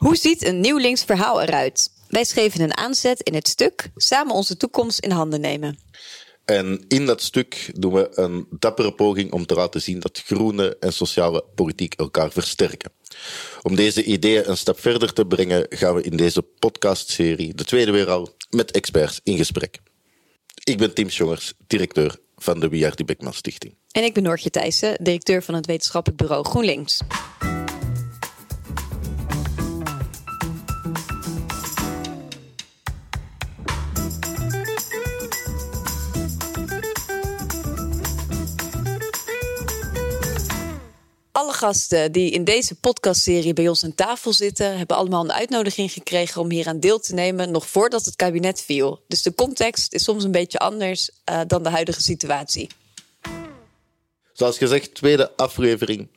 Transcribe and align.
Hoe 0.00 0.16
ziet 0.16 0.44
een 0.44 0.60
nieuw 0.60 0.76
links 0.76 1.04
verhaal 1.04 1.42
eruit? 1.42 1.92
Wij 2.08 2.24
schreven 2.24 2.60
een 2.60 2.76
aanzet 2.76 3.20
in 3.20 3.34
het 3.34 3.48
stuk 3.48 3.90
Samen 3.96 4.34
onze 4.34 4.56
toekomst 4.56 4.98
in 4.98 5.10
handen 5.10 5.40
nemen. 5.40 5.78
En 6.44 6.84
in 6.88 7.06
dat 7.06 7.22
stuk 7.22 7.70
doen 7.74 7.92
we 7.92 8.10
een 8.14 8.46
dappere 8.50 8.92
poging 8.92 9.32
om 9.32 9.46
te 9.46 9.54
laten 9.54 9.82
zien 9.82 10.00
dat 10.00 10.22
groene 10.26 10.76
en 10.80 10.92
sociale 10.92 11.44
politiek 11.54 11.94
elkaar 11.94 12.30
versterken. 12.30 12.92
Om 13.62 13.76
deze 13.76 14.04
ideeën 14.04 14.50
een 14.50 14.56
stap 14.56 14.80
verder 14.80 15.12
te 15.12 15.26
brengen, 15.26 15.66
gaan 15.68 15.94
we 15.94 16.02
in 16.02 16.16
deze 16.16 16.42
podcastserie, 16.42 17.54
de 17.54 17.64
tweede 17.64 17.90
weer 17.90 18.10
al, 18.10 18.28
met 18.50 18.70
experts 18.70 19.20
in 19.22 19.36
gesprek. 19.36 19.78
Ik 20.64 20.78
ben 20.78 20.94
Tim 20.94 21.10
Schongers, 21.10 21.52
directeur 21.66 22.16
van 22.36 22.60
de 22.60 22.68
Wiardi 22.68 23.04
Beckman 23.04 23.34
Stichting. 23.34 23.74
En 23.90 24.04
ik 24.04 24.14
ben 24.14 24.22
Noortje 24.22 24.50
Thijssen, 24.50 24.96
directeur 25.02 25.42
van 25.42 25.54
het 25.54 25.66
wetenschappelijk 25.66 26.20
bureau 26.20 26.44
GroenLinks. 26.44 27.00
Gasten 41.60 42.12
die 42.12 42.30
in 42.30 42.44
deze 42.44 42.74
podcastserie 42.74 43.52
bij 43.52 43.68
ons 43.68 43.84
aan 43.84 43.94
tafel 43.94 44.32
zitten, 44.32 44.76
hebben 44.76 44.96
allemaal 44.96 45.24
een 45.24 45.32
uitnodiging 45.32 45.92
gekregen 45.92 46.40
om 46.40 46.50
hier 46.50 46.66
aan 46.66 46.80
deel 46.80 46.98
te 46.98 47.14
nemen, 47.14 47.50
nog 47.50 47.68
voordat 47.68 48.04
het 48.04 48.16
kabinet 48.16 48.60
viel. 48.60 49.04
Dus 49.08 49.22
de 49.22 49.34
context 49.34 49.92
is 49.92 50.04
soms 50.04 50.24
een 50.24 50.30
beetje 50.30 50.58
anders 50.58 51.10
uh, 51.30 51.40
dan 51.46 51.62
de 51.62 51.68
huidige 51.68 52.02
situatie. 52.02 52.68
Zoals 54.32 54.58
gezegd, 54.58 54.94
tweede 54.94 55.36
aflevering. 55.36 56.08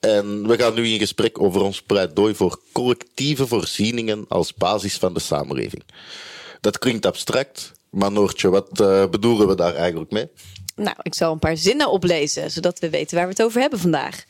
En 0.00 0.48
we 0.48 0.58
gaan 0.58 0.74
nu 0.74 0.86
in 0.86 0.98
gesprek 0.98 1.40
over 1.40 1.60
ons 1.62 1.82
pleidooi 1.82 2.34
voor 2.34 2.60
collectieve 2.72 3.46
voorzieningen 3.46 4.24
als 4.28 4.54
basis 4.54 4.96
van 4.96 5.14
de 5.14 5.20
samenleving. 5.20 5.82
Dat 6.60 6.78
klinkt 6.78 7.06
abstract, 7.06 7.72
maar 7.90 8.12
Noortje, 8.12 8.48
wat 8.48 8.80
uh, 8.80 9.06
bedoelen 9.06 9.48
we 9.48 9.54
daar 9.54 9.74
eigenlijk 9.74 10.10
mee? 10.10 10.28
Nou, 10.76 10.96
ik 11.02 11.14
zal 11.14 11.32
een 11.32 11.38
paar 11.38 11.56
zinnen 11.56 11.90
oplezen, 11.90 12.50
zodat 12.50 12.78
we 12.78 12.90
weten 12.90 13.16
waar 13.16 13.24
we 13.26 13.30
het 13.30 13.42
over 13.42 13.60
hebben 13.60 13.78
vandaag. 13.78 14.24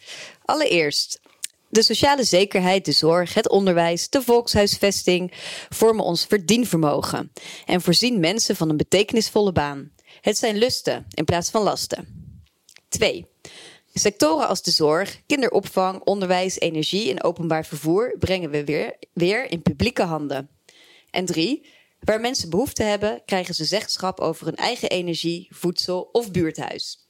Allereerst, 0.47 1.21
de 1.69 1.83
sociale 1.83 2.25
zekerheid, 2.25 2.85
de 2.85 2.93
zorg, 2.93 3.35
het 3.35 3.49
onderwijs, 3.49 4.09
de 4.09 4.23
volkshuisvesting 4.23 5.33
vormen 5.69 6.05
ons 6.05 6.25
verdienvermogen 6.25 7.33
en 7.65 7.81
voorzien 7.81 8.21
mensen 8.21 8.57
van 8.57 8.69
een 8.69 8.77
betekenisvolle 8.77 9.53
baan. 9.53 9.93
Het 10.21 10.39
zijn 10.39 10.57
lusten 10.57 11.07
in 11.11 11.25
plaats 11.25 11.51
van 11.51 11.63
lasten. 11.63 12.09
2. 12.89 13.27
Sectoren 13.95 14.49
als 14.49 14.63
de 14.63 14.71
zorg, 14.71 15.21
kinderopvang, 15.27 16.01
onderwijs, 16.01 16.59
energie 16.59 17.11
en 17.11 17.23
openbaar 17.23 17.65
vervoer 17.65 18.17
brengen 18.19 18.51
we 18.51 18.65
weer, 18.65 18.97
weer 19.13 19.51
in 19.51 19.63
publieke 19.63 20.03
handen. 20.03 20.51
En 21.11 21.25
3. 21.25 21.67
Waar 22.01 22.21
mensen 22.21 22.51
behoefte 22.51 22.83
hebben, 22.83 23.23
krijgen 23.25 23.55
ze 23.55 23.65
zeggenschap 23.65 24.21
over 24.21 24.47
hun 24.47 24.57
eigen 24.57 24.89
energie, 24.89 25.49
voedsel 25.51 26.09
of 26.13 26.31
buurthuis. 26.31 27.06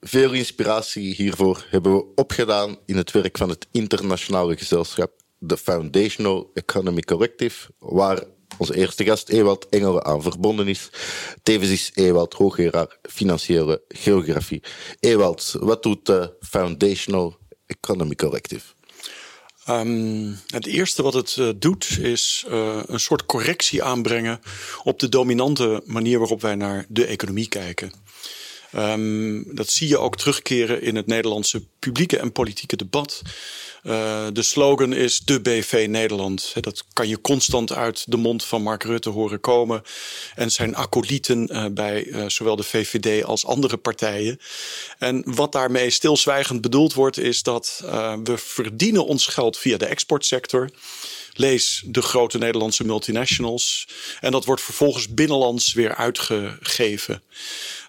Veel 0.00 0.32
inspiratie 0.32 1.14
hiervoor 1.14 1.66
hebben 1.68 1.94
we 1.94 2.04
opgedaan 2.14 2.78
in 2.86 2.96
het 2.96 3.10
werk 3.10 3.38
van 3.38 3.48
het 3.48 3.66
internationale 3.70 4.56
gezelschap 4.56 5.12
The 5.46 5.56
Foundational 5.56 6.50
Economy 6.54 7.00
Collective, 7.00 7.68
waar 7.78 8.24
onze 8.58 8.76
eerste 8.76 9.04
gast 9.04 9.28
Ewald 9.28 9.68
Engelen 9.68 10.04
aan 10.04 10.22
verbonden 10.22 10.68
is. 10.68 10.90
Tevens 11.42 11.70
is 11.70 11.90
Ewald 11.94 12.34
hoogleraar 12.34 12.98
financiële 13.02 13.82
geografie. 13.88 14.62
Ewald, 15.00 15.54
wat 15.58 15.82
doet 15.82 16.06
de 16.06 16.32
Foundational 16.40 17.36
Economy 17.66 18.14
Collective? 18.14 18.66
Um, 19.68 20.38
het 20.46 20.66
eerste 20.66 21.02
wat 21.02 21.14
het 21.14 21.36
uh, 21.36 21.48
doet 21.56 21.98
is 22.00 22.44
uh, 22.48 22.82
een 22.86 23.00
soort 23.00 23.26
correctie 23.26 23.82
aanbrengen 23.82 24.40
op 24.82 24.98
de 24.98 25.08
dominante 25.08 25.82
manier 25.84 26.18
waarop 26.18 26.40
wij 26.40 26.54
naar 26.54 26.86
de 26.88 27.06
economie 27.06 27.48
kijken. 27.48 27.92
Um, 28.76 29.54
dat 29.54 29.70
zie 29.70 29.88
je 29.88 29.98
ook 29.98 30.16
terugkeren 30.16 30.82
in 30.82 30.96
het 30.96 31.06
Nederlandse 31.06 31.62
publieke 31.78 32.18
en 32.18 32.32
politieke 32.32 32.76
debat. 32.76 33.22
Uh, 33.82 34.26
de 34.32 34.42
slogan 34.42 34.92
is 34.92 35.18
de 35.18 35.40
BV 35.40 35.86
Nederland. 35.88 36.54
Dat 36.60 36.84
kan 36.92 37.08
je 37.08 37.20
constant 37.20 37.72
uit 37.72 38.10
de 38.10 38.16
mond 38.16 38.44
van 38.44 38.62
Mark 38.62 38.82
Rutte 38.82 39.10
horen 39.10 39.40
komen. 39.40 39.82
En 40.34 40.50
zijn 40.50 40.74
acolyten 40.74 41.48
uh, 41.52 41.64
bij 41.70 42.04
uh, 42.04 42.24
zowel 42.28 42.56
de 42.56 42.62
VVD 42.62 43.24
als 43.24 43.46
andere 43.46 43.76
partijen. 43.76 44.40
En 44.98 45.22
wat 45.34 45.52
daarmee 45.52 45.90
stilzwijgend 45.90 46.60
bedoeld 46.60 46.94
wordt, 46.94 47.18
is 47.18 47.42
dat 47.42 47.82
we 48.24 48.34
verdienen 48.36 49.06
ons 49.06 49.26
geld 49.26 49.58
via 49.58 49.76
de 49.76 49.86
exportsector. 49.86 50.70
Lees 51.32 51.82
de 51.86 52.02
grote 52.02 52.38
Nederlandse 52.38 52.84
multinationals. 52.84 53.88
En 54.20 54.32
dat 54.32 54.44
wordt 54.44 54.62
vervolgens 54.62 55.14
binnenlands 55.14 55.72
weer 55.72 55.94
uitgegeven. 55.94 57.22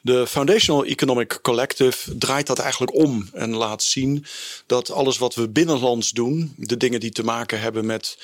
De 0.03 0.27
Foundational 0.27 0.85
Economic 0.85 1.39
Collective 1.41 2.17
draait 2.17 2.47
dat 2.47 2.59
eigenlijk 2.59 2.95
om 2.95 3.29
en 3.33 3.55
laat 3.55 3.83
zien 3.83 4.25
dat 4.65 4.91
alles 4.91 5.17
wat 5.17 5.35
we 5.35 5.49
binnenlands 5.49 6.11
doen, 6.11 6.53
de 6.57 6.77
dingen 6.77 6.99
die 6.99 7.11
te 7.11 7.23
maken 7.23 7.59
hebben 7.59 7.85
met 7.85 8.17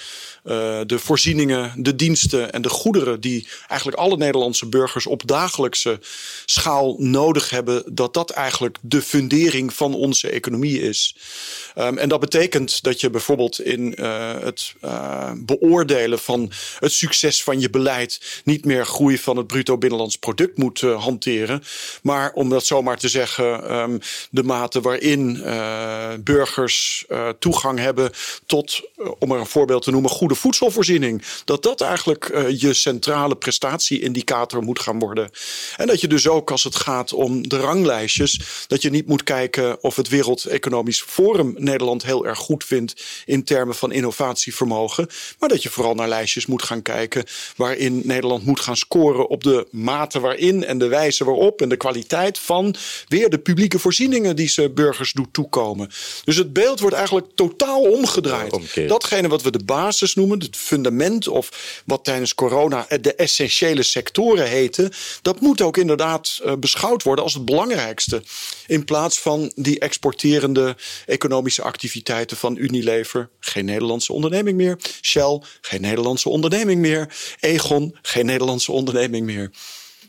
uh, 0.43 0.79
de 0.85 0.99
voorzieningen, 0.99 1.73
de 1.77 1.95
diensten 1.95 2.51
en 2.51 2.61
de 2.61 2.69
goederen 2.69 3.21
die 3.21 3.47
eigenlijk 3.67 3.99
alle 3.99 4.17
Nederlandse 4.17 4.66
burgers 4.66 5.05
op 5.05 5.27
dagelijkse 5.27 5.99
schaal 6.45 6.95
nodig 6.97 7.49
hebben, 7.49 7.83
dat 7.95 8.13
dat 8.13 8.29
eigenlijk 8.29 8.77
de 8.81 9.01
fundering 9.01 9.73
van 9.73 9.93
onze 9.93 10.29
economie 10.29 10.81
is. 10.81 11.16
Um, 11.77 11.97
en 11.97 12.09
dat 12.09 12.19
betekent 12.19 12.83
dat 12.83 13.01
je 13.01 13.09
bijvoorbeeld 13.09 13.61
in 13.61 13.95
uh, 13.99 14.33
het 14.39 14.73
uh, 14.83 15.31
beoordelen 15.35 16.19
van 16.19 16.51
het 16.79 16.91
succes 16.91 17.43
van 17.43 17.59
je 17.59 17.69
beleid 17.69 18.41
niet 18.43 18.66
meer 18.66 18.85
groei 18.85 19.17
van 19.17 19.37
het 19.37 19.47
bruto 19.47 19.77
binnenlands 19.77 20.16
product 20.16 20.57
moet 20.57 20.81
hanteren, 20.81 21.63
maar 22.01 22.31
om 22.33 22.50
dat 22.50 22.66
zomaar 22.66 22.97
te 22.97 23.07
zeggen, 23.07 23.75
um, 23.75 24.00
de 24.29 24.44
mate 24.44 24.81
waarin 24.81 25.44
burgers 26.19 27.05
toegang 27.39 27.79
hebben 27.79 28.11
tot, 28.45 28.81
om 29.19 29.31
er 29.31 29.39
een 29.39 29.45
voorbeeld 29.45 29.83
te 29.83 29.91
noemen, 29.91 30.09
goede 30.09 30.35
voedselvoorziening. 30.35 31.23
Dat 31.45 31.63
dat 31.63 31.81
eigenlijk 31.81 32.47
je 32.57 32.73
centrale 32.73 33.35
prestatieindicator 33.35 34.63
moet 34.63 34.79
gaan 34.79 35.00
worden. 35.00 35.29
En 35.78 35.88
dat 35.88 36.01
je 36.01 36.07
dus 36.07 36.28
ook 36.28 36.51
als 36.51 36.63
het 36.63 36.75
gaat 36.75 37.13
om 37.13 37.47
de 37.47 37.57
ranglijstjes, 37.57 38.39
dat 38.67 38.81
je 38.81 38.89
niet 38.89 39.07
moet 39.07 39.23
kijken 39.23 39.84
of 39.84 39.95
het 39.95 40.07
Wereld 40.07 40.45
Economisch 40.45 41.01
Forum 41.01 41.55
Nederland 41.57 42.03
heel 42.03 42.25
erg 42.25 42.39
goed 42.39 42.63
vindt 42.63 43.03
in 43.25 43.44
termen 43.44 43.75
van 43.75 43.91
innovatievermogen. 43.91 45.07
Maar 45.39 45.49
dat 45.49 45.63
je 45.63 45.69
vooral 45.69 45.95
naar 45.95 46.07
lijstjes 46.07 46.45
moet 46.45 46.63
gaan 46.63 46.81
kijken 46.81 47.25
waarin 47.55 48.01
Nederland 48.03 48.45
moet 48.45 48.59
gaan 48.59 48.78
scoren 48.78 49.28
op 49.29 49.44
de 49.44 49.67
mate 49.72 50.19
waarin 50.19 50.66
en 50.66 50.78
de 50.78 50.88
wijze 50.88 51.25
waarop 51.25 51.56
en 51.62 51.69
de 51.69 51.78
kwaliteit 51.78 52.40
van 52.40 52.75
weer 53.07 53.29
de 53.29 53.38
publieke 53.38 53.79
voorzieningen 53.79 54.35
die 54.35 54.47
ze 54.47 54.69
burgers 54.69 55.12
doet 55.12 55.34
toekomen. 55.34 55.90
Dus 56.23 56.35
het 56.35 56.53
beeld 56.53 56.79
wordt 56.79 56.95
eigenlijk 56.95 57.28
totaal 57.35 57.81
omgedraaid. 57.81 58.88
Datgene 58.88 59.28
wat 59.28 59.41
we 59.41 59.51
de 59.51 59.63
basis 59.63 60.16
noemen 60.16 60.40
het 60.40 60.56
fundament 60.56 61.28
of 61.28 61.81
wat 61.85 62.03
tijdens 62.03 62.35
corona 62.35 62.88
de 63.01 63.16
essentiële 63.16 63.84
sectoren 63.84 64.47
heten, 64.47 64.91
dat 65.22 65.41
moet 65.41 65.62
ook 65.62 65.78
inderdaad 65.78 66.40
uh, 66.46 66.53
beschouwd 66.53 67.03
worden 67.03 67.23
als 67.23 67.34
het 67.34 67.46
belangrijkste. 67.46 68.23
In 68.67 68.85
plaats 68.85 69.19
van 69.19 69.51
die 69.56 69.79
exporterende 69.79 70.75
economische 71.06 71.62
activiteiten 71.62 72.38
van 72.38 72.57
Unilever, 72.57 73.29
geen 73.40 73.66
Nederlandse 73.66 74.13
onderneming 74.13 74.57
meer. 74.57 74.78
Shell, 75.01 75.41
geen 75.62 75.81
Nederlandse 75.81 76.29
onderneming 76.29 76.81
meer. 76.81 77.16
Egon, 77.40 77.97
geen 78.01 78.25
Nederlandse 78.25 78.72
onderneming 78.72 79.25
meer. 79.25 79.51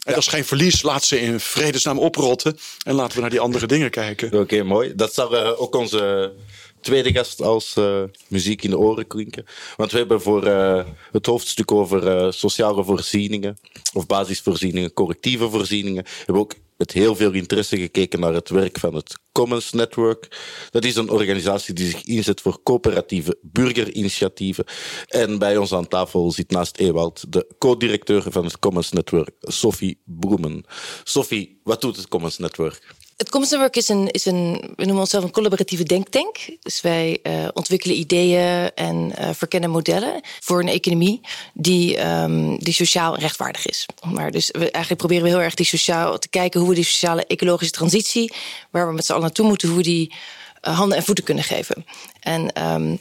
En 0.09 0.15
dat 0.15 0.23
is 0.23 0.29
geen 0.29 0.45
verlies. 0.45 0.83
Laat 0.83 1.05
ze 1.05 1.21
in 1.21 1.41
vredesnaam 1.41 1.99
oprotten. 1.99 2.59
En 2.83 2.95
laten 2.95 3.15
we 3.15 3.21
naar 3.21 3.31
die 3.31 3.41
andere 3.41 3.67
dingen 3.67 3.91
kijken. 3.91 4.29
Oké, 4.29 4.37
okay, 4.37 4.61
mooi. 4.61 4.95
Dat 4.95 5.15
zou 5.15 5.37
uh, 5.37 5.61
ook 5.61 5.75
onze 5.75 6.33
tweede 6.81 7.13
gast 7.13 7.43
als 7.43 7.75
uh, 7.79 8.03
muziek 8.29 8.63
in 8.63 8.71
de 8.71 8.79
oren 8.79 9.07
klinken. 9.07 9.45
Want 9.77 9.93
we 9.93 9.99
hebben 9.99 10.21
voor 10.21 10.47
uh, 10.47 10.85
het 11.13 11.27
hoofdstuk 11.27 11.73
over 11.73 12.33
sociale 12.33 12.85
voorzieningen, 12.85 13.59
of 13.93 14.07
basisvoorzieningen, 14.07 14.93
correctieve 14.93 15.51
voorzieningen, 15.51 16.05
hebben 16.17 16.35
we 16.35 16.41
ook 16.41 16.55
met 16.79 16.93
heel 16.93 17.17
veel 17.17 17.33
interesse 17.33 17.77
gekeken 17.79 18.21
naar 18.21 18.35
het 18.35 18.49
werk 18.49 18.79
van 18.79 18.95
het 18.95 19.19
Commons 19.33 19.73
Network. 19.73 20.39
Dat 20.71 20.85
is 20.85 20.97
een 20.97 21.11
organisatie 21.11 21.75
die 21.75 21.91
zich 21.91 22.05
inzet 22.05 22.41
voor 22.41 22.63
coöperatieve 22.63 23.39
burgerinitiatieven. 23.43 24.65
En 25.07 25.39
bij 25.39 25.57
ons 25.57 25.73
aan 25.73 25.89
tafel 25.89 26.31
zit 26.31 26.51
naast 26.51 26.77
Ewald 26.77 27.33
de 27.33 27.47
co-directeur 27.59 28.23
van 28.29 28.45
het 28.45 28.59
Commons 28.59 28.93
Network, 28.93 29.31
Sophie 29.41 30.01
Broemen. 30.05 30.65
Sophie, 31.05 31.61
wat 31.65 31.81
doet 31.81 31.97
het 31.97 32.09
Commons 32.09 32.39
Network? 32.39 32.95
Het 33.19 33.31
Commons 33.31 33.51
Network 33.53 33.77
is 33.77 33.89
een, 33.89 34.11
is 34.11 34.25
een, 34.25 34.73
we 34.77 34.85
noemen 34.85 35.01
onszelf 35.01 35.25
een 35.25 35.31
collaboratieve 35.31 35.83
denktank. 35.83 36.37
Dus 36.63 36.81
wij 36.81 37.19
uh, 37.23 37.49
ontwikkelen 37.53 37.97
ideeën 37.97 38.71
en 38.75 39.13
uh, 39.19 39.31
verkennen 39.33 39.71
modellen 39.71 40.21
voor 40.41 40.61
een 40.61 40.69
economie 40.69 41.21
die, 41.55 42.07
um, 42.07 42.59
die 42.59 42.73
sociaal 42.73 43.17
rechtvaardig 43.17 43.67
is. 43.67 43.87
Maar 44.13 44.31
dus 44.31 44.51
we, 44.51 44.59
eigenlijk 44.59 44.97
proberen 44.97 45.23
we 45.23 45.29
heel 45.29 45.41
erg 45.41 45.55
die 45.55 45.67
sociaal 45.67 46.19
te 46.19 46.29
kijken 46.29 46.61
hoe 46.61 46.69
we 46.69 46.75
die 46.75 46.85
sociale 46.85 47.27
ecologische 47.27 47.73
transitie, 47.73 48.33
waar 48.71 48.89
we 48.89 48.95
met 48.95 49.05
z'n 49.05 49.13
allen 49.13 49.25
naartoe 49.25 49.47
moeten, 49.47 49.69
hoe 49.69 49.77
we 49.77 49.83
die 49.83 50.15
uh, 50.63 50.77
handen 50.79 50.97
en 50.97 51.05
voeten 51.05 51.25
kunnen 51.25 51.45
geven. 51.45 51.85
En 52.21 52.71
um, 52.73 52.99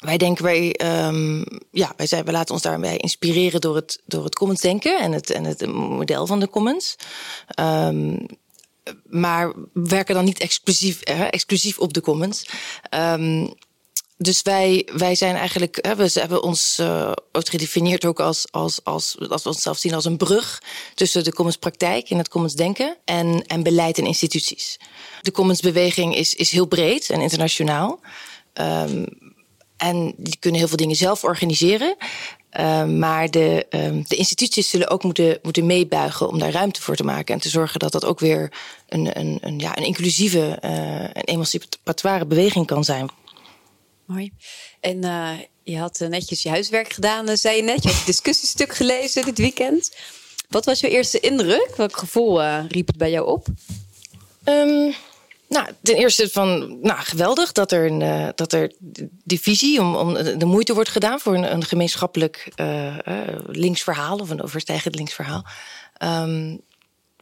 wij 0.00 0.16
denken, 0.16 0.44
wij, 0.44 0.80
um, 1.06 1.44
ja, 1.70 1.92
wij, 1.96 2.06
zijn, 2.06 2.24
wij 2.24 2.32
laten 2.32 2.54
ons 2.54 2.62
daarbij 2.62 2.96
inspireren 2.96 3.60
door 3.60 3.76
het, 3.76 4.00
door 4.06 4.24
het 4.24 4.34
commons 4.34 4.60
denken 4.60 5.00
en 5.00 5.12
het, 5.12 5.30
en 5.30 5.44
het 5.44 5.66
model 5.66 6.26
van 6.26 6.40
de 6.40 6.48
commons. 6.48 6.96
Um, 7.60 8.26
maar 9.08 9.52
werken 9.72 10.14
dan 10.14 10.24
niet 10.24 10.40
exclusief, 10.40 11.00
exclusief 11.00 11.78
op 11.78 11.92
de 11.92 12.00
commons. 12.00 12.46
Um, 12.94 13.54
dus 14.22 14.42
wij, 14.42 14.88
wij 14.92 15.14
zijn 15.14 15.36
eigenlijk, 15.36 15.78
hè, 15.80 15.96
we 15.96 16.10
hebben 16.12 16.42
ons 16.42 16.78
uh, 16.80 17.12
gedefinieerd 17.32 18.04
ook 18.04 18.20
als, 18.20 18.46
als, 18.50 18.84
als, 18.84 19.16
als 19.28 19.42
we 19.42 19.48
onszelf 19.48 19.78
zien 19.78 19.94
als 19.94 20.04
een 20.04 20.16
brug 20.16 20.62
tussen 20.94 21.24
de 21.24 21.32
commons 21.32 21.56
praktijk 21.56 22.10
en 22.10 22.18
het 22.18 22.28
commons 22.28 22.54
denken 22.54 22.96
en, 23.04 23.44
en 23.46 23.62
beleid 23.62 23.98
en 23.98 24.06
instituties. 24.06 24.78
De 25.22 25.32
commons 25.32 25.60
beweging 25.60 26.16
is, 26.16 26.34
is 26.34 26.50
heel 26.50 26.66
breed 26.66 27.10
en 27.10 27.20
internationaal. 27.20 28.00
Um, 28.54 29.06
en 29.76 30.14
die 30.16 30.36
kunnen 30.38 30.58
heel 30.60 30.68
veel 30.68 30.76
dingen 30.76 30.96
zelf 30.96 31.24
organiseren. 31.24 31.96
Uh, 32.58 32.84
maar 32.84 33.30
de, 33.30 33.66
uh, 33.70 34.04
de 34.06 34.16
instituties 34.16 34.68
zullen 34.70 34.88
ook 34.88 35.02
moeten, 35.02 35.38
moeten 35.42 35.66
meebuigen 35.66 36.28
om 36.28 36.38
daar 36.38 36.50
ruimte 36.50 36.82
voor 36.82 36.96
te 36.96 37.04
maken. 37.04 37.34
En 37.34 37.40
te 37.40 37.48
zorgen 37.48 37.78
dat 37.78 37.92
dat 37.92 38.04
ook 38.04 38.20
weer 38.20 38.52
een, 38.88 39.18
een, 39.18 39.38
een, 39.40 39.58
ja, 39.58 39.76
een 39.76 39.84
inclusieve 39.84 40.58
uh, 40.64 40.70
en 41.02 41.24
emancipatoire 41.24 42.26
beweging 42.26 42.66
kan 42.66 42.84
zijn. 42.84 43.08
Mooi. 44.04 44.32
En 44.80 45.04
uh, 45.04 45.30
je 45.62 45.78
had 45.78 45.98
netjes 46.08 46.42
je 46.42 46.48
huiswerk 46.48 46.92
gedaan, 46.92 47.36
zei 47.36 47.56
je 47.56 47.62
net. 47.62 47.82
Je 47.82 47.88
had 47.88 47.96
het 47.96 48.06
discussiestuk 48.06 48.74
gelezen 48.74 49.24
dit 49.24 49.38
weekend. 49.38 49.96
Wat 50.48 50.64
was 50.64 50.80
je 50.80 50.88
eerste 50.88 51.20
indruk? 51.20 51.72
Welk 51.76 51.96
gevoel 51.96 52.42
riep 52.68 52.86
het 52.86 52.96
bij 52.96 53.10
jou 53.10 53.26
op? 53.26 53.46
Um, 54.44 54.94
nou, 55.50 55.66
ten 55.82 55.96
eerste 55.96 56.28
van, 56.30 56.78
nou, 56.80 56.98
geweldig 56.98 57.52
dat 57.52 57.72
er, 57.72 57.86
een, 57.86 58.00
uh, 58.00 58.28
dat 58.34 58.52
er 58.52 58.72
divisie 59.24 59.80
om, 59.80 59.96
om 59.96 60.14
de 60.38 60.44
moeite 60.44 60.74
wordt 60.74 60.88
gedaan 60.88 61.20
voor 61.20 61.34
een, 61.34 61.52
een 61.52 61.64
gemeenschappelijk 61.64 62.52
uh, 62.56 62.96
linksverhaal 63.46 64.16
of 64.16 64.30
een 64.30 64.42
overstijgend 64.42 64.94
linksverhaal. 64.94 65.44
Um, 66.02 66.60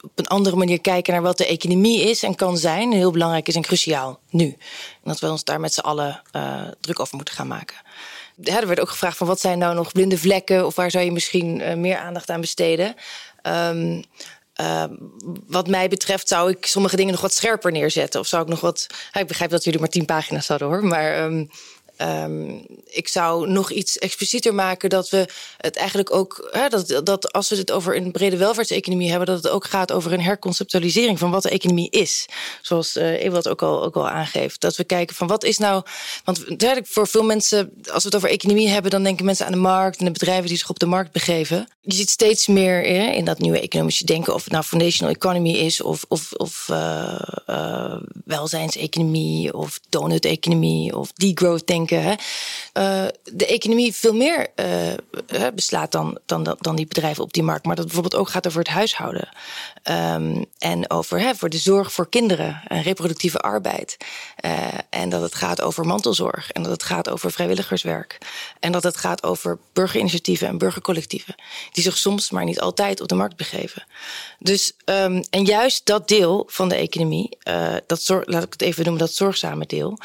op 0.01 0.19
een 0.19 0.27
andere 0.27 0.57
manier 0.57 0.81
kijken 0.81 1.13
naar 1.13 1.23
wat 1.23 1.39
de 1.39 1.47
economie 1.47 2.01
is 2.01 2.23
en 2.23 2.35
kan 2.35 2.59
zijn, 2.59 2.93
heel 2.93 3.11
belangrijk 3.11 3.49
is 3.49 3.55
en 3.55 3.63
cruciaal 3.63 4.21
nu. 4.31 4.45
En 4.45 4.57
dat 5.03 5.19
we 5.19 5.31
ons 5.31 5.45
daar 5.45 5.61
met 5.61 5.75
z'n 5.75 5.81
allen 5.81 6.23
druk 6.81 7.01
over 7.01 7.17
moeten 7.17 7.35
gaan 7.35 7.47
maken. 7.47 7.77
Er 8.43 8.67
werd 8.67 8.81
ook 8.81 8.89
gevraagd 8.89 9.17
van 9.17 9.27
wat 9.27 9.41
zijn 9.41 9.59
nou 9.59 9.75
nog 9.75 9.93
blinde 9.93 10.19
vlekken 10.19 10.67
of 10.67 10.75
waar 10.75 10.91
zou 10.91 11.05
je 11.05 11.13
misschien 11.13 11.81
meer 11.81 11.97
aandacht 11.97 12.31
aan 12.31 12.41
besteden. 12.41 12.95
Um, 13.43 14.05
uh, 14.61 14.85
wat 15.47 15.69
mij 15.69 15.89
betreft 15.89 16.29
zou 16.29 16.51
ik 16.51 16.67
sommige 16.67 16.97
dingen 16.97 17.13
nog 17.13 17.21
wat 17.21 17.35
scherper 17.35 17.73
neerzetten. 17.73 18.21
Of 18.21 18.27
zou 18.27 18.43
ik 18.43 18.49
nog 18.49 18.61
wat. 18.61 18.87
ik 19.13 19.27
begrijp 19.27 19.51
dat 19.51 19.65
jullie 19.65 19.81
maar 19.81 19.89
tien 19.89 20.05
pagina's 20.05 20.49
hadden 20.49 20.69
hoor. 20.69 20.85
Maar 20.85 21.25
um, 21.25 21.51
Um, 22.03 22.67
ik 22.85 23.09
zou 23.09 23.51
nog 23.51 23.71
iets 23.71 23.99
explicieter 23.99 24.55
maken 24.55 24.91
dat 24.91 25.09
we 25.09 25.29
het 25.57 25.77
eigenlijk 25.77 26.15
ook, 26.15 26.49
hè, 26.51 26.69
dat, 26.69 27.01
dat 27.05 27.33
als 27.33 27.49
we 27.49 27.57
het 27.57 27.71
over 27.71 27.97
een 27.97 28.13
brede 28.13 28.37
welvaartseconomie 28.37 29.09
hebben, 29.09 29.27
dat 29.27 29.43
het 29.43 29.53
ook 29.53 29.65
gaat 29.65 29.93
over 29.93 30.13
een 30.13 30.21
herconceptualisering 30.21 31.19
van 31.19 31.31
wat 31.31 31.43
de 31.43 31.51
economie 31.51 31.91
is. 31.91 32.27
Zoals 32.63 32.97
uh, 32.97 33.25
Ewald 33.25 33.49
ook 33.49 33.63
al, 33.63 33.85
ook 33.85 33.97
al 33.97 34.09
aangeeft. 34.09 34.61
Dat 34.61 34.77
we 34.77 34.85
kijken 34.85 35.17
van 35.17 35.27
wat 35.27 35.45
is 35.45 35.59
nou, 35.59 35.83
want 36.25 36.45
voor 36.83 37.09
veel 37.09 37.23
mensen, 37.23 37.73
als 37.91 38.03
we 38.03 38.09
het 38.09 38.17
over 38.17 38.29
economie 38.29 38.69
hebben, 38.69 38.91
dan 38.91 39.03
denken 39.03 39.25
mensen 39.25 39.47
aan 39.47 39.53
de 39.53 39.59
markt 39.59 39.99
en 39.99 40.05
de 40.05 40.11
bedrijven 40.11 40.49
die 40.49 40.59
zich 40.59 40.71
op 40.71 40.79
de 40.79 40.87
markt 40.87 41.13
begeven. 41.13 41.69
Je 41.81 41.95
ziet 41.95 42.11
steeds 42.11 42.47
meer 42.47 42.83
hè, 42.83 43.11
in 43.11 43.25
dat 43.25 43.39
nieuwe 43.39 43.61
economische 43.61 44.05
denken, 44.05 44.35
of 44.35 44.45
het 44.45 44.53
nou 44.53 44.65
foundational 44.65 45.15
economy 45.15 45.51
is, 45.51 45.81
of, 45.81 46.05
of, 46.09 46.33
of 46.33 46.69
uh, 46.71 47.21
uh, 47.47 47.97
welzijnseconomie, 48.25 49.55
of 49.55 49.81
donut-economie, 49.89 50.97
of 50.97 51.13
degrowth 51.13 51.67
denken 51.67 51.88
uh, 51.91 52.15
de 53.25 53.47
economie 53.47 53.95
veel 53.95 54.15
meer 54.15 54.47
uh, 54.57 55.47
beslaat 55.55 55.93
dan, 55.93 56.19
dan, 56.27 56.57
dan 56.61 56.77
die 56.77 56.87
bedrijven 56.87 57.23
op 57.23 57.33
die 57.33 57.43
markt. 57.43 57.67
Maar 57.67 57.77
dat 57.77 57.85
bijvoorbeeld 57.85 58.17
ook 58.17 58.29
gaat 58.29 58.47
over 58.47 58.59
het 58.59 58.69
huishouden. 58.69 59.29
Um, 59.85 60.45
en 60.59 60.91
over 60.91 61.21
hè, 61.21 61.35
voor 61.35 61.49
de 61.49 61.59
zorg 61.59 61.93
voor 61.93 62.09
kinderen 62.09 62.63
en 62.67 62.83
reproductieve 62.83 63.39
arbeid. 63.39 63.97
Uh, 64.45 64.67
en 64.91 65.09
dat 65.09 65.23
het 65.23 65.35
gaat 65.35 65.61
over 65.61 65.87
mantelzorg. 65.87 66.51
En 66.51 66.63
dat 66.63 66.73
het 66.73 66.83
gaat 66.83 67.09
over 67.09 67.33
vrijwilligerswerk. 67.33 68.19
En 68.61 68.73
dat 68.73 68.83
het 68.83 68.97
gaat 68.97 69.23
over 69.23 69.59
burgerinitiatieven 69.73 70.49
en 70.49 70.59
burgercollectieven. 70.59 71.35
Die 71.73 71.83
zich 71.83 71.97
soms, 71.97 72.31
maar 72.31 72.45
niet 72.45 72.61
altijd, 72.61 73.01
op 73.01 73.09
de 73.09 73.15
markt 73.15 73.37
begeven. 73.37 73.85
Dus, 74.39 74.73
um, 74.85 75.23
en 75.31 75.45
juist 75.45 75.87
dat 75.87 76.09
deel 76.09 76.45
van 76.51 76.69
de 76.69 76.75
economie, 76.75 77.39
dat 77.87 78.03
zorg, 78.03 78.27
laat 78.27 78.43
ik 78.43 78.53
het 78.53 78.63
even 78.63 78.85
noemen, 78.85 79.01
dat 79.03 79.15
zorgzame 79.15 79.67
deel, 79.67 79.99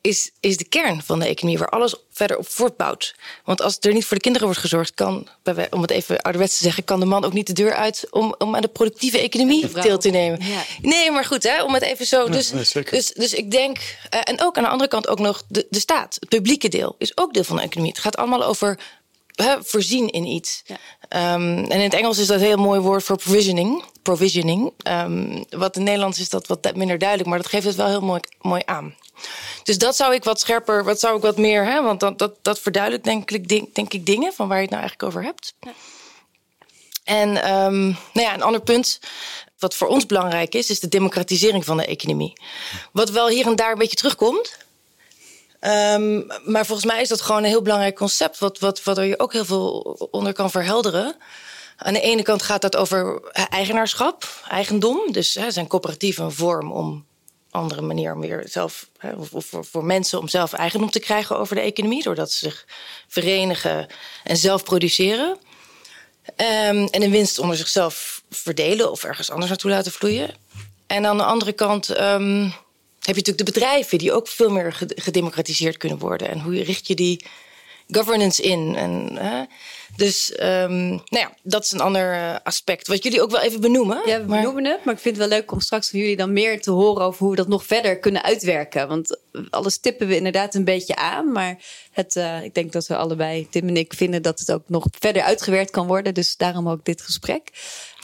is, 0.00 0.30
is 0.40 0.56
de 0.56 0.64
kern 0.64 1.02
van 1.02 1.18
de 1.18 1.26
economie, 1.26 1.58
waar 1.58 1.68
alles 1.68 1.94
verder 2.10 2.38
op 2.38 2.48
voortbouwt. 2.48 3.14
Want 3.44 3.62
als 3.62 3.76
er 3.80 3.92
niet 3.92 4.04
voor 4.04 4.16
de 4.16 4.22
kinderen 4.22 4.46
wordt 4.46 4.62
gezorgd, 4.62 4.94
kan, 4.94 5.28
om 5.70 5.82
het 5.82 5.90
even 5.90 6.20
ouderwets 6.20 6.56
te 6.56 6.62
zeggen, 6.62 6.84
kan 6.84 7.00
de 7.00 7.06
man 7.06 7.24
ook 7.24 7.32
niet 7.32 7.46
de 7.46 7.52
deur 7.52 7.74
uit 7.74 8.06
om, 8.10 8.34
om 8.38 8.54
aan 8.56 8.62
de 8.62 8.68
productieve 8.68 9.18
economie 9.18 9.68
deel 9.72 9.98
te 9.98 10.10
nemen. 10.10 10.38
Ja. 10.44 10.62
Nee, 10.82 11.10
maar 11.10 11.24
goed, 11.24 11.42
hè, 11.42 11.62
om 11.62 11.74
het 11.74 11.82
even 11.82 12.06
zo. 12.06 12.28
Dus, 12.28 12.52
nee, 12.52 12.84
dus, 12.90 13.12
dus 13.12 13.34
ik 13.34 13.50
denk, 13.50 13.76
uh, 13.78 14.20
en 14.24 14.42
ook 14.42 14.56
aan 14.56 14.62
de 14.62 14.68
andere 14.68 14.90
kant 14.90 15.08
ook 15.08 15.18
nog 15.18 15.42
de, 15.48 15.66
de 15.70 15.80
staat, 15.80 16.16
het 16.20 16.28
publieke 16.28 16.68
deel, 16.68 16.94
is 16.98 17.16
ook 17.16 17.34
deel 17.34 17.44
van 17.44 17.56
de 17.56 17.62
economie. 17.62 17.92
Het 17.92 18.00
gaat 18.00 18.16
allemaal 18.16 18.44
over 18.44 18.78
voorzien 19.60 20.08
in 20.08 20.24
iets. 20.24 20.62
Ja. 20.64 21.34
Um, 21.34 21.64
en 21.64 21.70
in 21.70 21.80
het 21.80 21.94
Engels 21.94 22.18
is 22.18 22.26
dat 22.26 22.40
een 22.40 22.46
heel 22.46 22.56
mooi 22.56 22.80
woord 22.80 23.04
voor 23.04 23.16
provisioning. 23.16 23.84
Provisioning. 24.02 24.72
Um, 24.88 25.44
wat 25.50 25.76
in 25.76 25.82
Nederlands 25.82 26.18
is 26.18 26.28
dat 26.28 26.46
wat 26.46 26.74
minder 26.74 26.98
duidelijk, 26.98 27.28
maar 27.28 27.38
dat 27.38 27.46
geeft 27.46 27.66
het 27.66 27.76
wel 27.76 27.86
heel 27.86 28.00
mooi, 28.00 28.20
mooi 28.40 28.62
aan. 28.64 28.94
Dus 29.62 29.78
dat 29.78 29.96
zou 29.96 30.14
ik 30.14 30.24
wat 30.24 30.40
scherper, 30.40 30.84
wat 30.84 31.00
zou 31.00 31.16
ik 31.16 31.22
wat 31.22 31.36
meer, 31.36 31.64
hè? 31.64 31.82
want 31.82 32.00
dat, 32.00 32.18
dat, 32.18 32.34
dat 32.42 32.58
verduidelijkt 32.58 33.06
denk 33.06 33.30
ik, 33.30 33.48
denk, 33.48 33.74
denk 33.74 33.92
ik 33.92 34.06
dingen 34.06 34.32
van 34.32 34.48
waar 34.48 34.56
je 34.56 34.62
het 34.62 34.70
nou 34.70 34.82
eigenlijk 34.82 35.10
over 35.10 35.22
hebt. 35.28 35.54
Ja. 35.60 35.72
En 37.04 37.28
um, 37.28 37.96
nou 38.12 38.26
ja, 38.26 38.34
een 38.34 38.42
ander 38.42 38.60
punt 38.60 39.00
wat 39.58 39.74
voor 39.74 39.88
ons 39.88 40.06
belangrijk 40.06 40.54
is, 40.54 40.70
is 40.70 40.80
de 40.80 40.88
democratisering 40.88 41.64
van 41.64 41.76
de 41.76 41.86
economie. 41.86 42.32
Wat 42.92 43.10
wel 43.10 43.28
hier 43.28 43.46
en 43.46 43.56
daar 43.56 43.72
een 43.72 43.78
beetje 43.78 43.96
terugkomt. 43.96 44.56
Um, 45.60 46.26
maar 46.44 46.66
volgens 46.66 46.86
mij 46.86 47.00
is 47.00 47.08
dat 47.08 47.20
gewoon 47.20 47.42
een 47.42 47.48
heel 47.48 47.62
belangrijk 47.62 47.96
concept, 47.96 48.38
wat, 48.38 48.58
wat, 48.58 48.82
wat 48.82 48.98
er 48.98 49.04
je 49.04 49.18
ook 49.18 49.32
heel 49.32 49.44
veel 49.44 49.80
onder 50.10 50.32
kan 50.32 50.50
verhelderen. 50.50 51.16
Aan 51.76 51.92
de 51.92 52.00
ene 52.00 52.22
kant 52.22 52.42
gaat 52.42 52.62
dat 52.62 52.76
over 52.76 53.20
eigenaarschap, 53.32 54.44
eigendom. 54.48 55.12
Dus 55.12 55.34
hè, 55.34 55.50
zijn 55.50 55.66
coöperatieven 55.66 56.24
een 56.24 56.32
vorm 56.32 56.72
om 56.72 57.06
andere 57.50 57.82
manier 57.82 58.14
om 58.14 58.20
weer 58.20 58.44
zelf, 58.48 58.88
hè, 58.98 59.12
voor, 59.18 59.64
voor 59.64 59.84
mensen 59.84 60.18
om 60.18 60.28
zelf 60.28 60.52
eigendom 60.52 60.90
te 60.90 61.00
krijgen 61.00 61.38
over 61.38 61.54
de 61.54 61.62
economie, 61.62 62.02
doordat 62.02 62.32
ze 62.32 62.38
zich 62.38 62.66
verenigen 63.08 63.86
en 64.24 64.36
zelf 64.36 64.64
produceren. 64.64 65.38
Um, 66.36 66.86
en 66.86 67.00
de 67.00 67.10
winst 67.10 67.38
onder 67.38 67.56
zichzelf 67.56 68.22
verdelen 68.30 68.90
of 68.90 69.04
ergens 69.04 69.30
anders 69.30 69.48
naartoe 69.48 69.70
laten 69.70 69.92
vloeien. 69.92 70.34
En 70.86 71.06
aan 71.06 71.16
de 71.16 71.24
andere 71.24 71.52
kant 71.52 72.00
um, 72.00 72.54
heb 73.08 73.16
je 73.16 73.22
natuurlijk 73.22 73.54
de 73.54 73.60
bedrijven 73.60 73.98
die 73.98 74.12
ook 74.12 74.28
veel 74.28 74.50
meer 74.50 74.78
gedemocratiseerd 74.94 75.76
kunnen 75.76 75.98
worden. 75.98 76.28
En 76.28 76.40
hoe 76.40 76.62
richt 76.62 76.86
je 76.86 76.94
die 76.94 77.24
governance 77.90 78.42
in? 78.42 78.74
En, 78.76 79.10
uh, 79.12 79.40
dus 79.96 80.32
um, 80.32 80.88
nou 80.88 81.04
ja, 81.08 81.32
dat 81.42 81.64
is 81.64 81.70
een 81.70 81.80
ander 81.80 82.14
uh, 82.14 82.36
aspect. 82.42 82.86
Wat 82.88 83.02
jullie 83.02 83.22
ook 83.22 83.30
wel 83.30 83.40
even 83.40 83.60
benoemen. 83.60 84.02
Ja, 84.04 84.20
we 84.20 84.26
maar... 84.26 84.38
benoemen 84.38 84.64
het. 84.64 84.84
Maar 84.84 84.94
ik 84.94 85.00
vind 85.00 85.16
het 85.16 85.28
wel 85.28 85.38
leuk 85.38 85.52
om 85.52 85.60
straks 85.60 85.90
van 85.90 85.98
jullie 85.98 86.16
dan 86.16 86.32
meer 86.32 86.60
te 86.60 86.70
horen 86.70 87.04
over 87.04 87.20
hoe 87.20 87.30
we 87.30 87.36
dat 87.36 87.48
nog 87.48 87.64
verder 87.64 87.98
kunnen 87.98 88.22
uitwerken. 88.22 88.88
Want 88.88 89.18
alles 89.50 89.78
tippen 89.78 90.06
we 90.06 90.16
inderdaad 90.16 90.54
een 90.54 90.64
beetje 90.64 90.96
aan. 90.96 91.32
Maar 91.32 91.56
het, 91.92 92.16
uh, 92.16 92.42
ik 92.42 92.54
denk 92.54 92.72
dat 92.72 92.86
we 92.86 92.96
allebei, 92.96 93.48
Tim 93.50 93.68
en 93.68 93.76
ik, 93.76 93.94
vinden 93.94 94.22
dat 94.22 94.38
het 94.38 94.52
ook 94.52 94.64
nog 94.66 94.86
verder 94.98 95.22
uitgewerkt 95.22 95.70
kan 95.70 95.86
worden. 95.86 96.14
Dus 96.14 96.36
daarom 96.36 96.68
ook 96.68 96.84
dit 96.84 97.02
gesprek. 97.02 97.50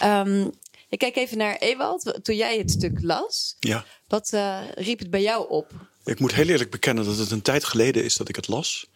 Um, 0.04 0.52
ik 0.94 1.00
kijk 1.00 1.16
even 1.16 1.38
naar 1.38 1.56
Ewald. 1.56 2.18
Toen 2.22 2.36
jij 2.36 2.58
het 2.58 2.70
stuk 2.70 3.02
las, 3.02 3.56
ja. 3.60 3.84
wat 4.08 4.30
uh, 4.34 4.60
riep 4.74 4.98
het 4.98 5.10
bij 5.10 5.22
jou 5.22 5.48
op? 5.48 5.72
Ik 6.04 6.20
moet 6.20 6.34
heel 6.34 6.48
eerlijk 6.48 6.70
bekennen 6.70 7.04
dat 7.04 7.18
het 7.18 7.30
een 7.30 7.42
tijd 7.42 7.64
geleden 7.64 8.04
is 8.04 8.14
dat 8.14 8.28
ik 8.28 8.36
het 8.36 8.48
las. 8.48 8.86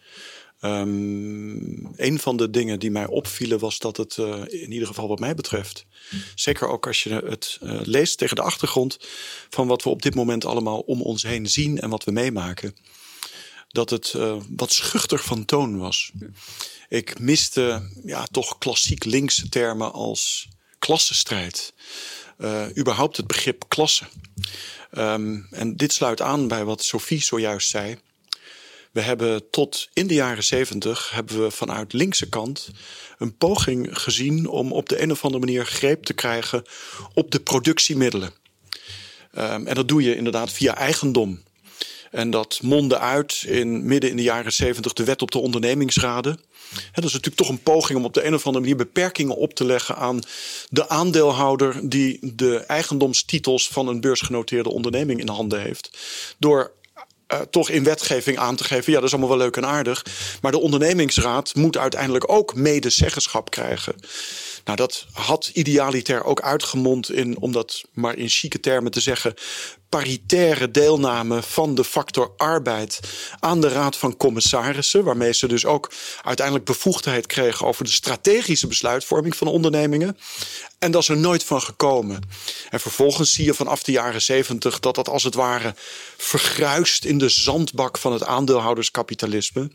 Um, 0.61 1.89
een 1.95 2.19
van 2.19 2.37
de 2.37 2.49
dingen 2.49 2.79
die 2.79 2.91
mij 2.91 3.07
opvielen 3.07 3.59
was 3.59 3.79
dat 3.79 3.97
het, 3.97 4.17
uh, 4.17 4.41
in 4.47 4.71
ieder 4.71 4.87
geval 4.87 5.07
wat 5.07 5.19
mij 5.19 5.35
betreft, 5.35 5.85
zeker 6.35 6.67
ook 6.67 6.87
als 6.87 7.03
je 7.03 7.09
het 7.09 7.59
uh, 7.63 7.79
leest 7.83 8.17
tegen 8.17 8.35
de 8.35 8.41
achtergrond 8.41 8.97
van 9.49 9.67
wat 9.67 9.83
we 9.83 9.89
op 9.89 10.01
dit 10.01 10.15
moment 10.15 10.45
allemaal 10.45 10.79
om 10.79 11.01
ons 11.01 11.23
heen 11.23 11.47
zien 11.47 11.79
en 11.79 11.89
wat 11.89 12.03
we 12.03 12.11
meemaken, 12.11 12.75
dat 13.67 13.89
het 13.89 14.13
uh, 14.15 14.35
wat 14.49 14.71
schuchter 14.71 15.19
van 15.19 15.45
toon 15.45 15.77
was. 15.77 16.11
Ik 16.89 17.19
miste 17.19 17.89
ja, 18.03 18.25
toch 18.25 18.57
klassiek 18.57 19.03
linkse 19.03 19.49
termen 19.49 19.93
als 19.93 20.47
klassenstrijd. 20.79 21.73
überhaupt 22.77 23.17
het 23.17 23.27
begrip 23.27 23.65
klasse. 23.67 24.03
Um, 24.97 25.47
en 25.51 25.77
dit 25.77 25.93
sluit 25.93 26.21
aan 26.21 26.47
bij 26.47 26.63
wat 26.63 26.83
Sophie 26.83 27.21
zojuist 27.21 27.69
zei. 27.69 27.97
We 28.91 29.01
hebben 29.01 29.49
tot 29.49 29.89
in 29.93 30.07
de 30.07 30.13
jaren 30.13 30.43
zeventig 30.43 31.11
hebben 31.11 31.43
we 31.43 31.51
vanuit 31.51 31.93
linkse 31.93 32.29
kant 32.29 32.69
een 33.17 33.37
poging 33.37 33.99
gezien 33.99 34.47
om 34.47 34.71
op 34.71 34.89
de 34.89 35.01
een 35.01 35.11
of 35.11 35.23
andere 35.23 35.45
manier 35.45 35.65
greep 35.65 36.03
te 36.03 36.13
krijgen 36.13 36.63
op 37.13 37.31
de 37.31 37.39
productiemiddelen. 37.39 38.33
Um, 39.37 39.67
en 39.67 39.75
dat 39.75 39.87
doe 39.87 40.01
je 40.01 40.15
inderdaad 40.15 40.51
via 40.51 40.75
eigendom. 40.75 41.43
En 42.11 42.29
dat 42.29 42.59
mondde 42.61 42.99
uit 42.99 43.43
in 43.47 43.85
midden 43.85 44.09
in 44.09 44.15
de 44.15 44.23
jaren 44.23 44.53
zeventig 44.53 44.93
de 44.93 45.03
wet 45.03 45.21
op 45.21 45.31
de 45.31 45.39
ondernemingsraden. 45.39 46.39
Dat 46.93 47.03
is 47.03 47.13
natuurlijk 47.13 47.35
toch 47.35 47.49
een 47.49 47.63
poging 47.63 47.99
om 47.99 48.05
op 48.05 48.13
de 48.13 48.25
een 48.25 48.33
of 48.33 48.45
andere 48.45 48.63
manier 48.63 48.77
beperkingen 48.77 49.35
op 49.35 49.53
te 49.53 49.65
leggen 49.65 49.95
aan 49.95 50.19
de 50.69 50.89
aandeelhouder 50.89 51.89
die 51.89 52.19
de 52.21 52.57
eigendomstitels 52.57 53.67
van 53.67 53.87
een 53.87 54.01
beursgenoteerde 54.01 54.69
onderneming 54.69 55.19
in 55.19 55.29
handen 55.29 55.61
heeft. 55.61 55.97
Door 56.37 56.71
uh, 57.33 57.39
toch 57.39 57.69
in 57.69 57.83
wetgeving 57.83 58.37
aan 58.37 58.55
te 58.55 58.63
geven. 58.63 58.91
Ja, 58.91 58.99
dat 58.99 59.07
is 59.07 59.11
allemaal 59.11 59.37
wel 59.37 59.45
leuk 59.45 59.57
en 59.57 59.65
aardig. 59.65 60.05
Maar 60.41 60.51
de 60.51 60.59
ondernemingsraad 60.59 61.55
moet 61.55 61.77
uiteindelijk 61.77 62.31
ook 62.31 62.55
medezeggenschap 62.55 63.49
krijgen. 63.49 63.95
Nou, 64.69 64.81
dat 64.81 65.05
had 65.13 65.51
idealitair 65.53 66.23
ook 66.23 66.41
uitgemond 66.41 67.11
in, 67.11 67.39
om 67.39 67.51
dat 67.51 67.83
maar 67.93 68.17
in 68.17 68.29
chique 68.29 68.59
termen 68.59 68.91
te 68.91 69.01
zeggen, 69.01 69.33
paritaire 69.89 70.71
deelname 70.71 71.41
van 71.41 71.75
de 71.75 71.83
factor 71.83 72.33
arbeid 72.37 72.99
aan 73.39 73.61
de 73.61 73.67
Raad 73.67 73.97
van 73.97 74.17
Commissarissen, 74.17 75.03
waarmee 75.03 75.33
ze 75.33 75.47
dus 75.47 75.65
ook 75.65 75.91
uiteindelijk 76.23 76.65
bevoegdheid 76.65 77.25
kregen 77.25 77.67
over 77.67 77.83
de 77.83 77.91
strategische 77.91 78.67
besluitvorming 78.67 79.35
van 79.35 79.47
ondernemingen. 79.47 80.17
En 80.79 80.91
dat 80.91 81.01
is 81.01 81.09
er 81.09 81.17
nooit 81.17 81.43
van 81.43 81.61
gekomen. 81.61 82.21
En 82.69 82.79
vervolgens 82.79 83.33
zie 83.33 83.45
je 83.45 83.53
vanaf 83.53 83.83
de 83.83 83.91
jaren 83.91 84.21
zeventig 84.21 84.79
dat 84.79 84.95
dat 84.95 85.09
als 85.09 85.23
het 85.23 85.33
ware 85.33 85.75
vergruist 86.17 87.05
in 87.05 87.17
de 87.17 87.29
zandbak 87.29 87.97
van 87.97 88.13
het 88.13 88.23
aandeelhouderskapitalisme. 88.23 89.71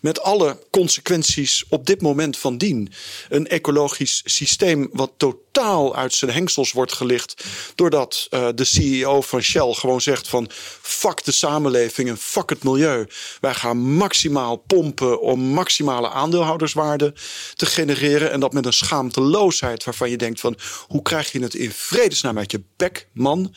Met 0.00 0.20
alle 0.20 0.58
consequenties 0.70 1.64
op 1.68 1.86
dit 1.86 2.00
moment 2.00 2.36
van 2.36 2.58
dien. 2.58 2.92
Een 3.28 3.48
ecologisch 3.48 4.22
systeem 4.30 4.88
wat 4.92 5.12
totaal 5.16 5.96
uit 5.96 6.14
zijn 6.14 6.30
hengsels 6.30 6.72
wordt 6.72 6.92
gelicht. 6.92 7.44
Doordat 7.74 8.26
uh, 8.30 8.48
de 8.54 8.64
CEO 8.64 9.20
van 9.20 9.40
Shell 9.40 9.72
gewoon 9.72 10.00
zegt 10.00 10.28
van 10.28 10.50
fuck 10.82 11.24
de 11.24 11.32
samenleving 11.32 12.08
en 12.08 12.18
fuck 12.18 12.50
het 12.50 12.64
milieu. 12.64 13.06
Wij 13.40 13.54
gaan 13.54 13.78
maximaal 13.78 14.56
pompen 14.56 15.20
om 15.20 15.40
maximale 15.40 16.10
aandeelhouderswaarde 16.10 17.14
te 17.54 17.66
genereren. 17.66 18.32
En 18.32 18.40
dat 18.40 18.52
met 18.52 18.66
een 18.66 18.72
schaamteloosheid 18.72 19.84
waarvan 19.84 20.10
je 20.10 20.16
denkt 20.16 20.40
van 20.40 20.56
hoe 20.86 21.02
krijg 21.02 21.32
je 21.32 21.42
het 21.42 21.54
in 21.54 21.72
vredesnaam 21.72 22.38
uit 22.38 22.50
je 22.50 22.62
bek, 22.76 23.08
man. 23.12 23.54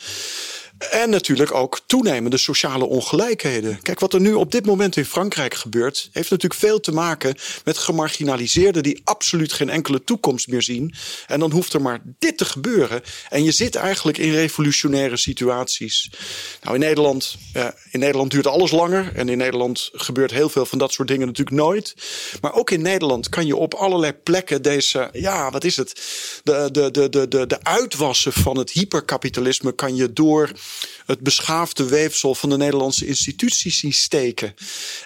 En 0.92 1.10
natuurlijk 1.10 1.54
ook 1.54 1.80
toenemende 1.86 2.38
sociale 2.38 2.86
ongelijkheden. 2.86 3.82
Kijk, 3.82 4.00
wat 4.00 4.14
er 4.14 4.22
nu 4.22 4.34
op 4.34 4.52
dit 4.52 4.66
moment 4.66 4.98
in 4.98 5.06
Frankrijk 5.06 5.54
gebeurt, 5.54 6.10
heeft 6.12 6.30
natuurlijk 6.30 6.60
veel 6.60 6.80
te 6.80 6.92
maken 6.92 7.36
met 7.64 7.78
gemarginaliseerden 7.78 8.84
die 8.84 9.02
absoluut 9.04 9.54
geen 9.54 9.70
enkele 9.70 10.04
toekomst 10.04 10.48
meer 10.48 10.62
zien. 10.62 10.94
En 11.28 11.40
dan 11.40 11.52
hoeft 11.52 11.74
er 11.74 11.82
maar 11.82 12.02
dit 12.20 12.38
te 12.38 12.46
gebeuren. 12.46 13.02
En 13.30 13.44
je 13.44 13.52
zit 13.52 13.76
eigenlijk 13.76 14.18
in 14.18 14.32
revolutionaire 14.32 15.18
situaties. 15.18 16.12
Nou, 16.62 16.76
in 16.76 16.82
Nederland, 16.82 17.38
in 17.92 18.00
Nederland 18.00 18.32
duurt 18.32 18.48
alles 18.48 18.72
langer. 18.72 19.12
En 19.16 19.30
in 19.30 19.38
Nederland 19.38 19.90
gebeurt 19.94 20.32
heel 20.32 20.50
veel 20.50 20.66
van 20.66 20.78
dat 20.78 20.94
soort 20.94 21.08
dingen 21.08 21.28
natuurlijk 21.28 21.58
nooit. 21.58 21.96
Maar 22.42 22.54
ook 22.54 22.72
in 22.72 22.82
Nederland 22.82 23.30
kan 23.30 23.46
je 23.46 23.56
op 23.56 23.74
allerlei 23.74 24.14
plekken 24.14 24.62
deze, 24.62 25.10
ja, 25.12 25.52
wat 25.52 25.64
is 25.64 25.78
het? 25.78 26.02
De, 26.44 26.70
de, 26.72 26.92
de, 26.92 27.10
de, 27.10 27.28
de, 27.28 27.48
de 27.48 27.64
uitwassen 27.64 28.34
van 28.34 28.58
het 28.58 28.72
hyperkapitalisme 28.72 29.72
kan 29.72 29.96
je 29.96 30.14
door 30.14 30.52
het 31.06 31.20
beschaafde 31.20 31.86
weefsel 31.86 32.36
van 32.36 32.50
de 32.50 32.58
Nederlandse 32.58 33.06
instituties 33.06 33.80
zien 33.80 33.94
steken. 33.94 34.56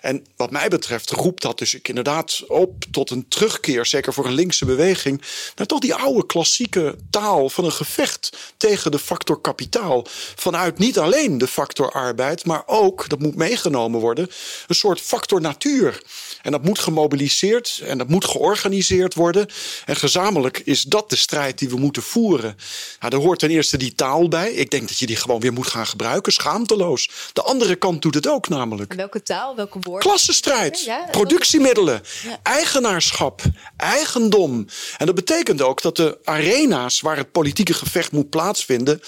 En 0.01 0.25
wat 0.35 0.51
mij 0.51 0.67
betreft 0.67 1.09
roept 1.09 1.41
dat 1.41 1.57
dus 1.57 1.73
ik 1.73 1.87
inderdaad 1.87 2.43
op 2.47 2.85
tot 2.91 3.09
een 3.09 3.27
terugkeer, 3.27 3.85
zeker 3.85 4.13
voor 4.13 4.25
een 4.25 4.33
linkse 4.33 4.65
beweging, 4.65 5.21
naar 5.55 5.67
toch 5.67 5.79
die 5.79 5.95
oude 5.95 6.25
klassieke 6.25 6.95
taal 7.09 7.49
van 7.49 7.65
een 7.65 7.71
gevecht 7.71 8.37
tegen 8.57 8.91
de 8.91 8.99
factor 8.99 9.41
kapitaal. 9.41 10.05
Vanuit 10.35 10.77
niet 10.77 10.99
alleen 10.99 11.37
de 11.37 11.47
factor 11.47 11.91
arbeid, 11.91 12.45
maar 12.45 12.63
ook, 12.65 13.09
dat 13.09 13.19
moet 13.19 13.35
meegenomen 13.35 13.99
worden, 13.99 14.29
een 14.67 14.75
soort 14.75 15.01
factor 15.01 15.41
natuur. 15.41 16.01
En 16.41 16.51
dat 16.51 16.63
moet 16.63 16.79
gemobiliseerd 16.79 17.81
en 17.83 17.97
dat 17.97 18.09
moet 18.09 18.25
georganiseerd 18.25 19.13
worden. 19.13 19.47
En 19.85 19.95
gezamenlijk 19.95 20.61
is 20.65 20.81
dat 20.81 21.09
de 21.09 21.15
strijd 21.15 21.59
die 21.59 21.69
we 21.69 21.77
moeten 21.77 22.03
voeren. 22.03 22.55
Nou, 22.99 23.11
daar 23.11 23.21
hoort 23.21 23.39
ten 23.39 23.49
eerste 23.49 23.77
die 23.77 23.95
taal 23.95 24.27
bij. 24.27 24.51
Ik 24.51 24.69
denk 24.69 24.87
dat 24.87 24.99
je 24.99 25.05
die 25.05 25.15
gewoon 25.15 25.39
weer 25.39 25.53
moet 25.57 25.67
gaan 25.67 25.87
gebruiken, 25.87 26.33
schaamteloos. 26.33 27.09
De 27.33 27.41
andere 27.41 27.75
kant 27.75 28.01
doet 28.01 28.15
het 28.15 28.27
ook 28.27 28.49
namelijk. 28.49 28.93
Welke 28.93 29.23
taal, 29.23 29.55
welke 29.55 29.79
woorden? 29.81 30.09
Klassenstrijd, 30.09 30.91
productiemiddelen, 31.11 32.01
eigenaarschap, 32.43 33.41
eigendom. 33.77 34.67
En 34.97 35.05
dat 35.05 35.15
betekent 35.15 35.61
ook 35.61 35.81
dat 35.81 35.95
de 35.95 36.17
arena's 36.23 37.01
waar 37.01 37.17
het 37.17 37.31
politieke 37.31 37.73
gevecht 37.73 38.11
moet 38.11 38.29
plaatsvinden 38.29 39.01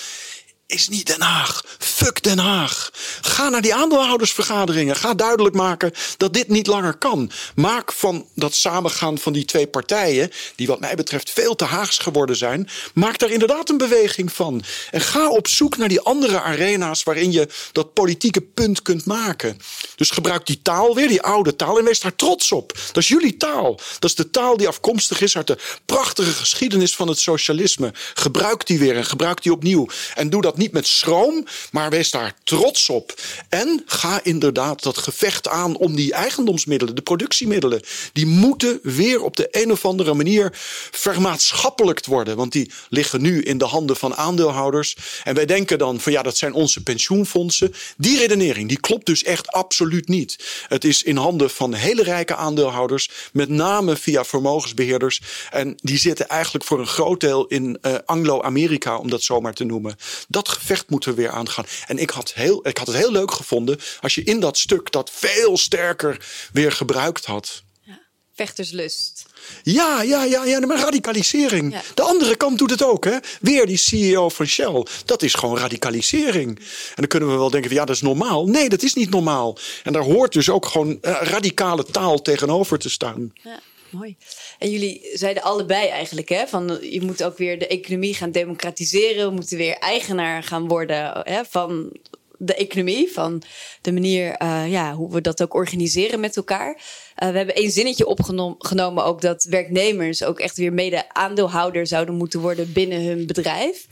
is 0.69 0.89
niet 0.89 1.07
Den 1.07 1.21
Haag. 1.21 1.63
Fuck 1.77 2.23
Den 2.23 2.37
Haag. 2.37 2.91
Ga 3.21 3.49
naar 3.49 3.61
die 3.61 3.75
aandeelhoudersvergaderingen. 3.75 4.95
Ga 4.95 5.13
duidelijk 5.13 5.55
maken 5.55 5.91
dat 6.17 6.33
dit 6.33 6.47
niet 6.47 6.67
langer 6.67 6.97
kan. 6.97 7.31
Maak 7.55 7.91
van 7.91 8.27
dat 8.35 8.53
samengaan 8.53 9.17
van 9.17 9.33
die 9.33 9.45
twee 9.45 9.67
partijen, 9.67 10.31
die 10.55 10.67
wat 10.67 10.79
mij 10.79 10.95
betreft 10.95 11.29
veel 11.29 11.55
te 11.55 11.65
Haags 11.65 11.97
geworden 11.97 12.35
zijn, 12.35 12.69
maak 12.93 13.19
daar 13.19 13.29
inderdaad 13.29 13.69
een 13.69 13.77
beweging 13.77 14.33
van. 14.33 14.63
En 14.91 15.01
ga 15.01 15.29
op 15.29 15.47
zoek 15.47 15.77
naar 15.77 15.87
die 15.87 16.01
andere 16.01 16.41
arena's 16.41 17.03
waarin 17.03 17.31
je 17.31 17.47
dat 17.71 17.93
politieke 17.93 18.41
punt 18.41 18.81
kunt 18.81 19.05
maken. 19.05 19.57
Dus 19.95 20.09
gebruik 20.09 20.45
die 20.45 20.61
taal 20.61 20.95
weer, 20.95 21.07
die 21.07 21.21
oude 21.21 21.55
taal, 21.55 21.77
en 21.77 21.85
wees 21.85 21.99
daar 21.99 22.15
trots 22.15 22.51
op. 22.51 22.73
Dat 22.87 22.97
is 23.03 23.07
jullie 23.07 23.37
taal. 23.37 23.79
Dat 23.99 24.09
is 24.09 24.15
de 24.15 24.29
taal 24.29 24.57
die 24.57 24.67
afkomstig 24.67 25.21
is 25.21 25.37
uit 25.37 25.47
de 25.47 25.57
prachtige 25.85 26.31
geschiedenis 26.31 26.95
van 26.95 27.07
het 27.07 27.19
socialisme. 27.19 27.93
Gebruik 28.13 28.67
die 28.67 28.79
weer 28.79 28.95
en 28.95 29.05
gebruik 29.05 29.41
die 29.41 29.51
opnieuw. 29.51 29.87
En 30.15 30.29
doe 30.29 30.41
dat 30.41 30.57
niet 30.59 30.71
met 30.71 30.87
schroom, 30.87 31.45
maar 31.71 31.89
wees 31.89 32.11
daar 32.11 32.33
trots 32.43 32.89
op. 32.89 33.13
En 33.49 33.83
ga 33.85 34.19
inderdaad 34.23 34.83
dat 34.83 34.97
gevecht 34.97 35.47
aan 35.47 35.77
om 35.77 35.95
die 35.95 36.13
eigendomsmiddelen, 36.13 36.95
de 36.95 37.01
productiemiddelen. 37.01 37.81
Die 38.13 38.25
moeten 38.25 38.79
weer 38.83 39.21
op 39.21 39.35
de 39.35 39.47
een 39.51 39.71
of 39.71 39.85
andere 39.85 40.13
manier 40.13 40.49
vermaatschappelijkt 40.91 42.05
worden. 42.05 42.35
Want 42.35 42.51
die 42.51 42.71
liggen 42.89 43.21
nu 43.21 43.41
in 43.41 43.57
de 43.57 43.65
handen 43.65 43.95
van 43.95 44.15
aandeelhouders. 44.15 44.95
En 45.23 45.35
wij 45.35 45.45
denken 45.45 45.77
dan 45.77 45.99
van 45.99 46.11
ja, 46.11 46.21
dat 46.21 46.37
zijn 46.37 46.53
onze 46.53 46.83
pensioenfondsen. 46.83 47.73
Die 47.97 48.17
redenering, 48.17 48.67
die 48.67 48.79
klopt 48.79 49.05
dus 49.05 49.23
echt 49.23 49.47
absoluut 49.47 50.07
niet. 50.07 50.63
Het 50.67 50.83
is 50.83 51.03
in 51.03 51.17
handen 51.17 51.49
van 51.49 51.73
hele 51.73 52.03
rijke 52.03 52.35
aandeelhouders, 52.35 53.09
met 53.33 53.49
name 53.49 53.97
via 53.97 54.25
vermogensbeheerders. 54.25 55.21
En 55.51 55.75
die 55.81 55.97
zitten 55.97 56.27
eigenlijk 56.27 56.65
voor 56.65 56.79
een 56.79 56.87
groot 56.87 57.19
deel 57.19 57.47
in 57.47 57.77
uh, 57.81 57.95
Anglo-Amerika, 58.05 58.97
om 58.97 59.09
dat 59.09 59.23
zomaar 59.23 59.53
te 59.53 59.63
noemen. 59.63 59.95
Dat 60.27 60.48
gevecht 60.49 60.89
moeten 60.89 61.09
we 61.09 61.21
weer 61.21 61.31
aangaan. 61.31 61.65
En 61.87 61.97
ik 61.97 62.09
had, 62.09 62.33
heel, 62.33 62.67
ik 62.67 62.77
had 62.77 62.87
het 62.87 62.95
heel 62.95 63.11
leuk 63.11 63.31
gevonden 63.31 63.79
als 64.01 64.15
je 64.15 64.23
in 64.23 64.39
dat 64.39 64.57
stuk 64.57 64.91
dat 64.91 65.09
veel 65.13 65.57
sterker 65.57 66.25
weer 66.51 66.71
gebruikt 66.71 67.25
had. 67.25 67.63
Ja, 67.81 67.99
vechterslust. 68.35 69.25
Ja, 69.63 70.01
ja, 70.01 70.23
ja, 70.23 70.45
ja, 70.45 70.65
maar 70.65 70.79
radicalisering. 70.79 71.79
De 71.93 72.01
andere 72.01 72.35
kant 72.35 72.57
doet 72.57 72.69
het 72.69 72.83
ook. 72.83 73.05
Hè? 73.05 73.17
Weer 73.41 73.65
die 73.65 73.77
CEO 73.77 74.29
van 74.29 74.45
Shell. 74.45 74.85
Dat 75.05 75.21
is 75.21 75.33
gewoon 75.33 75.57
radicalisering. 75.57 76.59
En 76.59 76.95
dan 76.95 77.07
kunnen 77.07 77.29
we 77.29 77.35
wel 77.35 77.49
denken: 77.49 77.69
van, 77.69 77.79
ja, 77.79 77.85
dat 77.85 77.95
is 77.95 78.01
normaal. 78.01 78.47
Nee, 78.47 78.69
dat 78.69 78.81
is 78.81 78.93
niet 78.93 79.09
normaal. 79.09 79.57
En 79.83 79.93
daar 79.93 80.03
hoort 80.03 80.33
dus 80.33 80.49
ook 80.49 80.65
gewoon 80.65 80.89
uh, 81.01 81.17
radicale 81.21 81.83
taal 81.83 82.21
tegenover 82.21 82.79
te 82.79 82.89
staan. 82.89 83.33
Ja. 83.43 83.59
Mooi. 83.91 84.17
En 84.59 84.69
jullie 84.69 85.09
zeiden 85.13 85.43
allebei 85.43 85.87
eigenlijk, 85.87 86.29
hè, 86.29 86.47
van 86.47 86.77
je 86.81 87.01
moet 87.01 87.23
ook 87.23 87.37
weer 87.37 87.59
de 87.59 87.67
economie 87.67 88.13
gaan 88.13 88.31
democratiseren. 88.31 89.27
We 89.27 89.33
moeten 89.33 89.57
weer 89.57 89.77
eigenaar 89.77 90.43
gaan 90.43 90.67
worden 90.67 91.21
hè, 91.23 91.45
van 91.45 91.97
de 92.37 92.55
economie, 92.55 93.11
van 93.11 93.43
de 93.81 93.91
manier 93.91 94.41
uh, 94.41 94.71
ja, 94.71 94.93
hoe 94.93 95.11
we 95.11 95.21
dat 95.21 95.41
ook 95.41 95.53
organiseren 95.53 96.19
met 96.19 96.37
elkaar. 96.37 96.81
We 97.15 97.25
hebben 97.25 97.55
één 97.55 97.71
zinnetje 97.71 98.05
opgenomen 98.05 99.03
ook 99.03 99.21
dat 99.21 99.43
werknemers 99.43 100.23
ook 100.23 100.39
echt 100.39 100.57
weer 100.57 100.73
mede 100.73 101.13
aandeelhouder 101.13 101.87
zouden 101.87 102.15
moeten 102.15 102.39
worden 102.39 102.73
binnen 102.73 103.03
hun 103.03 103.27
bedrijf. 103.27 103.87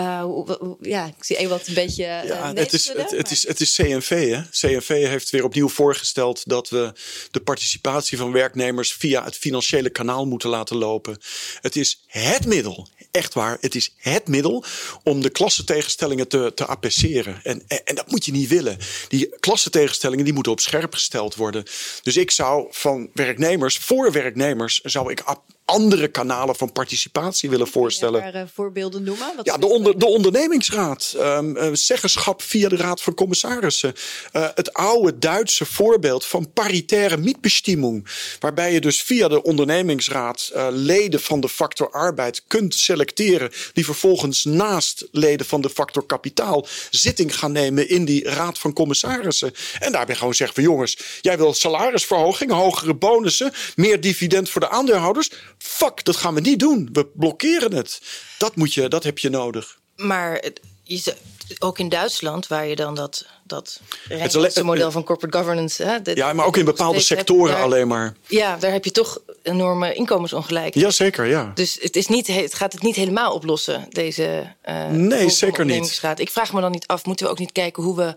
Uh, 0.00 0.40
ja, 0.80 1.06
ik 1.06 1.24
zie 1.24 1.40
een 1.40 1.48
wat 1.48 1.66
een 1.66 1.74
beetje. 1.74 2.02
Uh, 2.02 2.24
ja, 2.24 2.54
het, 2.54 2.72
is, 2.72 2.92
het, 2.92 3.10
het, 3.10 3.30
is, 3.30 3.46
het 3.46 3.60
is 3.60 3.74
CNV. 3.74 4.30
Hè? 4.30 4.42
CNV 4.50 5.06
heeft 5.06 5.30
weer 5.30 5.44
opnieuw 5.44 5.68
voorgesteld 5.68 6.48
dat 6.48 6.68
we 6.68 6.92
de 7.30 7.40
participatie 7.40 8.18
van 8.18 8.32
werknemers 8.32 8.92
via 8.92 9.24
het 9.24 9.36
financiële 9.36 9.90
kanaal 9.90 10.26
moeten 10.26 10.48
laten 10.48 10.76
lopen. 10.76 11.18
Het 11.60 11.76
is 11.76 12.04
het 12.06 12.46
middel, 12.46 12.88
echt 13.10 13.34
waar, 13.34 13.58
het 13.60 13.74
is 13.74 13.94
het 13.96 14.28
middel 14.28 14.64
om 15.02 15.20
de 15.22 15.30
klassentegenstellingen 15.30 16.28
te, 16.28 16.52
te 16.54 16.66
appreciëren. 16.66 17.40
En, 17.42 17.62
en, 17.68 17.80
en, 17.84 17.94
dat 17.94 18.10
moet 18.10 18.24
je 18.24 18.32
niet 18.32 18.48
willen. 18.48 18.78
Die 19.08 19.38
klassentegenstellingen 19.40 20.24
die 20.24 20.34
moeten 20.34 20.52
op 20.52 20.60
scherp 20.60 20.94
gesteld 20.94 21.34
worden. 21.34 21.64
Dus 22.02 22.16
ik 22.16 22.30
zou 22.30 22.66
van 22.70 23.10
werknemers, 23.14 23.78
voor 23.78 24.12
werknemers, 24.12 24.80
zou 24.80 25.10
ik 25.10 25.20
andere 25.68 26.08
kanalen 26.08 26.56
van 26.56 26.72
participatie 26.72 27.50
willen 27.50 27.68
voorstellen. 27.68 28.20
Kun 28.20 28.26
je 28.26 28.32
daar 28.32 28.42
uh, 28.42 28.48
voorbeelden 28.54 29.02
noemen? 29.02 29.32
Wat 29.36 29.46
ja, 29.46 29.56
de, 29.56 29.66
onder, 29.66 29.98
de 29.98 30.06
ondernemingsraad. 30.06 31.14
Um, 31.16 31.56
uh, 31.56 31.68
zeggenschap 31.72 32.42
via 32.42 32.68
de 32.68 32.76
Raad 32.76 33.02
van 33.02 33.14
Commissarissen. 33.14 33.94
Uh, 34.32 34.48
het 34.54 34.72
oude 34.72 35.18
Duitse 35.18 35.64
voorbeeld 35.64 36.24
van 36.24 36.52
paritaire 36.52 37.16
mietbestimmung. 37.16 38.06
Waarbij 38.40 38.72
je 38.72 38.80
dus 38.80 39.02
via 39.02 39.28
de 39.28 39.42
ondernemingsraad 39.42 40.52
leden 40.70 41.20
van 41.20 41.40
de 41.40 41.48
factor 41.48 41.90
arbeid 41.90 42.42
kunt 42.46 42.74
selecteren. 42.74 43.50
Die 43.72 43.84
vervolgens 43.84 44.44
naast 44.44 45.08
leden 45.10 45.46
van 45.46 45.60
de 45.60 45.70
factor 45.70 46.06
kapitaal 46.06 46.66
zitting 46.90 47.38
gaan 47.38 47.52
nemen 47.52 47.88
in 47.88 48.04
die 48.04 48.28
Raad 48.28 48.58
van 48.58 48.72
Commissarissen. 48.72 49.54
En 49.78 49.92
daarbij 49.92 50.14
gewoon 50.14 50.34
zeggen 50.34 50.54
van 50.54 50.64
jongens, 50.64 50.98
jij 51.20 51.36
wil 51.38 51.54
salarisverhoging, 51.54 52.50
hogere 52.50 52.94
bonussen, 52.94 53.52
meer 53.76 54.00
dividend 54.00 54.50
voor 54.50 54.60
de 54.60 54.68
aandeelhouders. 54.68 55.30
Fuck, 55.58 56.04
dat 56.04 56.16
gaan 56.16 56.34
we 56.34 56.40
niet 56.40 56.58
doen. 56.58 56.88
We 56.92 57.06
blokkeren 57.06 57.74
het. 57.74 58.00
Dat, 58.38 58.56
moet 58.56 58.74
je, 58.74 58.88
dat 58.88 59.04
heb 59.04 59.18
je 59.18 59.28
nodig. 59.28 59.78
Maar 59.96 60.44
je, 60.82 61.14
ook 61.58 61.78
in 61.78 61.88
Duitsland, 61.88 62.46
waar 62.46 62.66
je 62.66 62.76
dan 62.76 62.94
dat, 62.94 63.26
dat 63.44 63.80
het 64.08 64.62
model 64.62 64.90
van 64.90 65.04
corporate 65.04 65.38
governance. 65.38 65.84
Hè, 65.84 65.98
ja, 66.14 66.32
maar 66.32 66.46
ook 66.46 66.56
in 66.56 66.64
bepaalde 66.64 67.00
sectoren 67.00 67.56
alleen 67.56 67.88
maar. 67.88 68.16
Ja, 68.26 68.56
daar 68.56 68.72
heb 68.72 68.84
je 68.84 68.90
toch 68.90 69.18
enorme 69.42 69.94
inkomensongelijkheid. 69.94 70.84
Jazeker, 70.84 71.26
ja. 71.26 71.50
Dus 71.54 71.78
het, 71.80 71.96
is 71.96 72.06
niet, 72.06 72.26
het 72.26 72.54
gaat 72.54 72.72
het 72.72 72.82
niet 72.82 72.96
helemaal 72.96 73.34
oplossen, 73.34 73.86
deze. 73.88 74.54
Uh, 74.68 74.88
nee, 74.88 75.30
zeker 75.30 75.64
niet. 75.64 76.02
Ik 76.16 76.30
vraag 76.30 76.52
me 76.52 76.60
dan 76.60 76.70
niet 76.70 76.86
af, 76.86 77.04
moeten 77.04 77.26
we 77.26 77.32
ook 77.32 77.38
niet 77.38 77.52
kijken 77.52 77.82
hoe 77.82 77.96
we 77.96 78.16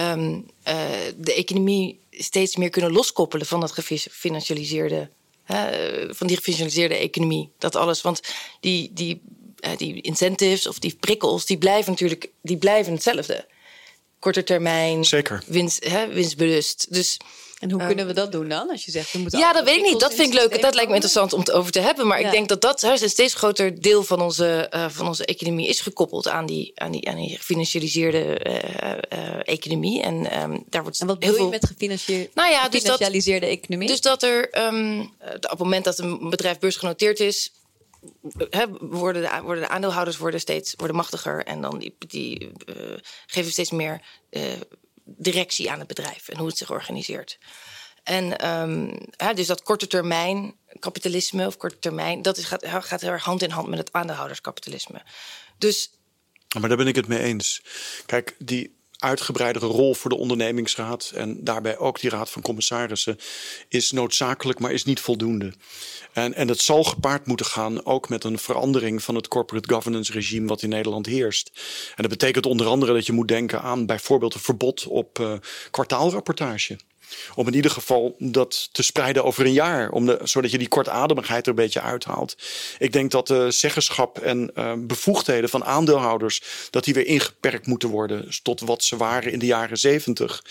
um, 0.00 0.46
uh, 0.68 0.74
de 1.16 1.34
economie 1.34 2.00
steeds 2.10 2.56
meer 2.56 2.70
kunnen 2.70 2.92
loskoppelen 2.92 3.46
van 3.46 3.60
dat 3.60 3.72
gefinancialiseerde 3.72 5.10
van 6.08 6.26
die 6.26 6.36
gefinancialiseerde 6.36 6.94
economie. 6.94 7.50
Dat 7.58 7.76
alles, 7.76 8.02
want 8.02 8.20
die, 8.60 8.90
die, 8.92 9.20
uh, 9.60 9.76
die 9.76 10.00
incentives 10.00 10.66
of 10.66 10.78
die 10.78 10.96
prikkels, 11.00 11.46
die 11.46 11.58
blijven 11.58 11.90
natuurlijk 11.90 12.30
die 12.42 12.56
blijven 12.56 12.92
hetzelfde. 12.92 13.46
Korte 14.18 14.44
termijn, 14.44 15.04
Zeker. 15.04 15.42
Winst, 15.46 15.84
hè, 15.84 16.06
winstbewust. 16.06 16.86
Dus 16.90 17.16
en 17.58 17.70
hoe 17.70 17.86
kunnen 17.86 18.06
we 18.06 18.12
dat 18.12 18.32
doen 18.32 18.48
dan? 18.48 18.70
Als 18.70 18.84
je 18.84 18.90
zegt, 18.90 19.12
we 19.12 19.18
moeten 19.18 19.38
ja, 19.38 19.52
dat 19.52 19.64
weet 19.64 19.76
ik 19.76 19.82
niet. 19.82 20.00
Dat 20.00 20.14
vind 20.14 20.34
ik 20.34 20.40
leuk. 20.40 20.62
Dat 20.62 20.74
lijkt 20.74 20.88
me 20.88 20.94
interessant 20.94 21.32
om 21.32 21.40
het 21.40 21.50
over 21.50 21.72
te 21.72 21.80
hebben. 21.80 22.06
Maar 22.06 22.20
ik 22.20 22.30
denk 22.30 22.48
dat 22.48 22.60
dat 22.60 22.82
een 22.82 23.10
steeds 23.10 23.34
groter 23.34 23.80
deel 23.80 24.02
van 24.02 24.20
onze, 24.20 24.72
uh, 24.74 24.88
van 24.88 25.06
onze 25.06 25.24
economie 25.24 25.68
is 25.68 25.80
gekoppeld 25.80 26.28
aan 26.28 26.46
die, 26.46 26.72
aan 26.74 26.92
die, 26.92 27.08
aan 27.08 27.16
die 27.16 27.36
gefinancialiseerde 27.36 28.40
uh, 28.46 29.18
uh, 29.18 29.40
economie. 29.42 30.02
En, 30.02 30.42
um, 30.42 30.64
daar 30.68 30.82
wordt 30.82 31.00
en 31.00 31.06
wat 31.06 31.16
veel... 31.20 31.44
je 31.44 31.50
met 31.50 31.66
gefinancierde, 31.66 32.30
nou 32.34 32.50
ja, 32.50 32.62
gefinancialiseerde 32.62 33.46
dus 33.46 33.54
dat, 33.54 33.58
economie? 33.58 33.88
Dus 33.88 34.00
dat 34.00 34.22
er 34.22 34.66
um, 34.66 35.00
op 35.00 35.40
het 35.40 35.58
moment 35.58 35.84
dat 35.84 35.98
een 35.98 36.30
bedrijf 36.30 36.58
beursgenoteerd 36.58 37.20
is, 37.20 37.52
He, 38.50 38.64
worden, 38.80 39.22
de, 39.22 39.40
worden 39.42 39.62
de 39.62 39.68
aandeelhouders 39.68 40.16
worden 40.16 40.40
steeds 40.40 40.74
worden 40.76 40.96
machtiger 40.96 41.44
en 41.44 41.60
dan 41.60 41.78
die, 41.78 41.96
die 41.98 42.50
uh, 42.66 42.74
geven 43.26 43.52
steeds 43.52 43.70
meer 43.70 44.00
uh, 44.30 44.42
directie 45.16 45.70
aan 45.70 45.78
het 45.78 45.88
bedrijf 45.88 46.28
en 46.28 46.38
hoe 46.38 46.46
het 46.46 46.58
zich 46.58 46.70
organiseert. 46.70 47.38
En 48.02 48.26
ja, 49.16 49.34
dus 49.34 49.46
dat 49.46 49.62
korte 49.62 49.86
termijn 49.86 50.54
kapitalisme 50.78 51.46
of 51.46 51.56
korte 51.56 51.78
termijn, 51.78 52.22
dat 52.22 52.36
is, 52.36 52.44
gaat, 52.44 52.66
gaat 52.66 53.00
heel 53.00 53.10
erg 53.10 53.24
hand 53.24 53.42
in 53.42 53.50
hand 53.50 53.68
met 53.68 53.78
het 53.78 53.92
aandeelhouderskapitalisme. 53.92 55.02
Dus. 55.58 55.90
Maar 56.58 56.68
daar 56.68 56.76
ben 56.76 56.86
ik 56.86 56.96
het 56.96 57.08
mee 57.08 57.22
eens. 57.22 57.62
Kijk, 58.06 58.34
die 58.38 58.77
uitgebreidere 58.98 59.66
rol 59.66 59.94
voor 59.94 60.10
de 60.10 60.16
ondernemingsraad 60.16 61.12
en 61.14 61.44
daarbij 61.44 61.78
ook 61.78 62.00
die 62.00 62.10
raad 62.10 62.30
van 62.30 62.42
commissarissen 62.42 63.18
is 63.68 63.90
noodzakelijk, 63.92 64.58
maar 64.58 64.72
is 64.72 64.84
niet 64.84 65.00
voldoende. 65.00 65.52
En, 66.12 66.34
en 66.34 66.48
het 66.48 66.60
zal 66.60 66.84
gepaard 66.84 67.26
moeten 67.26 67.46
gaan 67.46 67.84
ook 67.84 68.08
met 68.08 68.24
een 68.24 68.38
verandering 68.38 69.02
van 69.02 69.14
het 69.14 69.28
corporate 69.28 69.72
governance 69.72 70.12
regime 70.12 70.46
wat 70.46 70.62
in 70.62 70.68
Nederland 70.68 71.06
heerst. 71.06 71.50
En 71.88 72.02
dat 72.02 72.10
betekent 72.10 72.46
onder 72.46 72.66
andere 72.66 72.92
dat 72.92 73.06
je 73.06 73.12
moet 73.12 73.28
denken 73.28 73.62
aan 73.62 73.86
bijvoorbeeld 73.86 74.34
een 74.34 74.40
verbod 74.40 74.86
op 74.86 75.18
uh, 75.18 75.32
kwartaalrapportage. 75.70 76.78
Om 77.34 77.46
in 77.46 77.54
ieder 77.54 77.70
geval 77.70 78.16
dat 78.18 78.68
te 78.72 78.82
spreiden 78.82 79.24
over 79.24 79.44
een 79.44 79.52
jaar. 79.52 79.90
Om 79.90 80.06
de, 80.06 80.20
zodat 80.22 80.50
je 80.50 80.58
die 80.58 80.68
kortademigheid 80.68 81.42
er 81.42 81.48
een 81.48 81.54
beetje 81.54 81.80
uithaalt. 81.80 82.36
Ik 82.78 82.92
denk 82.92 83.10
dat 83.10 83.26
de 83.26 83.50
zeggenschap 83.50 84.18
en 84.18 84.50
uh, 84.54 84.72
bevoegdheden 84.78 85.50
van 85.50 85.64
aandeelhouders. 85.64 86.42
dat 86.70 86.84
die 86.84 86.94
weer 86.94 87.06
ingeperkt 87.06 87.66
moeten 87.66 87.88
worden. 87.88 88.28
tot 88.42 88.60
wat 88.60 88.84
ze 88.84 88.96
waren 88.96 89.32
in 89.32 89.38
de 89.38 89.46
jaren 89.46 89.78
zeventig. 89.78 90.44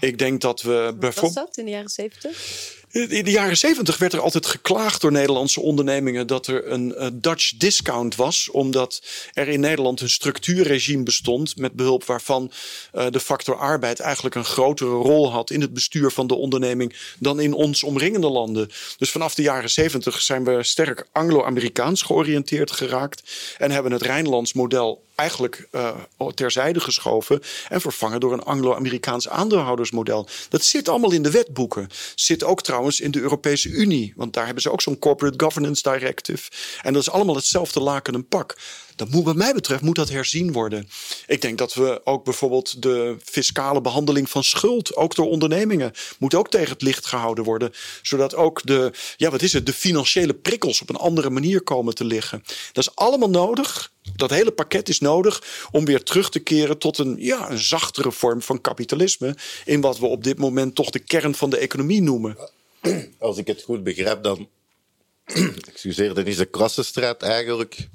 Ik 0.00 0.18
denk 0.18 0.40
dat 0.40 0.62
we. 0.62 0.94
Wat 1.00 1.14
was 1.14 1.34
dat 1.34 1.56
in 1.56 1.64
de 1.64 1.70
jaren 1.70 1.90
zeventig? 1.90 2.80
In 2.92 3.24
de 3.24 3.30
jaren 3.30 3.56
zeventig 3.56 3.98
werd 3.98 4.12
er 4.12 4.20
altijd 4.20 4.46
geklaagd 4.46 5.00
door 5.00 5.12
Nederlandse 5.12 5.60
ondernemingen 5.60 6.26
dat 6.26 6.46
er 6.46 6.70
een 6.70 6.94
Dutch 7.12 7.52
discount 7.56 8.16
was, 8.16 8.50
omdat 8.50 9.02
er 9.32 9.48
in 9.48 9.60
Nederland 9.60 10.00
een 10.00 10.10
structuurregime 10.10 11.02
bestond 11.02 11.56
met 11.56 11.72
behulp 11.72 12.04
waarvan 12.04 12.50
uh, 12.94 13.06
de 13.10 13.20
factor 13.20 13.56
arbeid 13.56 14.00
eigenlijk 14.00 14.34
een 14.34 14.44
grotere 14.44 14.90
rol 14.90 15.30
had 15.30 15.50
in 15.50 15.60
het 15.60 15.74
bestuur 15.74 16.10
van 16.10 16.26
de 16.26 16.34
onderneming 16.34 16.96
dan 17.18 17.40
in 17.40 17.52
ons 17.52 17.82
omringende 17.82 18.28
landen. 18.28 18.70
Dus 18.98 19.10
vanaf 19.10 19.34
de 19.34 19.42
jaren 19.42 19.70
zeventig 19.70 20.22
zijn 20.22 20.44
we 20.44 20.62
sterk 20.62 21.06
Anglo-Amerikaans 21.12 22.02
georiënteerd 22.02 22.70
geraakt 22.70 23.22
en 23.58 23.70
hebben 23.70 23.92
het 23.92 24.02
Rijnlands 24.02 24.52
model 24.52 25.02
eigenlijk 25.14 25.68
uh, 25.72 25.96
terzijde 26.34 26.80
geschoven 26.80 27.42
en 27.68 27.80
vervangen 27.80 28.20
door 28.20 28.32
een 28.32 28.42
Anglo-Amerikaans 28.42 29.28
aandeelhoudersmodel. 29.28 30.28
Dat 30.48 30.64
zit 30.64 30.88
allemaal 30.88 31.12
in 31.12 31.22
de 31.22 31.30
wetboeken. 31.30 31.88
Zit 32.14 32.44
ook 32.44 32.62
trouwens 32.62 33.00
in 33.00 33.10
de 33.10 33.20
Europese 33.20 33.68
Unie, 33.68 34.12
want 34.16 34.32
daar 34.32 34.44
hebben 34.44 34.62
ze 34.62 34.70
ook 34.70 34.80
zo'n 34.80 34.98
Corporate 34.98 35.44
Governance 35.44 35.82
Directive. 35.82 36.50
En 36.82 36.92
dat 36.92 37.02
is 37.02 37.10
allemaal 37.10 37.34
hetzelfde 37.34 37.80
laken 37.80 38.14
en 38.14 38.26
pak. 38.28 38.56
Dat 38.96 39.10
moet, 39.10 39.24
wat 39.24 39.36
mij 39.36 39.52
betreft 39.52 39.82
moet 39.82 39.96
dat 39.96 40.08
herzien 40.08 40.52
worden. 40.52 40.88
Ik 41.26 41.40
denk 41.40 41.58
dat 41.58 41.74
we 41.74 42.00
ook 42.04 42.24
bijvoorbeeld 42.24 42.82
de 42.82 43.16
fiscale 43.24 43.80
behandeling 43.80 44.30
van 44.30 44.44
schuld, 44.44 44.96
ook 44.96 45.14
door 45.14 45.28
ondernemingen, 45.28 45.92
moet 46.18 46.34
ook 46.34 46.50
tegen 46.50 46.72
het 46.72 46.82
licht 46.82 47.06
gehouden 47.06 47.44
worden. 47.44 47.72
Zodat 48.02 48.34
ook 48.34 48.60
de, 48.66 48.92
ja, 49.16 49.30
wat 49.30 49.42
is 49.42 49.52
het, 49.52 49.66
de 49.66 49.72
financiële 49.72 50.34
prikkels 50.34 50.80
op 50.80 50.88
een 50.88 50.96
andere 50.96 51.30
manier 51.30 51.62
komen 51.62 51.94
te 51.94 52.04
liggen. 52.04 52.42
Dat 52.72 52.84
is 52.86 52.94
allemaal 52.94 53.30
nodig. 53.30 53.92
Dat 54.16 54.30
hele 54.30 54.50
pakket 54.50 54.88
is 54.88 55.00
nodig 55.00 55.42
om 55.70 55.84
weer 55.84 56.02
terug 56.02 56.30
te 56.30 56.38
keren 56.38 56.78
tot 56.78 56.98
een, 56.98 57.16
ja, 57.18 57.50
een 57.50 57.58
zachtere 57.58 58.12
vorm 58.12 58.42
van 58.42 58.60
kapitalisme. 58.60 59.36
In 59.64 59.80
wat 59.80 59.98
we 59.98 60.06
op 60.06 60.24
dit 60.24 60.38
moment 60.38 60.74
toch 60.74 60.90
de 60.90 60.98
kern 60.98 61.34
van 61.34 61.50
de 61.50 61.58
economie 61.58 62.02
noemen. 62.02 62.36
Als 63.18 63.38
ik 63.38 63.46
het 63.46 63.62
goed 63.62 63.82
begrijp, 63.82 64.22
dan. 64.22 64.48
Excuseer, 65.72 66.14
dan 66.14 66.24
is 66.24 66.36
de 66.36 66.44
klassenstrijd 66.44 67.22
eigenlijk 67.22 67.88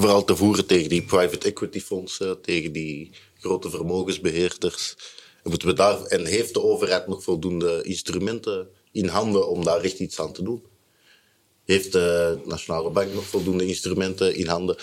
vooral 0.00 0.24
te 0.24 0.36
voeren 0.36 0.66
tegen 0.66 0.88
die 0.88 1.02
private 1.02 1.46
equity 1.46 1.80
fondsen, 1.80 2.40
tegen 2.40 2.72
die 2.72 3.10
grote 3.38 3.70
vermogensbeheerders. 3.70 4.96
En, 5.42 5.50
moeten 5.50 5.68
we 5.68 5.74
daar, 5.74 6.02
en 6.02 6.24
heeft 6.24 6.54
de 6.54 6.62
overheid 6.62 7.06
nog 7.06 7.22
voldoende 7.22 7.82
instrumenten 7.82 8.68
in 8.92 9.08
handen 9.08 9.48
om 9.48 9.64
daar 9.64 9.80
echt 9.80 9.98
iets 9.98 10.20
aan 10.20 10.32
te 10.32 10.42
doen? 10.42 10.62
Heeft 11.66 11.92
de 11.92 12.38
Nationale 12.44 12.90
Bank 12.90 13.14
nog 13.14 13.26
voldoende 13.26 13.66
instrumenten 13.66 14.34
in 14.36 14.46
handen? 14.46 14.76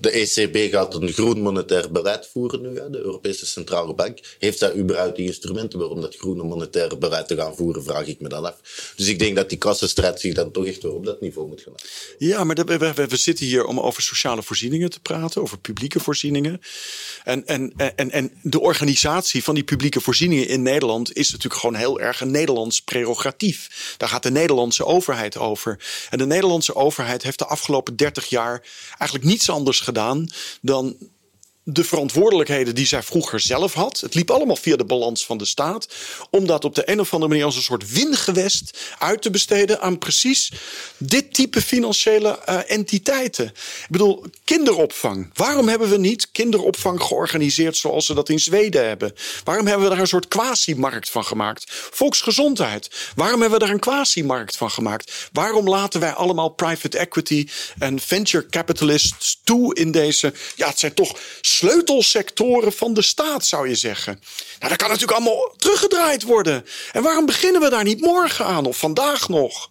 De 0.00 0.10
ECB 0.10 0.72
gaat 0.72 0.94
een 0.94 1.12
groen 1.12 1.40
monetair 1.40 1.92
beleid 1.92 2.28
voeren 2.32 2.60
nu, 2.60 2.74
de 2.74 2.98
Europese 2.98 3.46
Centrale 3.46 3.94
Bank. 3.94 4.18
Heeft 4.38 4.58
zij 4.58 4.74
überhaupt 4.74 5.16
die 5.16 5.26
instrumenten 5.26 5.90
om 5.90 6.00
dat 6.00 6.16
groene 6.16 6.42
monetaire 6.42 6.98
beleid 6.98 7.28
te 7.28 7.36
gaan 7.36 7.56
voeren, 7.56 7.82
vraag 7.82 8.06
ik 8.06 8.20
me 8.20 8.28
dan 8.28 8.44
af. 8.44 8.92
Dus 8.96 9.06
ik 9.06 9.18
denk 9.18 9.36
dat 9.36 9.48
die 9.48 9.58
kassenstrijd 9.58 10.20
zich 10.20 10.34
dan 10.34 10.50
toch 10.50 10.66
echt 10.66 10.82
weer 10.82 10.92
op 10.92 11.04
dat 11.04 11.20
niveau 11.20 11.48
moet 11.48 11.60
gaan. 11.60 11.74
Ja, 12.18 12.44
maar 12.44 12.56
we, 12.56 13.16
zitten 13.16 13.46
hier 13.46 13.64
om 13.64 13.80
over 13.80 14.02
sociale 14.02 14.42
voorzieningen 14.42 14.90
te 14.90 15.00
praten, 15.00 15.42
over 15.42 15.58
publieke 15.58 16.00
voorzieningen. 16.00 16.60
En, 17.24 17.46
en, 17.46 17.72
en, 17.76 18.10
en 18.10 18.32
de 18.42 18.60
organisatie 18.60 19.44
van 19.44 19.54
die 19.54 19.64
publieke 19.64 20.00
voorzieningen 20.00 20.48
in 20.48 20.62
Nederland 20.62 21.16
is 21.16 21.30
natuurlijk 21.30 21.60
gewoon 21.60 21.76
heel 21.76 22.00
erg 22.00 22.20
een 22.20 22.30
Nederlands 22.30 22.82
prerogatief. 22.82 23.94
Daar 23.96 24.08
gaat 24.08 24.22
de 24.22 24.30
Nederlandse 24.30 24.84
overheid 24.84 25.36
over. 25.36 25.78
En 26.10 26.27
Nederlandse 26.28 26.74
overheid 26.74 27.22
heeft 27.22 27.38
de 27.38 27.46
afgelopen 27.46 27.96
30 27.96 28.26
jaar 28.26 28.62
eigenlijk 28.98 29.24
niets 29.24 29.50
anders 29.50 29.80
gedaan 29.80 30.28
dan 30.60 30.96
de 31.70 31.84
verantwoordelijkheden 31.84 32.74
die 32.74 32.86
zij 32.86 33.02
vroeger 33.02 33.40
zelf 33.40 33.72
had. 33.72 34.00
Het 34.00 34.14
liep 34.14 34.30
allemaal 34.30 34.56
via 34.56 34.76
de 34.76 34.84
balans 34.84 35.26
van 35.26 35.38
de 35.38 35.44
staat. 35.44 35.88
Om 36.30 36.46
dat 36.46 36.64
op 36.64 36.74
de 36.74 36.90
een 36.90 37.00
of 37.00 37.12
andere 37.12 37.30
manier 37.30 37.44
als 37.44 37.56
een 37.56 37.62
soort 37.62 37.92
wingewest 37.92 38.78
uit 38.98 39.22
te 39.22 39.30
besteden 39.30 39.80
aan 39.80 39.98
precies 39.98 40.52
dit 40.96 41.34
type 41.34 41.62
financiële 41.62 42.38
uh, 42.48 42.58
entiteiten. 42.66 43.46
Ik 43.46 43.86
bedoel, 43.88 44.24
kinderopvang. 44.44 45.30
Waarom 45.34 45.68
hebben 45.68 45.90
we 45.90 45.98
niet 45.98 46.30
kinderopvang 46.30 47.02
georganiseerd 47.02 47.76
zoals 47.76 48.06
ze 48.06 48.14
dat 48.14 48.28
in 48.28 48.38
Zweden 48.38 48.86
hebben? 48.86 49.12
Waarom 49.44 49.66
hebben 49.66 49.84
we 49.84 49.90
daar 49.90 50.00
een 50.02 50.08
soort 50.08 50.28
quasi-markt 50.28 51.10
van 51.10 51.24
gemaakt? 51.24 51.64
Volksgezondheid. 51.90 52.90
Waarom 53.14 53.40
hebben 53.40 53.58
we 53.58 53.64
daar 53.64 53.74
een 53.74 53.80
quasi-markt 53.80 54.56
van 54.56 54.70
gemaakt? 54.70 55.28
Waarom 55.32 55.68
laten 55.68 56.00
wij 56.00 56.12
allemaal 56.12 56.48
private 56.48 56.98
equity 56.98 57.48
en 57.78 58.00
venture 58.00 58.46
capitalists 58.46 59.40
toe 59.44 59.74
in 59.74 59.90
deze. 59.90 60.32
Ja, 60.56 60.68
het 60.68 60.78
zijn 60.78 60.94
toch 60.94 61.18
sleutelsectoren 61.58 62.72
van 62.72 62.94
de 62.94 63.02
staat, 63.02 63.44
zou 63.44 63.68
je 63.68 63.74
zeggen. 63.74 64.20
Nou, 64.58 64.68
dat 64.68 64.78
kan 64.78 64.88
natuurlijk 64.88 65.18
allemaal 65.18 65.54
teruggedraaid 65.56 66.22
worden. 66.22 66.64
En 66.92 67.02
waarom 67.02 67.26
beginnen 67.26 67.60
we 67.60 67.70
daar 67.70 67.84
niet 67.84 68.00
morgen 68.00 68.44
aan 68.44 68.66
of 68.66 68.78
vandaag 68.78 69.28
nog? 69.28 69.70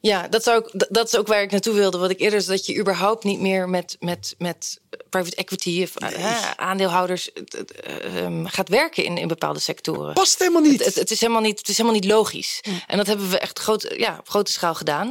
Ja, 0.00 0.28
dat, 0.28 0.42
zou 0.42 0.64
ik, 0.64 0.86
dat 0.88 1.06
is 1.06 1.16
ook 1.16 1.26
waar 1.26 1.42
ik 1.42 1.50
naartoe 1.50 1.74
wilde. 1.74 1.98
Wat 1.98 2.10
ik 2.10 2.20
eerder 2.20 2.40
zei, 2.40 2.56
dat 2.56 2.66
je 2.66 2.78
überhaupt 2.78 3.24
niet 3.24 3.40
meer 3.40 3.68
met, 3.68 3.96
met, 4.00 4.34
met 4.38 4.80
private 5.10 5.36
equity 5.36 5.82
of 5.82 6.12
aandeelhouders 6.56 7.30
uh, 7.32 8.44
gaat 8.44 8.68
werken 8.68 9.04
in, 9.04 9.18
in 9.18 9.28
bepaalde 9.28 9.60
sectoren. 9.60 10.12
Past 10.12 10.38
helemaal 10.38 10.62
niet. 10.62 10.84
Het, 10.84 10.94
het, 10.94 11.10
is, 11.10 11.20
helemaal 11.20 11.42
niet 11.42 11.58
het 11.58 11.68
is 11.68 11.76
helemaal 11.76 12.00
niet 12.00 12.10
logisch. 12.10 12.60
En 12.86 12.96
dat 12.96 13.06
hebben 13.06 13.30
we 13.30 13.38
echt 13.38 13.58
groot, 13.58 13.94
ja, 13.96 14.16
op 14.20 14.28
grote 14.28 14.52
schaal 14.52 14.74
gedaan. 14.74 15.08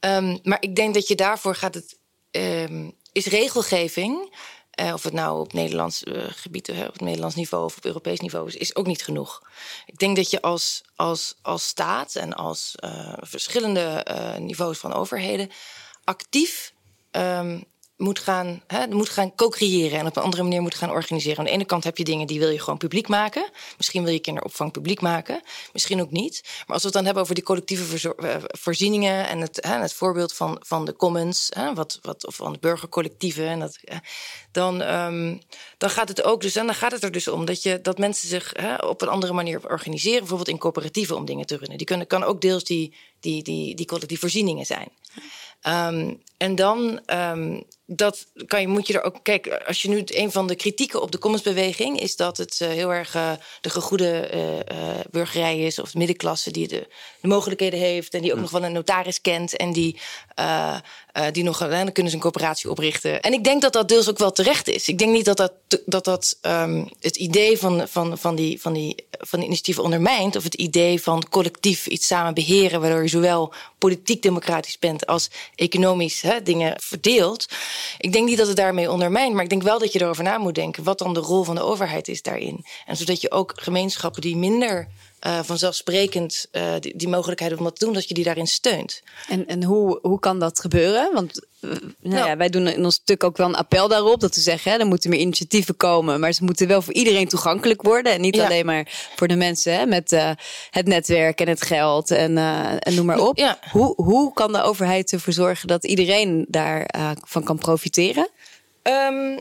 Um, 0.00 0.38
maar 0.42 0.60
ik 0.60 0.76
denk 0.76 0.94
dat 0.94 1.08
je 1.08 1.14
daarvoor 1.14 1.54
gaat 1.54 1.74
het. 1.74 1.96
Um, 2.30 2.94
is 3.12 3.26
regelgeving 3.26 4.34
uh, 4.80 4.92
of 4.92 5.02
het 5.02 5.12
nou 5.12 5.40
op 5.40 5.52
Nederlands 5.52 6.02
uh, 6.02 6.24
gebied, 6.28 6.68
uh, 6.68 6.80
op 6.80 7.00
Nederlands 7.00 7.34
niveau 7.34 7.64
of 7.64 7.76
op 7.76 7.84
Europees 7.84 8.20
niveau 8.20 8.48
is, 8.48 8.56
is 8.56 8.76
ook 8.76 8.86
niet 8.86 9.02
genoeg. 9.02 9.42
Ik 9.86 9.98
denk 9.98 10.16
dat 10.16 10.30
je 10.30 10.42
als, 10.42 10.82
als, 10.96 11.34
als 11.42 11.66
staat 11.66 12.14
en 12.14 12.32
als 12.32 12.74
verschillende 13.20 14.06
niveaus 14.38 14.78
van 14.78 14.92
overheden 14.92 15.50
actief 16.04 16.72
um, 17.10 17.64
moet 17.96 18.18
gaan, 18.18 18.62
moet 18.90 19.08
gaan 19.08 19.34
co-creëren 19.34 19.98
en 19.98 20.06
op 20.06 20.16
een 20.16 20.22
andere 20.22 20.42
manier 20.42 20.62
moet 20.62 20.74
gaan 20.74 20.90
organiseren. 20.90 21.38
Aan 21.38 21.44
de 21.44 21.50
ene 21.50 21.64
kant 21.64 21.84
heb 21.84 21.98
je 21.98 22.04
dingen 22.04 22.26
die 22.26 22.38
wil 22.38 22.48
je 22.48 22.60
gewoon 22.60 22.78
publiek 22.78 23.08
maken. 23.08 23.50
Misschien 23.76 24.04
wil 24.04 24.12
je 24.12 24.18
kinderopvang 24.18 24.72
publiek 24.72 25.00
maken, 25.00 25.42
misschien 25.72 26.00
ook 26.00 26.10
niet. 26.10 26.40
Maar 26.44 26.74
als 26.74 26.82
we 26.82 26.84
het 26.84 26.96
dan 26.96 27.04
hebben 27.04 27.22
over 27.22 27.34
die 27.34 27.44
collectieve 27.44 28.14
eh, 28.16 28.36
voorzieningen 28.40 29.28
en 29.28 29.40
het, 29.40 29.58
hè, 29.60 29.78
het 29.78 29.92
voorbeeld 29.92 30.34
van, 30.34 30.56
van 30.60 30.84
de 30.84 30.96
commons, 30.96 31.46
hè, 31.54 31.74
wat, 31.74 31.98
wat, 32.02 32.26
of 32.26 32.34
van 32.34 32.52
de 32.52 32.58
burgercollectieven, 32.58 33.48
en 33.48 33.60
dat, 33.60 33.78
dan, 34.52 34.80
um, 34.80 35.40
dan 35.78 35.90
gaat 35.90 36.08
het 36.08 36.22
ook 36.22 36.40
dus, 36.40 36.52
dan 36.52 36.74
gaat 36.74 36.92
het 36.92 37.02
er 37.02 37.12
dus 37.12 37.28
om 37.28 37.44
dat, 37.44 37.62
je, 37.62 37.80
dat 37.80 37.98
mensen 37.98 38.28
zich 38.28 38.54
op 38.80 39.02
een 39.02 39.08
andere 39.08 39.32
manier 39.32 39.70
organiseren, 39.70 40.18
bijvoorbeeld 40.18 40.48
in 40.48 40.58
coöperatieven 40.58 41.16
om 41.16 41.24
dingen 41.24 41.46
te 41.46 41.56
runnen. 41.56 41.78
Die 41.78 41.86
kunnen, 41.86 42.06
kan 42.06 42.24
ook 42.24 42.40
deels 42.40 42.64
die, 42.64 42.94
die, 43.20 43.42
die, 43.42 43.74
die 43.74 43.86
collectieve 43.86 44.20
voorzieningen 44.22 44.66
zijn. 44.66 44.88
Um, 45.62 46.22
en 46.36 46.54
dan 46.54 47.00
um, 47.06 47.64
dat 47.86 48.26
kan 48.46 48.60
je, 48.60 48.68
moet 48.68 48.86
je 48.86 48.92
er 48.92 49.02
ook. 49.02 49.16
Kijk, 49.22 49.62
als 49.66 49.82
je 49.82 49.88
nu 49.88 50.02
een 50.04 50.32
van 50.32 50.46
de 50.46 50.54
kritieken 50.54 51.02
op 51.02 51.12
de 51.12 51.18
commonsbeweging 51.18 52.00
is 52.00 52.16
dat 52.16 52.36
het 52.36 52.60
uh, 52.62 52.68
heel 52.68 52.92
erg 52.92 53.14
uh, 53.14 53.30
de 53.60 53.70
gegoede 53.70 54.30
uh, 54.34 54.78
burgerij 55.10 55.58
is, 55.58 55.78
of 55.78 55.90
de 55.90 55.98
middenklasse 55.98 56.50
die 56.50 56.68
de, 56.68 56.88
de, 57.20 57.28
mogelijkheden 57.28 57.78
heeft 57.78 58.14
en 58.14 58.22
die 58.22 58.32
ook 58.32 58.40
nog 58.40 58.50
wel 58.50 58.64
een 58.64 58.72
notaris 58.72 59.20
kent 59.20 59.56
en 59.56 59.72
die, 59.72 60.00
die 61.32 61.44
nog 61.44 61.58
dan 61.58 61.92
kunnen 61.92 62.12
ze 62.12 62.16
een 62.16 62.22
coöperatie 62.22 62.70
oprichten. 62.70 63.22
En 63.22 63.32
ik 63.32 63.44
denk 63.44 63.62
dat 63.62 63.72
dat 63.72 63.88
deels 63.88 64.08
ook 64.08 64.18
wel 64.18 64.32
terecht 64.32 64.68
is. 64.68 64.88
Ik 64.88 64.98
denk 64.98 65.12
niet 65.12 65.24
dat 65.24 65.36
dat, 65.36 65.52
dat, 65.84 66.04
dat 66.04 66.38
um, 66.42 66.88
het 67.00 67.16
idee 67.16 67.58
van, 67.58 67.88
van, 67.88 68.18
van, 68.18 68.34
die, 68.34 68.60
van, 68.60 68.72
die, 68.72 69.06
van 69.10 69.38
die 69.38 69.48
initiatieven 69.48 69.82
ondermijnt, 69.82 70.36
of 70.36 70.42
het 70.42 70.54
idee 70.54 71.02
van 71.02 71.28
collectief 71.28 71.86
iets 71.86 72.06
samen 72.06 72.34
beheren, 72.34 72.80
waardoor 72.80 73.02
je 73.02 73.08
zowel 73.08 73.54
politiek 73.78 74.22
democratisch 74.22 74.78
bent 74.78 75.06
als 75.06 75.30
economisch 75.54 76.22
dingen 76.42 76.74
verdeelt. 76.82 77.46
Ik 77.98 78.12
denk 78.12 78.28
niet 78.28 78.38
dat 78.38 78.46
het 78.46 78.56
daarmee 78.56 78.90
ondermijnt, 78.90 79.34
maar 79.34 79.42
ik 79.42 79.50
denk 79.50 79.62
wel 79.62 79.78
dat 79.78 79.92
je 79.92 80.00
erover 80.00 80.24
na 80.24 80.38
moet 80.38 80.54
denken 80.54 80.84
wat 80.84 80.98
dan 80.98 81.14
de 81.14 81.20
rol 81.20 81.42
van 81.42 81.54
de 81.54 81.62
overheid 81.62 82.08
is 82.08 82.22
daarin. 82.22 82.64
En 82.86 82.96
zodat 82.96 83.20
je 83.20 83.30
ook 83.30 83.52
gemeenschappen 83.56 84.20
die 84.20 84.36
minder 84.36 84.88
uh, 85.26 85.38
vanzelfsprekend 85.42 86.46
uh, 86.52 86.74
die, 86.80 86.96
die, 86.96 87.08
mogelijkheid 87.08 87.56
om 87.56 87.64
dat 87.64 87.78
te 87.78 87.84
doen, 87.84 87.94
dat 87.94 88.08
je 88.08 88.14
die 88.14 88.24
daarin 88.24 88.46
steunt. 88.46 89.02
En, 89.28 89.46
en 89.46 89.62
hoe, 89.62 89.98
hoe 90.02 90.18
kan 90.18 90.38
dat 90.38 90.60
gebeuren? 90.60 91.10
Want 91.12 91.46
uh, 91.60 91.70
nou, 91.70 91.82
nou, 92.00 92.28
ja, 92.28 92.36
wij 92.36 92.48
doen 92.48 92.66
in 92.66 92.84
ons 92.84 92.94
stuk 92.94 93.24
ook 93.24 93.36
wel 93.36 93.46
een 93.46 93.54
appel 93.54 93.88
daarop. 93.88 94.20
Dat 94.20 94.34
we 94.34 94.40
zeggen, 94.40 94.72
hè, 94.72 94.78
er 94.78 94.86
moeten 94.86 95.10
meer 95.10 95.18
initiatieven 95.18 95.76
komen. 95.76 96.20
Maar 96.20 96.32
ze 96.32 96.44
moeten 96.44 96.68
wel 96.68 96.82
voor 96.82 96.92
iedereen 96.92 97.28
toegankelijk 97.28 97.82
worden. 97.82 98.12
En 98.12 98.20
niet 98.20 98.36
ja. 98.36 98.44
alleen 98.44 98.66
maar 98.66 99.10
voor 99.16 99.28
de 99.28 99.36
mensen 99.36 99.74
hè, 99.78 99.86
met 99.86 100.10
het 100.70 100.86
netwerk 100.86 101.40
en 101.40 101.48
het 101.48 101.62
geld 101.62 102.10
en, 102.10 102.38
en 102.78 102.94
noem 102.94 103.06
maar 103.06 103.20
op. 103.20 103.38
Ja. 103.38 103.58
Hoe, 103.70 103.94
hoe 103.96 104.32
kan 104.32 104.52
de 104.52 104.62
overheid 104.62 105.12
ervoor 105.12 105.32
zorgen 105.32 105.68
dat 105.68 105.84
iedereen 105.84 106.46
daarvan 106.48 107.44
kan 107.44 107.58
profiteren? 107.58 108.28
Um, 108.82 109.40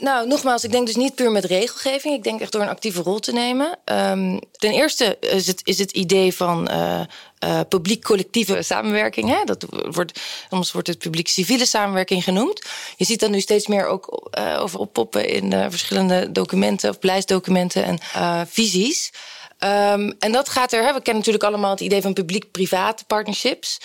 nou, 0.00 0.26
nogmaals, 0.26 0.64
ik 0.64 0.70
denk 0.70 0.86
dus 0.86 0.96
niet 0.96 1.14
puur 1.14 1.30
met 1.30 1.44
regelgeving. 1.44 2.14
Ik 2.14 2.22
denk 2.22 2.40
echt 2.40 2.52
door 2.52 2.62
een 2.62 2.68
actieve 2.68 3.02
rol 3.02 3.18
te 3.18 3.32
nemen. 3.32 3.78
Um, 3.84 4.40
ten 4.52 4.72
eerste 4.72 5.16
is 5.20 5.46
het, 5.46 5.60
is 5.64 5.78
het 5.78 5.90
idee 5.90 6.34
van 6.34 6.70
uh, 6.70 7.00
uh, 7.44 7.60
publiek-collectieve 7.68 8.62
samenwerking. 8.62 9.28
Hè? 9.28 9.44
Dat 9.44 9.66
wordt, 9.90 10.20
soms 10.50 10.72
wordt 10.72 10.88
het 10.88 10.98
publiek-civiele 10.98 11.66
samenwerking 11.66 12.24
genoemd. 12.24 12.62
Je 12.96 13.04
ziet 13.04 13.20
dat 13.20 13.30
nu 13.30 13.40
steeds 13.40 13.66
meer 13.66 13.86
ook 13.86 14.30
uh, 14.38 14.60
over 14.60 14.78
oppoppen 14.78 15.28
in 15.28 15.70
verschillende 15.70 16.32
documenten 16.32 16.90
of 16.90 16.98
beleidsdocumenten 16.98 17.84
en 17.84 17.98
visies. 18.48 19.10
Um, 19.64 20.14
en 20.18 20.32
dat 20.32 20.48
gaat 20.48 20.72
er. 20.72 20.82
Hè, 20.82 20.92
we 20.92 21.02
kennen 21.02 21.16
natuurlijk 21.16 21.44
allemaal 21.44 21.70
het 21.70 21.80
idee 21.80 22.02
van 22.02 22.12
publiek-private 22.12 23.04
partnerships. 23.04 23.80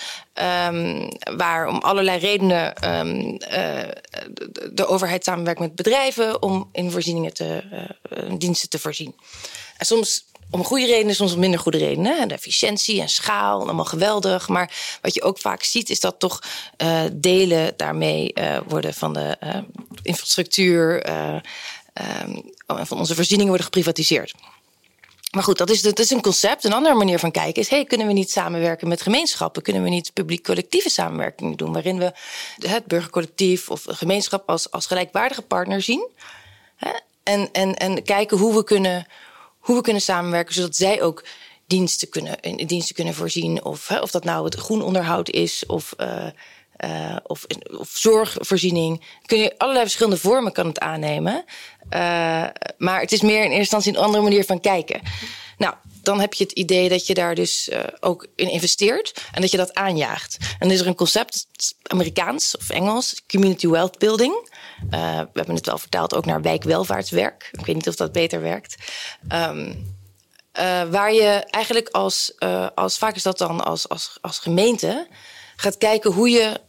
Um, 0.68 1.08
waar 1.36 1.68
om 1.68 1.78
allerlei 1.78 2.18
redenen 2.18 2.90
um, 2.98 3.32
uh, 3.32 3.38
de, 4.72 4.86
overheid 4.86 5.24
samenwerkt 5.24 5.60
met 5.60 5.74
bedrijven 5.74 6.42
om 6.42 6.68
in 6.72 6.90
voorzieningen 6.90 7.34
te, 7.34 7.62
uh, 8.12 8.38
diensten 8.38 8.68
te 8.68 8.78
voorzien. 8.78 9.14
En 9.76 9.86
soms 9.86 10.24
om 10.50 10.64
goede 10.64 10.86
redenen, 10.86 11.14
soms 11.14 11.32
om 11.32 11.38
minder 11.38 11.60
goede 11.60 11.78
redenen. 11.78 12.28
De 12.28 12.34
efficiëntie 12.34 13.00
en 13.00 13.08
schaal, 13.08 13.60
allemaal 13.60 13.84
geweldig. 13.84 14.48
Maar 14.48 14.98
wat 15.02 15.14
je 15.14 15.22
ook 15.22 15.38
vaak 15.38 15.62
ziet, 15.62 15.90
is 15.90 16.00
dat 16.00 16.18
toch 16.18 16.42
delen 17.12 17.72
daarmee 17.76 18.34
worden 18.66 18.94
van 18.94 19.12
de 19.12 19.36
infrastructuur, 20.02 21.06
van 22.66 22.98
onze 22.98 23.14
voorzieningen 23.14 23.48
worden 23.48 23.66
geprivatiseerd. 23.66 24.34
Maar 25.36 25.44
goed, 25.44 25.58
dat 25.58 25.70
is, 25.70 25.82
is 25.82 26.10
een 26.10 26.20
concept. 26.20 26.64
Een 26.64 26.72
andere 26.72 26.94
manier 26.94 27.18
van 27.18 27.30
kijken 27.30 27.62
is: 27.62 27.68
hey, 27.68 27.84
kunnen 27.84 28.06
we 28.06 28.12
niet 28.12 28.30
samenwerken 28.30 28.88
met 28.88 29.02
gemeenschappen? 29.02 29.62
Kunnen 29.62 29.82
we 29.82 29.88
niet 29.88 30.12
publiek-collectieve 30.12 30.90
samenwerking 30.90 31.56
doen? 31.56 31.72
Waarin 31.72 31.98
we 31.98 32.12
het 32.56 32.86
burgercollectief 32.86 33.70
of 33.70 33.86
een 33.86 33.96
gemeenschap 33.96 34.48
als, 34.48 34.70
als 34.70 34.86
gelijkwaardige 34.86 35.42
partner 35.42 35.82
zien. 35.82 36.08
Hè? 36.76 36.90
En, 37.22 37.48
en, 37.52 37.74
en 37.74 38.02
kijken 38.02 38.38
hoe 38.38 38.54
we, 38.54 38.64
kunnen, 38.64 39.06
hoe 39.58 39.76
we 39.76 39.82
kunnen 39.82 40.02
samenwerken, 40.02 40.54
zodat 40.54 40.76
zij 40.76 41.02
ook 41.02 41.24
diensten 41.66 42.08
kunnen, 42.08 42.66
diensten 42.66 42.94
kunnen 42.94 43.14
voorzien. 43.14 43.64
Of, 43.64 43.88
hè, 43.88 43.98
of 43.98 44.10
dat 44.10 44.24
nou 44.24 44.44
het 44.44 44.54
groen 44.54 44.82
onderhoud 44.82 45.30
is 45.30 45.66
of. 45.66 45.94
Uh, 46.00 46.26
uh, 46.84 47.16
of, 47.22 47.46
of 47.78 47.88
zorgvoorziening. 47.88 49.04
Kun 49.26 49.38
je 49.38 49.54
allerlei 49.58 49.84
verschillende 49.84 50.18
vormen 50.18 50.52
kan 50.52 50.66
het 50.66 50.78
aannemen. 50.78 51.44
Uh, 51.90 52.46
maar 52.78 53.00
het 53.00 53.12
is 53.12 53.20
meer 53.20 53.36
in 53.36 53.42
eerste 53.42 53.58
instantie 53.58 53.92
een 53.92 54.04
andere 54.04 54.22
manier 54.22 54.44
van 54.44 54.60
kijken. 54.60 55.00
Nou, 55.58 55.74
dan 56.02 56.20
heb 56.20 56.34
je 56.34 56.44
het 56.44 56.52
idee 56.52 56.88
dat 56.88 57.06
je 57.06 57.14
daar 57.14 57.34
dus 57.34 57.68
uh, 57.68 57.80
ook 58.00 58.26
in 58.36 58.50
investeert 58.50 59.24
en 59.32 59.40
dat 59.40 59.50
je 59.50 59.56
dat 59.56 59.74
aanjaagt. 59.74 60.36
En 60.58 60.70
is 60.70 60.80
er 60.80 60.86
een 60.86 60.94
concept, 60.94 61.46
Amerikaans 61.82 62.56
of 62.56 62.70
Engels, 62.70 63.22
community 63.26 63.68
wealth 63.68 63.98
building. 63.98 64.50
We 64.90 64.96
hebben 65.32 65.54
het 65.54 65.66
wel 65.66 65.78
vertaald 65.78 66.14
ook 66.14 66.24
naar 66.24 66.42
wijkwelvaartswerk. 66.42 67.48
Ik 67.52 67.66
weet 67.66 67.74
niet 67.74 67.88
of 67.88 67.94
dat 67.94 68.12
beter 68.12 68.40
werkt. 68.40 68.76
Um, 69.32 69.94
waar 70.90 71.12
je 71.12 71.28
eigenlijk 71.50 71.88
als, 71.88 72.32
als 72.74 72.98
vaak 72.98 73.16
is 73.16 73.22
dat 73.22 73.38
dan 73.38 73.64
als, 73.64 73.88
als, 73.88 74.18
als 74.20 74.38
gemeente, 74.38 75.08
gaat 75.56 75.78
kijken 75.78 76.12
hoe 76.12 76.30
je 76.30 76.60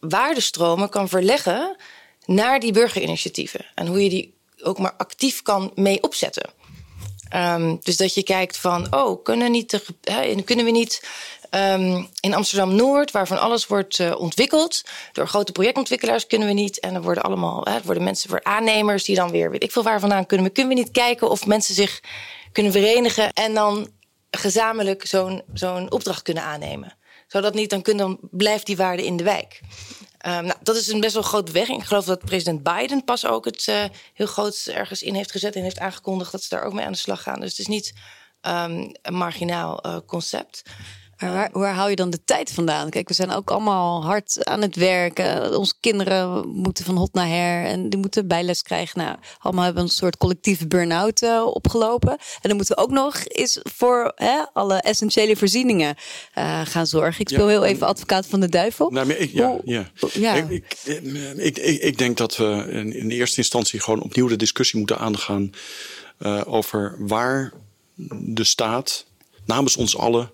waardestromen 0.00 0.88
kan 0.88 1.08
verleggen 1.08 1.76
naar 2.24 2.60
die 2.60 2.72
burgerinitiatieven. 2.72 3.66
En 3.74 3.86
hoe 3.86 4.02
je 4.02 4.08
die 4.08 4.34
ook 4.62 4.78
maar 4.78 4.94
actief 4.96 5.42
kan 5.42 5.72
mee 5.74 6.02
opzetten. 6.02 6.50
Um, 7.34 7.80
dus 7.82 7.96
dat 7.96 8.14
je 8.14 8.22
kijkt 8.22 8.56
van, 8.56 8.94
oh, 8.94 9.22
kunnen, 9.22 9.50
niet 9.50 9.82
kunnen 10.44 10.64
we 10.64 10.70
niet 10.70 11.08
um, 11.50 12.08
in 12.20 12.34
Amsterdam 12.34 12.74
Noord, 12.74 13.10
waarvan 13.10 13.40
alles 13.40 13.66
wordt 13.66 13.98
uh, 13.98 14.20
ontwikkeld 14.20 14.82
door 15.12 15.28
grote 15.28 15.52
projectontwikkelaars, 15.52 16.26
kunnen 16.26 16.48
we 16.48 16.54
niet. 16.54 16.80
En 16.80 16.94
er 16.94 17.02
worden 17.02 17.22
allemaal, 17.22 17.66
worden 17.84 18.04
mensen 18.04 18.30
voor 18.30 18.42
aannemers 18.42 19.04
die 19.04 19.16
dan 19.16 19.30
weer, 19.30 19.50
weet 19.50 19.62
ik 19.62 19.72
veel 19.72 19.82
waar 19.82 20.00
vandaan 20.00 20.26
kunnen. 20.26 20.46
we 20.46 20.52
kunnen 20.52 20.74
we 20.74 20.80
niet 20.80 20.90
kijken 20.90 21.30
of 21.30 21.46
mensen 21.46 21.74
zich 21.74 22.00
kunnen 22.52 22.72
verenigen 22.72 23.32
en 23.32 23.54
dan 23.54 23.88
gezamenlijk 24.30 25.06
zo'n 25.06 25.42
zo'n 25.54 25.92
opdracht 25.92 26.22
kunnen 26.22 26.42
aannemen. 26.42 26.96
Zodat 27.34 27.54
niet, 27.54 27.70
dan, 27.70 27.82
kun, 27.82 27.96
dan 27.96 28.18
blijft 28.30 28.66
die 28.66 28.76
waarde 28.76 29.06
in 29.06 29.16
de 29.16 29.24
wijk. 29.24 29.60
Um, 30.26 30.44
nou, 30.44 30.54
dat 30.62 30.76
is 30.76 30.88
een 30.88 31.00
best 31.00 31.14
wel 31.14 31.22
grote 31.22 31.52
weg. 31.52 31.68
Ik 31.68 31.82
geloof 31.82 32.04
dat 32.04 32.24
president 32.24 32.62
Biden 32.62 33.04
pas 33.04 33.26
ook 33.26 33.44
het 33.44 33.66
uh, 33.66 33.84
heel 34.12 34.26
groot 34.26 34.66
ergens 34.66 35.02
in 35.02 35.14
heeft 35.14 35.30
gezet 35.30 35.56
en 35.56 35.62
heeft 35.62 35.78
aangekondigd 35.78 36.32
dat 36.32 36.42
ze 36.42 36.48
daar 36.48 36.62
ook 36.62 36.72
mee 36.72 36.84
aan 36.84 36.92
de 36.92 36.98
slag 36.98 37.22
gaan. 37.22 37.40
Dus 37.40 37.50
het 37.50 37.58
is 37.58 37.66
niet 37.66 37.92
um, 38.42 38.92
een 39.02 39.14
marginaal 39.14 39.86
uh, 39.86 39.96
concept. 40.06 40.62
Maar 41.18 41.32
waar, 41.32 41.50
waar 41.52 41.74
hou 41.74 41.90
je 41.90 41.96
dan 41.96 42.10
de 42.10 42.24
tijd 42.24 42.50
vandaan? 42.50 42.90
Kijk, 42.90 43.08
we 43.08 43.14
zijn 43.14 43.30
ook 43.30 43.50
allemaal 43.50 44.04
hard 44.04 44.44
aan 44.44 44.62
het 44.62 44.76
werken. 44.76 45.58
Onze 45.58 45.74
kinderen 45.80 46.48
moeten 46.48 46.84
van 46.84 46.96
hot 46.96 47.12
naar 47.12 47.28
her 47.28 47.64
en 47.64 47.88
die 47.88 47.98
moeten 47.98 48.26
bijles 48.26 48.62
krijgen. 48.62 48.98
Nou, 48.98 49.16
allemaal 49.38 49.64
hebben 49.64 49.82
een 49.82 49.88
soort 49.88 50.16
collectieve 50.16 50.66
burn-out 50.66 51.22
uh, 51.22 51.46
opgelopen. 51.46 52.10
En 52.10 52.48
dan 52.48 52.56
moeten 52.56 52.76
we 52.76 52.82
ook 52.82 52.90
nog 52.90 53.24
eens 53.24 53.60
voor 53.62 54.12
hè, 54.14 54.44
alle 54.52 54.74
essentiële 54.74 55.36
voorzieningen 55.36 55.96
uh, 56.38 56.60
gaan 56.64 56.86
zorgen. 56.86 57.20
Ik 57.20 57.28
speel 57.28 57.48
ja, 57.48 57.50
heel 57.50 57.64
even 57.64 57.86
advocaat 57.86 58.26
van 58.26 58.40
de 58.40 58.48
duivel. 58.48 58.90
Nou, 58.90 59.06
maar 59.06 59.16
ik, 59.16 59.32
ja, 59.32 59.48
Hoe, 59.48 59.60
ja. 59.64 59.90
ja. 60.12 60.34
Ik, 60.34 60.76
ik, 60.84 61.56
ik, 61.56 61.78
ik, 61.78 61.98
denk 61.98 62.16
dat 62.16 62.36
we 62.36 62.66
in, 62.70 62.92
in 62.92 63.08
de 63.08 63.14
eerste 63.14 63.36
instantie 63.36 63.80
gewoon 63.80 64.02
opnieuw 64.02 64.28
de 64.28 64.36
discussie 64.36 64.78
moeten 64.78 64.98
aangaan 64.98 65.50
uh, 66.18 66.42
over 66.46 66.96
waar 66.98 67.52
de 68.08 68.44
staat 68.44 69.06
namens 69.44 69.76
ons 69.76 69.96
allen 69.96 70.30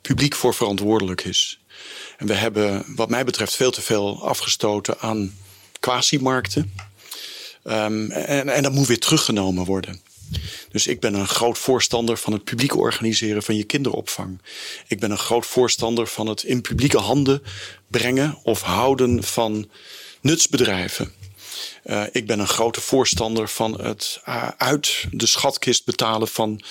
publiek 0.00 0.34
voor 0.34 0.54
verantwoordelijk 0.54 1.24
is. 1.24 1.60
En 2.16 2.26
we 2.26 2.34
hebben, 2.34 2.84
wat 2.96 3.08
mij 3.08 3.24
betreft, 3.24 3.56
veel 3.56 3.70
te 3.70 3.82
veel 3.82 4.22
afgestoten 4.22 4.98
aan 5.00 5.34
quasi-markten. 5.80 6.72
Um, 7.64 8.10
en, 8.10 8.48
en 8.48 8.62
dat 8.62 8.72
moet 8.72 8.86
weer 8.86 8.98
teruggenomen 8.98 9.64
worden. 9.64 10.02
Dus 10.70 10.86
ik 10.86 11.00
ben 11.00 11.14
een 11.14 11.28
groot 11.28 11.58
voorstander 11.58 12.16
van 12.16 12.32
het 12.32 12.44
publiek 12.44 12.76
organiseren 12.76 13.42
van 13.42 13.56
je 13.56 13.64
kinderopvang. 13.64 14.40
Ik 14.86 15.00
ben 15.00 15.10
een 15.10 15.18
groot 15.18 15.46
voorstander 15.46 16.06
van 16.06 16.26
het 16.26 16.42
in 16.42 16.60
publieke 16.60 16.98
handen 16.98 17.42
brengen 17.86 18.38
of 18.42 18.62
houden 18.62 19.22
van 19.22 19.70
nutsbedrijven. 20.20 21.12
Uh, 21.84 22.02
ik 22.12 22.26
ben 22.26 22.38
een 22.38 22.48
grote 22.48 22.80
voorstander 22.80 23.48
van 23.48 23.80
het 23.80 24.20
uh, 24.28 24.48
uit 24.56 25.04
de 25.10 25.26
schatkist 25.26 25.84
betalen 25.84 26.28
van 26.28 26.62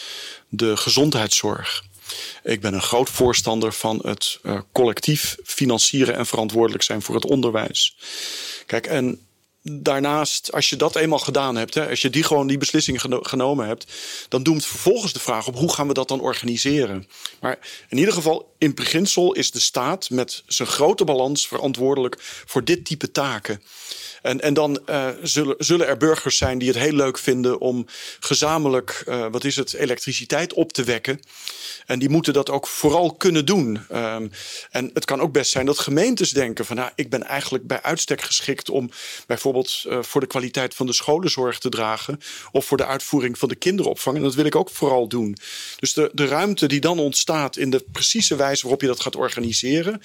de 0.49 0.77
gezondheidszorg. 0.77 1.83
Ik 2.43 2.61
ben 2.61 2.73
een 2.73 2.81
groot 2.81 3.09
voorstander 3.09 3.73
van 3.73 3.99
het 4.03 4.39
uh, 4.43 4.59
collectief 4.71 5.35
financieren 5.43 6.15
en 6.15 6.25
verantwoordelijk 6.25 6.83
zijn 6.83 7.01
voor 7.01 7.15
het 7.15 7.25
onderwijs. 7.25 7.95
Kijk, 8.65 8.87
en 8.87 9.28
daarnaast, 9.61 10.51
als 10.51 10.69
je 10.69 10.75
dat 10.75 10.95
eenmaal 10.95 11.19
gedaan 11.19 11.55
hebt, 11.55 11.73
hè, 11.73 11.89
als 11.89 12.01
je 12.01 12.09
die 12.09 12.23
gewoon 12.23 12.47
die 12.47 12.57
beslissing 12.57 13.01
genomen 13.21 13.67
hebt, 13.67 13.91
dan 14.29 14.43
doemt 14.43 14.65
vervolgens 14.65 15.13
de 15.13 15.19
vraag 15.19 15.47
op 15.47 15.55
hoe 15.55 15.73
gaan 15.73 15.87
we 15.87 15.93
dat 15.93 16.07
dan 16.07 16.21
organiseren. 16.21 17.07
Maar 17.41 17.59
in 17.89 17.97
ieder 17.97 18.13
geval, 18.13 18.53
in 18.57 18.75
beginsel 18.75 19.33
is 19.33 19.51
de 19.51 19.59
staat 19.59 20.09
met 20.09 20.43
zijn 20.47 20.67
grote 20.67 21.03
balans 21.03 21.47
verantwoordelijk 21.47 22.15
voor 22.45 22.63
dit 22.63 22.85
type 22.85 23.11
taken. 23.11 23.61
En, 24.21 24.41
en 24.41 24.53
dan 24.53 24.79
uh, 24.89 25.07
zullen, 25.21 25.55
zullen 25.57 25.87
er 25.87 25.97
burgers 25.97 26.37
zijn 26.37 26.57
die 26.57 26.67
het 26.67 26.77
heel 26.77 26.93
leuk 26.93 27.17
vinden 27.17 27.59
om 27.59 27.85
gezamenlijk, 28.19 29.03
uh, 29.07 29.25
wat 29.31 29.43
is 29.43 29.55
het, 29.55 29.73
elektriciteit 29.73 30.53
op 30.53 30.73
te 30.73 30.83
wekken. 30.83 31.19
En 31.85 31.99
die 31.99 32.09
moeten 32.09 32.33
dat 32.33 32.49
ook 32.49 32.67
vooral 32.67 33.13
kunnen 33.13 33.45
doen. 33.45 33.79
Um, 33.91 34.31
en 34.71 34.89
het 34.93 35.05
kan 35.05 35.21
ook 35.21 35.31
best 35.31 35.51
zijn 35.51 35.65
dat 35.65 35.79
gemeentes 35.79 36.31
denken 36.31 36.65
van 36.65 36.75
nou, 36.75 36.91
ik 36.95 37.09
ben 37.09 37.23
eigenlijk 37.23 37.67
bij 37.67 37.81
uitstek 37.81 38.21
geschikt 38.21 38.69
om 38.69 38.89
bijvoorbeeld 39.27 39.48
uh, 39.55 39.97
voor 40.01 40.21
de 40.21 40.27
kwaliteit 40.27 40.75
van 40.75 40.85
de 40.85 40.93
scholenzorg 40.93 41.59
te 41.59 41.69
dragen. 41.69 42.19
Of 42.51 42.65
voor 42.65 42.77
de 42.77 42.85
uitvoering 42.85 43.37
van 43.37 43.49
de 43.49 43.55
kinderopvang. 43.55 44.17
En 44.17 44.23
dat 44.23 44.35
wil 44.35 44.45
ik 44.45 44.55
ook 44.55 44.69
vooral 44.69 45.07
doen. 45.07 45.37
Dus 45.79 45.93
de, 45.93 46.11
de 46.13 46.25
ruimte 46.25 46.67
die 46.67 46.79
dan 46.79 46.99
ontstaat 46.99 47.57
in 47.57 47.69
de 47.69 47.85
precieze 47.91 48.35
wijze 48.35 48.61
waarop 48.61 48.81
je 48.81 48.87
dat 48.87 48.99
gaat 48.99 49.15
organiseren. 49.15 50.01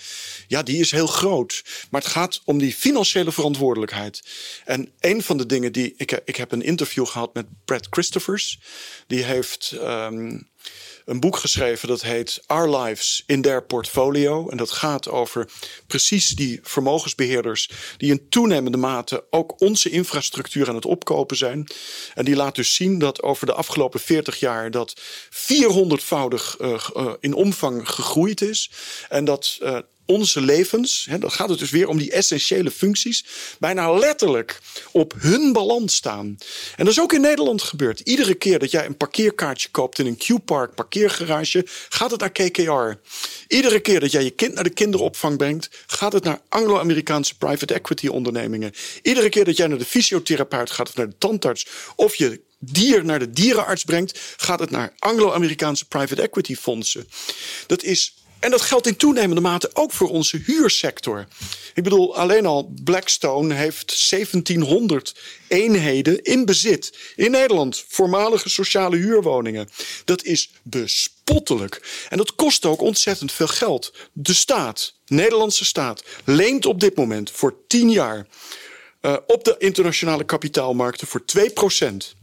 Ja, 0.49 0.63
die 0.63 0.81
is 0.81 0.91
heel 0.91 1.07
groot. 1.07 1.65
Maar 1.91 2.01
het 2.01 2.11
gaat 2.11 2.41
om 2.45 2.59
die 2.59 2.75
financiële 2.75 3.33
verantwoordelijkheid. 3.33 4.23
En 4.65 4.91
een 5.01 5.23
van 5.23 5.37
de 5.37 5.47
dingen 5.47 5.73
die. 5.73 5.95
Ik, 5.97 6.21
ik 6.25 6.37
heb 6.37 6.53
een 6.53 6.63
interview 6.63 7.07
gehad 7.07 7.35
met 7.35 7.47
Brad 7.65 7.87
Christophers. 7.91 8.59
Die 9.07 9.23
heeft. 9.23 9.77
Um, 9.81 10.53
een 11.05 11.21
boek 11.21 11.37
geschreven 11.37 11.89
dat 11.89 12.03
heet 12.03 12.43
Our 12.47 12.77
Lives 12.77 13.23
in 13.27 13.43
Their 13.43 13.63
Portfolio. 13.65 14.49
En 14.49 14.57
dat 14.57 14.71
gaat 14.71 15.09
over 15.09 15.49
precies 15.87 16.29
die 16.29 16.59
vermogensbeheerders 16.63 17.71
die 17.97 18.11
in 18.11 18.29
toenemende 18.29 18.79
mate 18.79 19.25
ook 19.31 19.61
onze 19.61 19.91
infrastructuur 19.91 20.69
aan 20.69 20.75
het 20.75 20.85
opkopen 20.85 21.37
zijn. 21.37 21.67
En 22.15 22.25
die 22.25 22.37
laat 22.37 22.55
dus 22.55 22.75
zien 22.75 22.99
dat 22.99 23.23
over 23.23 23.47
de 23.47 23.53
afgelopen 23.53 24.01
40 24.01 24.39
jaar 24.41 24.71
dat 24.71 25.01
400voudig 25.31 26.61
uh, 26.61 26.85
uh, 26.97 27.13
in 27.21 27.35
omvang 27.35 27.91
gegroeid 27.91 28.41
is. 28.41 28.71
En 29.09 29.25
dat 29.25 29.59
uh, 29.63 29.79
onze 30.07 30.41
levens, 30.41 31.07
hè, 31.11 31.19
dan 31.19 31.31
gaat 31.31 31.49
het 31.49 31.59
dus 31.59 31.71
weer 31.71 31.89
om 31.89 31.99
die 31.99 32.11
essentiële 32.11 32.71
functies, 32.71 33.25
bijna 33.59 33.93
letterlijk 33.93 34.61
op 34.91 35.15
hun 35.19 35.53
balans 35.53 35.95
staan. 35.95 36.27
En 36.77 36.85
dat 36.85 36.89
is 36.89 37.01
ook 37.01 37.13
in 37.13 37.21
Nederland 37.21 37.63
gebeurd. 37.63 38.01
Iedere 38.01 38.35
keer 38.35 38.59
dat 38.59 38.71
jij 38.71 38.87
een 38.87 38.97
parkeerkaartje 38.97 39.69
koopt 39.69 39.99
in 39.99 40.07
een 40.07 40.17
Q-Park 40.17 40.75
parkeergarage, 40.75 41.67
gaat 41.89 42.11
het 42.11 42.21
naar 42.21 42.33
KKR. 42.33 43.11
Iedere 43.49 43.81
keer 43.81 44.01
dat 44.01 44.11
jij 44.11 44.25
je 44.25 44.31
kind 44.31 44.55
naar 44.55 44.65
de 44.65 44.71
kinderopvang 44.71 45.37
brengt, 45.37 45.69
gaat 45.87 46.13
het 46.13 46.25
naar 46.25 46.41
Anglo-Amerikaanse 46.49 47.37
private 47.37 47.75
equity 47.75 48.07
ondernemingen. 48.07 48.73
Iedere 49.03 49.29
keer 49.29 49.45
dat 49.45 49.57
jij 49.57 49.67
naar 49.67 49.79
de 49.79 49.85
fysiotherapeut 49.85 50.71
gaat 50.71 50.89
of 50.89 50.95
naar 50.97 51.09
de 51.09 51.19
tandarts 51.19 51.67
of 51.97 52.15
je 52.15 52.41
dier 52.59 53.05
naar 53.05 53.19
de 53.19 53.31
dierenarts 53.31 53.85
brengt, 53.85 54.21
gaat 54.37 54.61
het 54.61 54.71
naar 54.71 54.93
Anglo-Amerikaanse 54.99 55.85
private 55.85 56.23
equity 56.23 56.55
fondsen. 56.55 57.09
Dat 57.67 57.83
is 57.83 58.15
en 58.45 58.51
dat 58.51 58.61
geldt 58.61 58.87
in 58.87 58.97
toenemende 58.97 59.41
mate 59.41 59.71
ook 59.73 59.93
voor 59.93 60.09
onze 60.09 60.41
huursector. 60.45 61.27
Ik 61.75 61.83
bedoel, 61.83 62.17
alleen 62.17 62.47
al 62.47 62.73
Blackstone 62.85 63.55
heeft 63.55 64.09
1700 64.11 65.15
eenheden 65.49 66.23
in 66.23 66.45
bezit 66.45 66.99
in 67.17 67.31
Nederland. 67.31 67.85
Voormalige 67.89 68.49
sociale 68.49 68.97
huurwoningen. 68.97 69.69
Dat 70.05 70.25
is 70.25 70.51
bespottelijk. 70.63 72.07
En 72.09 72.17
dat 72.17 72.35
kost 72.35 72.65
ook 72.65 72.81
ontzettend 72.81 73.33
veel 73.33 73.47
geld. 73.47 73.93
De 74.13 74.35
staat, 74.35 74.95
Nederlandse 75.07 75.65
staat, 75.65 76.05
leent 76.25 76.67
op 76.67 76.81
dit 76.81 76.97
moment 76.97 77.31
voor 77.31 77.55
10 77.67 77.91
jaar 77.91 78.27
uh, 79.03 79.17
op 79.27 79.45
de 79.45 79.55
internationale 79.59 80.25
kapitaalmarkten 80.25 81.07
voor 81.07 81.25
2 81.25 81.51
procent. 81.51 82.15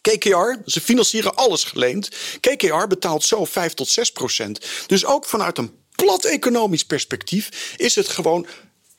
KKR, 0.00 0.54
ze 0.64 0.80
financieren 0.80 1.34
alles 1.34 1.64
geleend. 1.64 2.08
KKR 2.40 2.86
betaalt 2.86 3.24
zo 3.24 3.44
5 3.44 3.74
tot 3.74 3.88
6 3.88 4.12
procent. 4.12 4.60
Dus 4.86 5.04
ook 5.04 5.24
vanuit 5.24 5.58
een 5.58 5.70
plat 5.94 6.24
economisch 6.24 6.84
perspectief 6.84 7.74
is 7.76 7.94
het 7.94 8.08
gewoon 8.08 8.46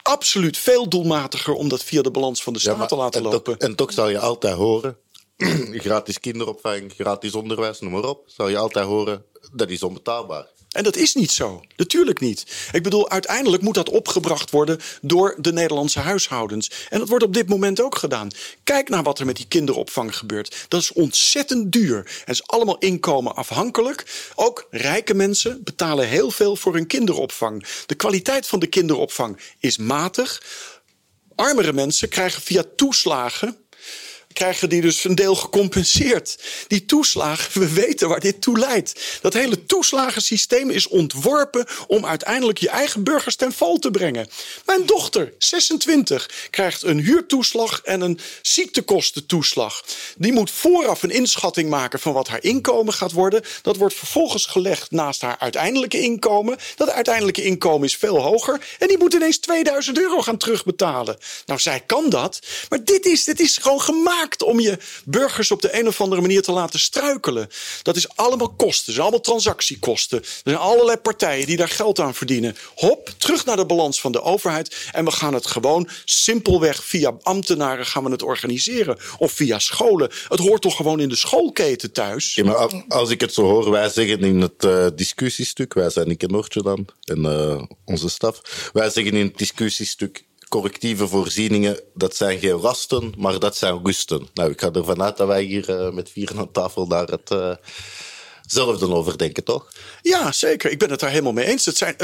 absoluut 0.01 0.57
veel 0.57 0.89
doelmatiger 0.89 1.53
om 1.53 1.69
dat 1.69 1.83
via 1.83 2.01
de 2.01 2.11
balans 2.11 2.43
van 2.43 2.53
de 2.53 2.59
staat 2.59 2.89
te 2.89 2.95
laten 2.95 3.23
en 3.23 3.31
lopen. 3.31 3.57
Toch, 3.57 3.69
en 3.69 3.75
toch 3.75 3.93
zal 3.93 4.09
je 4.09 4.19
altijd 4.19 4.55
horen, 4.55 4.97
gratis 5.87 6.19
kinderopvang, 6.19 6.93
gratis 6.93 7.33
onderwijs, 7.35 7.79
noem 7.79 7.91
maar 7.91 8.03
op, 8.03 8.23
zal 8.25 8.47
je 8.47 8.57
altijd 8.57 8.85
horen, 8.85 9.25
dat 9.53 9.69
is 9.69 9.83
onbetaalbaar. 9.83 10.47
En 10.71 10.83
dat 10.83 10.95
is 10.95 11.13
niet 11.13 11.31
zo. 11.31 11.63
Natuurlijk 11.75 12.19
niet. 12.19 12.45
Ik 12.71 12.83
bedoel, 12.83 13.09
uiteindelijk 13.09 13.63
moet 13.63 13.75
dat 13.75 13.89
opgebracht 13.89 14.51
worden 14.51 14.79
door 15.01 15.35
de 15.37 15.53
Nederlandse 15.53 15.99
huishoudens. 15.99 16.71
En 16.89 16.99
dat 16.99 17.09
wordt 17.09 17.23
op 17.23 17.33
dit 17.33 17.49
moment 17.49 17.81
ook 17.81 17.97
gedaan. 17.97 18.29
Kijk 18.63 18.89
naar 18.89 19.03
wat 19.03 19.19
er 19.19 19.25
met 19.25 19.35
die 19.35 19.47
kinderopvang 19.47 20.17
gebeurt. 20.17 20.65
Dat 20.67 20.81
is 20.81 20.93
ontzettend 20.93 21.71
duur. 21.71 22.23
En 22.25 22.33
is 22.33 22.47
allemaal 22.47 22.77
inkomen 22.77 23.35
afhankelijk. 23.35 24.29
Ook 24.35 24.67
rijke 24.69 25.13
mensen 25.13 25.63
betalen 25.63 26.07
heel 26.07 26.31
veel 26.31 26.55
voor 26.55 26.73
hun 26.73 26.87
kinderopvang. 26.87 27.65
De 27.85 27.95
kwaliteit 27.95 28.47
van 28.47 28.59
de 28.59 28.67
kinderopvang 28.67 29.39
is 29.59 29.77
matig. 29.77 30.41
Armere 31.35 31.73
mensen 31.73 32.09
krijgen 32.09 32.41
via 32.41 32.63
toeslagen 32.75 33.60
krijgen 34.33 34.69
die 34.69 34.81
dus 34.81 35.03
een 35.03 35.15
deel 35.15 35.35
gecompenseerd. 35.35 36.37
Die 36.67 36.85
toeslagen, 36.85 37.61
we 37.61 37.73
weten 37.73 38.09
waar 38.09 38.19
dit 38.19 38.41
toe 38.41 38.59
leidt. 38.59 39.19
Dat 39.21 39.33
hele 39.33 39.65
toeslagensysteem 39.65 40.69
is 40.69 40.87
ontworpen 40.87 41.65
om 41.87 42.05
uiteindelijk 42.05 42.57
je 42.57 42.69
eigen 42.69 43.03
burgers 43.03 43.35
ten 43.35 43.53
val 43.53 43.77
te 43.77 43.91
brengen. 43.91 44.29
Mijn 44.65 44.85
dochter, 44.85 45.33
26, 45.37 46.29
krijgt 46.49 46.83
een 46.83 46.99
huurtoeslag 46.99 47.81
en 47.83 48.01
een 48.01 48.19
ziektekostentoeslag. 48.41 49.83
Die 50.17 50.33
moet 50.33 50.51
vooraf 50.51 51.03
een 51.03 51.09
inschatting 51.09 51.69
maken 51.69 51.99
van 51.99 52.13
wat 52.13 52.27
haar 52.27 52.43
inkomen 52.43 52.93
gaat 52.93 53.11
worden. 53.11 53.43
Dat 53.61 53.77
wordt 53.77 53.95
vervolgens 53.95 54.45
gelegd 54.45 54.91
naast 54.91 55.21
haar 55.21 55.35
uiteindelijke 55.39 55.99
inkomen. 55.99 56.57
Dat 56.75 56.89
uiteindelijke 56.89 57.43
inkomen 57.43 57.87
is 57.87 57.95
veel 57.95 58.21
hoger. 58.21 58.67
En 58.79 58.87
die 58.87 58.97
moet 58.97 59.13
ineens 59.13 59.37
2000 59.37 59.97
euro 59.97 60.21
gaan 60.21 60.37
terugbetalen. 60.37 61.17
Nou, 61.45 61.59
zij 61.59 61.79
kan 61.79 62.09
dat. 62.09 62.39
Maar 62.69 62.83
dit 62.83 63.05
is, 63.05 63.23
dit 63.23 63.39
is 63.39 63.57
gewoon 63.57 63.81
gemaakt 63.81 64.20
om 64.45 64.59
je 64.59 64.77
burgers 65.05 65.51
op 65.51 65.61
de 65.61 65.79
een 65.79 65.87
of 65.87 66.01
andere 66.01 66.21
manier 66.21 66.41
te 66.41 66.51
laten 66.51 66.79
struikelen. 66.79 67.49
Dat 67.81 67.95
is 67.95 68.15
allemaal 68.15 68.49
kosten, 68.49 68.93
is 68.93 68.99
allemaal 68.99 69.19
transactiekosten. 69.19 70.19
Er 70.19 70.25
zijn 70.43 70.57
allerlei 70.57 70.97
partijen 70.97 71.45
die 71.45 71.57
daar 71.57 71.69
geld 71.69 71.99
aan 71.99 72.13
verdienen. 72.13 72.55
Hop, 72.75 73.09
terug 73.17 73.45
naar 73.45 73.55
de 73.55 73.65
balans 73.65 74.01
van 74.01 74.11
de 74.11 74.21
overheid. 74.21 74.75
En 74.91 75.05
we 75.05 75.11
gaan 75.11 75.33
het 75.33 75.47
gewoon 75.47 75.89
simpelweg 76.05 76.83
via 76.83 77.17
ambtenaren 77.21 77.85
gaan 77.85 78.03
we 78.03 78.11
het 78.11 78.23
organiseren. 78.23 78.97
Of 79.17 79.31
via 79.31 79.59
scholen. 79.59 80.11
Het 80.27 80.39
hoort 80.39 80.61
toch 80.61 80.75
gewoon 80.75 80.99
in 80.99 81.09
de 81.09 81.15
schoolketen 81.15 81.91
thuis? 81.91 82.35
Ja, 82.35 82.43
maar 82.43 82.83
als 82.87 83.09
ik 83.09 83.21
het 83.21 83.33
zo 83.33 83.41
hoor, 83.41 83.71
wij 83.71 83.89
zeggen 83.89 84.19
in 84.19 84.41
het 84.41 84.63
uh, 84.63 84.87
discussiestuk, 84.95 85.73
wij 85.73 85.89
zijn 85.89 86.07
Nick 86.07 86.23
en 86.23 86.31
Noortje 86.31 86.61
dan, 86.63 86.85
en 87.03 87.19
uh, 87.19 87.61
onze 87.85 88.09
staf, 88.09 88.69
wij 88.73 88.89
zeggen 88.89 89.13
in 89.13 89.25
het 89.25 89.37
discussiestuk 89.37 90.23
correctieve 90.51 91.07
voorzieningen, 91.07 91.79
dat 91.93 92.15
zijn 92.15 92.39
geen 92.39 92.59
rasten, 92.59 93.13
maar 93.17 93.39
dat 93.39 93.55
zijn 93.55 93.79
rusten. 93.83 94.27
Nou, 94.33 94.51
ik 94.51 94.61
ga 94.61 94.71
ervan 94.71 95.01
uit 95.01 95.17
dat 95.17 95.27
wij 95.27 95.43
hier 95.43 95.69
uh, 95.69 95.93
met 95.93 96.09
vier 96.09 96.31
aan 96.35 96.51
tafel 96.51 96.87
daar 96.87 97.07
het 97.07 97.31
uh, 98.51 98.63
zelfde 98.63 98.89
over 98.89 99.17
denken, 99.17 99.43
toch? 99.43 99.67
Ja, 100.01 100.31
zeker. 100.31 100.71
Ik 100.71 100.79
ben 100.79 100.89
het 100.89 100.99
daar 100.99 101.09
helemaal 101.09 101.31
mee 101.31 101.45
eens. 101.45 101.65
Het 101.65 101.77
zijn 101.77 101.95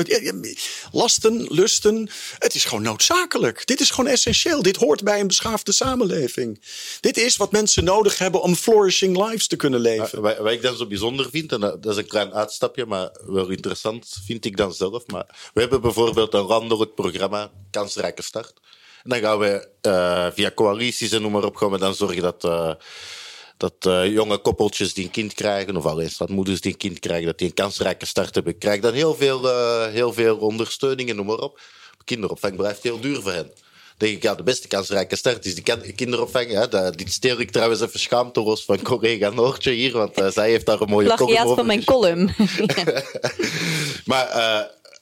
lasten, 0.92 1.48
lusten. 1.50 2.10
Het 2.40 2.56
is 2.56 2.66
gewoon 2.66 2.84
noodzakelijk. 2.84 3.66
Dit 3.68 3.80
is 3.80 3.90
gewoon 3.90 4.12
essentieel. 4.12 4.62
Dit 4.62 4.76
hoort 4.76 5.04
bij 5.04 5.20
een 5.20 5.28
beschaafde 5.28 5.72
samenleving. 5.72 6.62
Dit 7.00 7.18
is 7.18 7.38
wat 7.38 7.52
mensen 7.52 7.84
nodig 7.84 8.18
hebben 8.18 8.42
om 8.42 8.56
flourishing 8.56 9.18
lives 9.26 9.48
te 9.48 9.56
kunnen 9.56 9.80
leven. 9.80 10.22
Wat, 10.22 10.38
wat 10.38 10.52
ik 10.52 10.62
dan 10.62 10.78
zo 10.78 10.86
bijzonder 10.86 11.30
vind, 11.30 11.52
en 11.52 11.60
dat 11.60 11.86
is 11.86 11.98
een 11.98 12.08
klein 12.08 12.34
uitstapje, 12.34 12.86
maar 12.86 13.10
wel 13.26 13.50
interessant 13.50 14.18
vind 14.26 14.46
ik 14.46 14.58
dan 14.58 14.74
zelf. 14.74 15.08
Maar 15.08 15.26
we 15.54 15.60
hebben 15.60 15.82
bijvoorbeeld 15.82 16.34
een 16.34 16.46
het 16.80 16.96
programma 16.96 17.52
Kansrijke 17.72 18.22
Start. 18.22 18.54
En 19.04 19.10
dan 19.10 19.20
gaan 19.20 19.40
we 19.40 19.68
uh, 19.82 20.28
via 20.34 20.52
coalities 20.56 21.12
en 21.12 21.22
noem 21.22 21.32
maar 21.32 21.44
op 21.44 21.56
gaan 21.56 21.72
we 21.72 21.78
dan 21.78 21.96
zorgen 21.96 22.22
dat... 22.22 22.44
Uh, 22.44 22.72
dat 23.58 23.74
uh, 23.88 24.14
jonge 24.14 24.38
koppeltjes 24.38 24.94
die 24.94 25.04
een 25.04 25.12
kind 25.12 25.34
krijgen, 25.34 25.78
of 25.78 25.86
alleenstaandmoeders 25.86 26.62
die 26.62 26.72
een 26.72 26.78
kind 26.78 27.00
krijgen, 27.00 27.26
dat 27.26 27.38
die 27.38 27.48
een 27.48 27.54
kansrijke 27.54 28.06
start 28.06 28.36
hebben, 28.36 28.58
krijgen 28.58 28.82
dan 28.82 28.94
heel 28.94 29.16
veel, 29.16 29.46
uh, 29.46 29.86
heel 29.86 30.14
veel 30.14 30.38
ondersteuning 30.38 31.10
en 31.10 31.16
noem 31.16 31.26
maar 31.26 31.38
op. 31.38 31.60
Kinderopvang 32.04 32.56
blijft 32.56 32.84
heel 32.84 33.00
duur 33.00 33.22
voor 33.22 33.32
hen 33.32 33.52
denk 33.98 34.16
ik, 34.16 34.24
ja, 34.24 34.36
de 34.36 34.44
beste 34.44 34.68
kansrijke 34.68 35.16
start 35.16 35.46
is 35.46 35.56
die 35.56 35.94
kinderopvang. 35.96 36.52
Hè. 36.52 36.90
Die 36.92 37.10
steel 37.10 37.40
ik 37.40 37.52
trouwens 37.52 37.82
even 37.82 38.00
schaamteloos 38.00 38.66
van 38.66 38.82
collega 38.82 39.30
Noortje 39.30 39.72
hier, 39.72 39.92
want 39.92 40.20
uh, 40.20 40.28
zij 40.28 40.50
heeft 40.50 40.66
daar 40.66 40.82
een 40.82 40.90
mooie 40.90 41.16
column 41.16 41.44
over. 41.44 41.56
van 41.56 41.66
mijn 41.66 41.84
column. 41.84 42.30
maar 44.12 44.28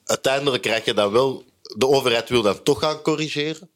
uiteindelijk 0.06 0.64
krijg 0.64 0.86
je 0.86 0.94
dan 0.94 1.12
wel... 1.12 1.44
De 1.78 1.88
overheid 1.88 2.30
wil 2.30 2.42
dan 2.42 2.64
toch 2.64 2.80
gaan 2.80 3.02
corrigeren. 3.02 3.70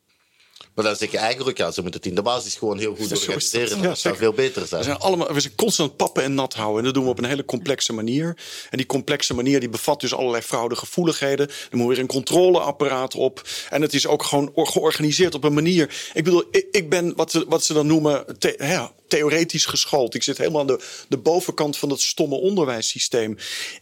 Maar 0.75 0.85
dan 0.85 0.95
zeg 0.95 1.11
je 1.11 1.17
eigenlijk, 1.17 1.57
ja, 1.57 1.71
ze 1.71 1.81
moeten 1.81 1.99
het 1.99 2.09
in 2.09 2.15
de 2.15 2.21
basis 2.21 2.55
gewoon 2.55 2.77
heel 2.77 2.95
goed 2.95 3.11
organiseren. 3.11 3.81
dat 3.81 3.99
zou 3.99 4.15
veel 4.15 4.33
beter 4.33 4.67
zijn. 4.67 4.79
We 4.79 4.85
zijn, 4.85 4.97
allemaal, 4.97 5.33
we 5.33 5.39
zijn 5.39 5.55
constant 5.55 5.95
pappen 5.95 6.23
en 6.23 6.33
nat 6.33 6.53
houden. 6.53 6.77
En 6.77 6.83
dat 6.83 6.93
doen 6.93 7.03
we 7.03 7.09
op 7.09 7.17
een 7.17 7.25
hele 7.25 7.45
complexe 7.45 7.93
manier. 7.93 8.37
En 8.69 8.77
die 8.77 8.85
complexe 8.85 9.33
manier 9.33 9.59
die 9.59 9.69
bevat 9.69 10.01
dus 10.01 10.13
allerlei 10.13 10.43
fraudegevoeligheden. 10.43 11.47
Er 11.47 11.77
moet 11.77 11.87
weer 11.87 11.99
een 11.99 12.07
controleapparaat 12.07 13.15
op. 13.15 13.41
En 13.69 13.81
het 13.81 13.93
is 13.93 14.07
ook 14.07 14.23
gewoon 14.23 14.51
georganiseerd 14.53 15.35
op 15.35 15.43
een 15.43 15.53
manier. 15.53 16.09
Ik 16.13 16.23
bedoel, 16.23 16.43
ik, 16.51 16.67
ik 16.71 16.89
ben 16.89 17.15
wat 17.15 17.31
ze, 17.31 17.45
wat 17.47 17.63
ze 17.63 17.73
dan 17.73 17.87
noemen 17.87 18.25
ja, 18.57 18.91
theoretisch 19.09 19.65
geschoold. 19.65 20.15
Ik 20.15 20.23
zit 20.23 20.37
helemaal 20.37 20.61
aan 20.61 20.67
de, 20.67 20.79
de 21.07 21.17
bovenkant 21.17 21.77
van 21.77 21.89
dat 21.89 22.01
stomme 22.01 22.35
onderwijssysteem. 22.35 23.37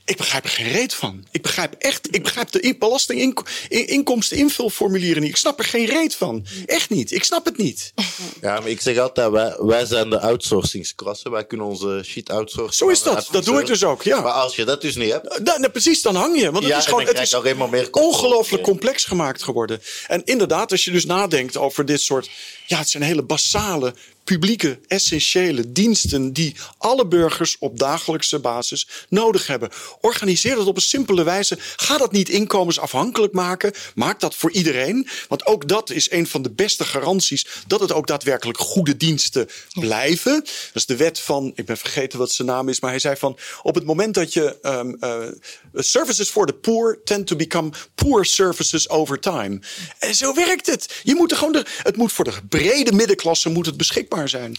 Ik 0.05 0.17
begrijp 0.17 0.43
er 0.43 0.49
geen 0.49 0.71
reet 0.71 0.93
van. 0.93 1.25
Ik 1.31 1.41
begrijp 1.41 1.73
echt, 1.73 2.15
ik 2.15 2.23
begrijp 2.23 2.51
de 2.51 2.75
belastinginkomsteninvulformulieren 2.79 5.21
niet. 5.21 5.31
Ik 5.31 5.37
snap 5.37 5.59
er 5.59 5.65
geen 5.65 5.85
reet 5.85 6.15
van. 6.15 6.45
Echt 6.65 6.89
niet. 6.89 7.11
Ik 7.11 7.23
snap 7.23 7.45
het 7.45 7.57
niet. 7.57 7.93
Ja, 8.41 8.59
maar 8.59 8.69
ik 8.69 8.81
zeg 8.81 8.97
altijd, 8.97 9.31
wij, 9.31 9.55
wij 9.57 9.85
zijn 9.85 10.09
de 10.09 10.19
outsourcingsklasse. 10.19 11.29
Wij 11.29 11.45
kunnen 11.45 11.67
onze 11.67 12.01
shit 12.05 12.29
outsourcen. 12.29 12.85
Zo 12.85 12.87
is 12.87 13.03
dat. 13.03 13.27
Dat 13.31 13.45
doe 13.45 13.59
ik 13.59 13.65
dus 13.65 13.83
ook, 13.83 14.03
ja. 14.03 14.21
Maar 14.21 14.31
als 14.31 14.55
je 14.55 14.65
dat 14.65 14.81
dus 14.81 14.95
niet 14.95 15.11
hebt... 15.11 15.45
Da, 15.45 15.69
precies, 15.69 16.01
dan 16.01 16.15
hang 16.15 16.39
je. 16.39 16.51
Want 16.51 16.63
het 16.63 16.73
ja, 16.73 16.77
is 16.77 16.85
gewoon 16.85 17.05
het 17.05 17.19
is 17.19 17.35
meer 17.69 17.87
ongelooflijk 17.91 18.63
complex 18.63 19.05
gemaakt 19.05 19.43
geworden. 19.43 19.81
En 20.07 20.21
inderdaad, 20.25 20.71
als 20.71 20.83
je 20.83 20.91
dus 20.91 21.05
nadenkt 21.05 21.57
over 21.57 21.85
dit 21.85 22.01
soort... 22.01 22.29
Ja, 22.65 22.77
het 22.77 22.89
zijn 22.89 23.03
hele 23.03 23.23
basale 23.23 23.93
publieke, 24.27 24.79
essentiële 24.87 25.71
diensten 25.71 26.33
die 26.33 26.55
alle 26.77 27.07
burgers 27.07 27.55
op 27.59 27.79
dagelijkse 27.79 28.39
basis 28.39 28.87
nodig 29.09 29.47
hebben. 29.47 29.69
Organiseer 30.01 30.55
dat 30.55 30.65
op 30.65 30.75
een 30.75 30.81
simpele 30.81 31.23
wijze. 31.23 31.57
Ga 31.59 31.97
dat 31.97 32.11
niet 32.11 32.29
inkomensafhankelijk 32.29 33.33
maken. 33.33 33.73
Maak 33.95 34.19
dat 34.19 34.35
voor 34.35 34.51
iedereen. 34.51 35.07
Want 35.27 35.45
ook 35.45 35.67
dat 35.67 35.89
is 35.89 36.11
een 36.11 36.27
van 36.27 36.41
de 36.41 36.51
beste 36.51 36.83
garanties 36.83 37.47
dat 37.67 37.79
het 37.79 37.91
ook 37.91 38.07
daadwerkelijk 38.07 38.57
goede 38.57 38.97
diensten 38.97 39.47
blijven. 39.79 40.33
Dat 40.33 40.71
is 40.73 40.85
de 40.85 40.95
wet 40.95 41.19
van, 41.19 41.51
ik 41.55 41.65
ben 41.65 41.77
vergeten 41.77 42.19
wat 42.19 42.31
zijn 42.31 42.47
naam 42.47 42.69
is, 42.69 42.79
maar 42.79 42.89
hij 42.89 42.99
zei 42.99 43.15
van 43.15 43.37
op 43.61 43.75
het 43.75 43.85
moment 43.85 44.13
dat 44.13 44.33
je 44.33 44.57
um, 44.61 44.97
uh, 44.99 45.27
services 45.73 46.29
for 46.29 46.45
the 46.45 46.53
poor 46.53 47.01
tend 47.03 47.27
to 47.27 47.35
become 47.35 47.69
poor 47.95 48.25
services 48.25 48.89
over 48.89 49.19
time. 49.19 49.59
En 49.99 50.15
zo 50.15 50.33
werkt 50.33 50.65
het. 50.65 51.01
Je 51.03 51.15
moet 51.15 51.31
er 51.31 51.37
gewoon 51.37 51.53
de, 51.53 51.65
het 51.83 51.97
moet 51.97 52.11
voor 52.11 52.23
de 52.23 52.33
brede 52.49 52.91
middenklasse 52.91 53.49
moet 53.49 53.65
het 53.65 53.77
beschikbaar 53.77 54.16
zijn. 54.25 54.55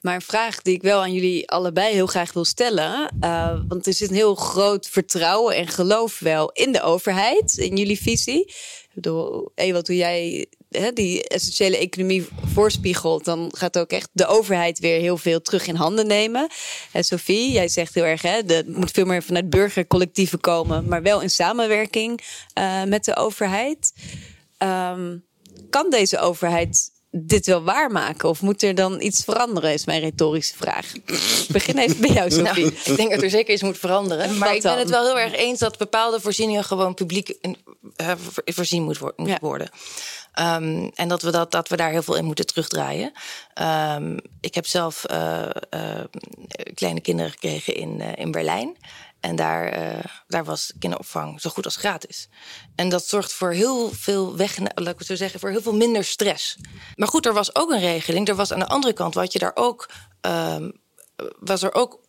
Maar 0.00 0.14
een 0.14 0.20
vraag 0.20 0.62
die 0.62 0.74
ik 0.74 0.82
wel 0.82 1.00
aan 1.00 1.12
jullie 1.12 1.50
allebei 1.50 1.94
heel 1.94 2.06
graag 2.06 2.32
wil 2.32 2.44
stellen. 2.44 3.16
Uh, 3.20 3.60
want 3.68 3.86
er 3.86 3.94
zit 3.94 4.08
een 4.08 4.14
heel 4.14 4.34
groot 4.34 4.88
vertrouwen 4.88 5.56
en 5.56 5.68
geloof 5.68 6.18
wel 6.18 6.50
in 6.52 6.72
de 6.72 6.82
overheid, 6.82 7.56
in 7.56 7.76
jullie 7.76 8.00
visie. 8.00 8.40
Ik 8.90 8.90
bedoel, 8.94 9.52
Ewald, 9.54 9.86
hoe 9.86 9.96
jij 9.96 10.46
hè, 10.70 10.92
die 10.92 11.28
essentiële 11.28 11.76
economie 11.76 12.26
voorspiegelt, 12.52 13.24
dan 13.24 13.52
gaat 13.56 13.78
ook 13.78 13.90
echt 13.90 14.08
de 14.12 14.26
overheid 14.26 14.78
weer 14.78 15.00
heel 15.00 15.16
veel 15.16 15.40
terug 15.40 15.66
in 15.66 15.74
handen 15.74 16.06
nemen. 16.06 16.48
En 16.92 17.04
Sophie, 17.04 17.52
jij 17.52 17.68
zegt 17.68 17.94
heel 17.94 18.04
erg, 18.04 18.22
hè, 18.22 18.40
het 18.46 18.76
moet 18.76 18.90
veel 18.90 19.04
meer 19.04 19.22
vanuit 19.22 19.50
burgercollectieven 19.50 20.40
komen, 20.40 20.88
maar 20.88 21.02
wel 21.02 21.20
in 21.20 21.30
samenwerking 21.30 22.20
uh, 22.58 22.84
met 22.84 23.04
de 23.04 23.16
overheid. 23.16 23.92
Um, 24.58 25.24
kan 25.70 25.90
deze 25.90 26.18
overheid 26.18 26.90
dit 27.10 27.46
wel 27.46 27.62
waarmaken? 27.62 28.28
Of 28.28 28.42
moet 28.42 28.62
er 28.62 28.74
dan 28.74 29.00
iets 29.00 29.24
veranderen, 29.24 29.72
is 29.72 29.84
mijn 29.84 30.00
retorische 30.00 30.56
vraag. 30.56 30.94
Ik 30.94 31.46
begin 31.48 31.78
even 31.78 32.00
bij 32.00 32.10
jou, 32.10 32.30
Sophie. 32.46 32.64
Nou, 32.64 32.76
ik 32.84 32.96
denk 32.96 33.10
dat 33.10 33.22
er 33.22 33.30
zeker 33.30 33.52
iets 33.52 33.62
moet 33.62 33.78
veranderen. 33.78 34.38
Maar 34.38 34.54
ik 34.54 34.62
ben 34.62 34.78
het 34.78 34.90
wel 34.90 35.04
heel 35.04 35.18
erg 35.18 35.34
eens 35.34 35.58
dat 35.58 35.78
bepaalde 35.78 36.20
voorzieningen 36.20 36.64
gewoon 36.64 36.94
publiek 36.94 37.34
uh, 37.96 38.12
voorzien 38.44 38.82
moet, 38.82 38.98
worden. 39.40 39.70
Um, 40.40 40.90
en 40.94 41.08
dat 41.08 41.22
we, 41.22 41.30
dat, 41.30 41.50
dat 41.50 41.68
we 41.68 41.76
daar 41.76 41.90
heel 41.90 42.02
veel 42.02 42.16
in 42.16 42.24
moeten 42.24 42.46
terugdraaien. 42.46 43.12
Um, 43.96 44.18
ik 44.40 44.54
heb 44.54 44.66
zelf 44.66 45.04
uh, 45.10 45.42
uh, 45.74 46.04
kleine 46.74 47.00
kinderen 47.00 47.30
gekregen 47.30 47.74
in, 47.74 48.00
in 48.00 48.30
Berlijn. 48.30 48.76
En 49.20 49.36
daar, 49.36 49.78
uh, 49.78 50.04
daar 50.26 50.44
was 50.44 50.72
kinderopvang 50.78 51.40
zo 51.40 51.50
goed 51.50 51.64
als 51.64 51.76
gratis. 51.76 52.28
En 52.74 52.88
dat 52.88 53.06
zorgt 53.06 53.32
voor 53.32 53.52
heel 53.52 53.90
veel 53.90 54.36
weg, 54.36 54.58
laat 54.74 55.00
ik 55.00 55.06
zo 55.06 55.14
zeggen, 55.14 55.40
voor 55.40 55.50
heel 55.50 55.62
veel 55.62 55.74
minder 55.74 56.04
stress. 56.04 56.56
Maar 56.96 57.08
goed, 57.08 57.26
er 57.26 57.32
was 57.32 57.54
ook 57.54 57.70
een 57.70 57.80
regeling. 57.80 58.28
Er 58.28 58.34
was 58.34 58.52
aan 58.52 58.58
de 58.58 58.68
andere 58.68 58.92
kant, 58.92 59.14
wat 59.14 59.32
je 59.32 59.38
daar 59.38 59.52
ook, 59.54 59.90
um, 60.20 60.80
was 61.38 61.62
er 61.62 61.74
ook 61.74 62.00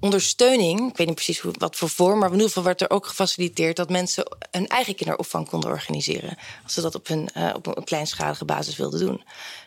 ondersteuning. 0.00 0.90
Ik 0.90 0.96
weet 0.96 1.06
niet 1.06 1.14
precies 1.14 1.42
wat 1.58 1.76
voor 1.76 1.88
vorm, 1.88 2.18
maar 2.18 2.28
in 2.28 2.32
ieder 2.32 2.48
geval 2.48 2.62
werd 2.62 2.80
er 2.80 2.90
ook 2.90 3.06
gefaciliteerd 3.06 3.76
dat 3.76 3.90
mensen 3.90 4.36
hun 4.50 4.68
eigen 4.68 4.94
kinderopvang 4.94 5.48
konden 5.48 5.70
organiseren. 5.70 6.36
Als 6.62 6.74
ze 6.74 6.80
dat 6.80 6.94
op 6.94 7.08
een, 7.08 7.28
uh, 7.36 7.50
op 7.56 7.66
een 7.66 7.84
kleinschalige 7.84 8.44
basis 8.44 8.76
wilden 8.76 9.00
doen. 9.00 9.22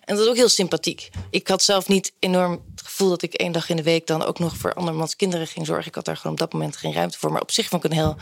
En 0.06 0.16
dat 0.16 0.24
is 0.24 0.30
ook 0.30 0.36
heel 0.36 0.50
sympathiek. 0.50 1.10
Ik 1.30 1.48
had 1.48 1.64
zelf 1.64 1.88
niet 1.88 2.14
enorm 2.20 2.52
het 2.76 2.82
gevoel 2.86 3.10
dat 3.10 3.22
ik 3.22 3.34
één 3.34 3.52
dag 3.52 3.70
in 3.70 3.76
de 3.76 3.84
week 3.84 4.08
dan 4.08 4.24
ook 4.24 4.40
nog 4.40 4.58
voor 4.58 4.74
andermans 4.74 5.16
kinderen 5.16 5.48
ging 5.48 5.66
zorgen. 5.66 5.88
Ik 5.88 5.96
had 5.96 6.06
daar 6.06 6.18
gewoon 6.18 6.32
op 6.32 6.40
dat 6.40 6.54
moment 6.54 6.78
geen 6.78 6.94
ruimte 6.94 7.18
voor. 7.18 7.32
Maar 7.32 7.42
op 7.42 7.52
zich 7.52 7.68
vond 7.68 7.84
ik 7.84 7.92
een 7.92 7.98
heel 7.98 8.16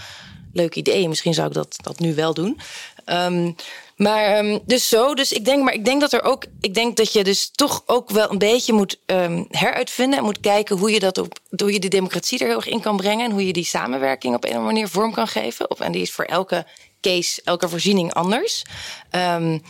leuk 0.54 0.76
idee. 0.76 1.08
Misschien 1.08 1.34
zou 1.34 1.48
ik 1.48 1.54
dat, 1.54 1.76
dat 1.82 2.00
nu 2.00 2.16
wel 2.16 2.34
doen. 2.34 2.60
Um, 3.06 3.56
maar 4.02 4.38
um, 4.38 4.60
dus 4.66 4.90
zo. 4.90 5.14
Dus 5.14 5.32
ik 5.32 5.46
denk, 5.46 5.64
maar 5.64 5.74
ik 5.74 5.86
denk 5.86 6.02
dat 6.02 6.14
er 6.14 6.24
ook. 6.24 6.46
Ik 6.62 6.74
denk 6.74 6.98
dat 6.98 7.14
je 7.14 7.24
dus 7.24 7.50
toch 7.52 7.84
ook 7.86 8.10
wel 8.10 8.32
een 8.32 8.38
beetje 8.38 8.74
moet 8.74 9.00
um, 9.06 9.46
heruitvinden. 9.50 10.20
En 10.20 10.26
moet 10.26 10.40
kijken 10.40 10.78
hoe 10.78 10.92
je 10.92 11.00
dat 11.00 11.18
op. 11.18 11.40
Hoe 11.50 11.74
je 11.74 11.80
de 11.80 11.88
democratie 11.88 12.40
er 12.40 12.48
heel 12.48 12.56
erg 12.56 12.68
in 12.68 12.82
kan 12.82 12.98
brengen. 12.98 13.26
En 13.26 13.32
hoe 13.32 13.48
je 13.48 13.54
die 13.54 13.66
samenwerking 13.66 14.36
op 14.36 14.44
een 14.44 14.50
of 14.50 14.56
andere 14.56 14.74
manier 14.74 14.90
vorm 14.90 15.14
kan 15.14 15.28
geven. 15.28 15.72
Op, 15.72 15.82
en 15.82 15.92
die 15.92 16.02
is 16.02 16.12
voor 16.12 16.26
elke 16.26 16.66
case, 17.02 17.42
elke 17.44 17.70
voorziening 17.70 18.14
anders. 18.14 18.64
Um, 19.12 19.64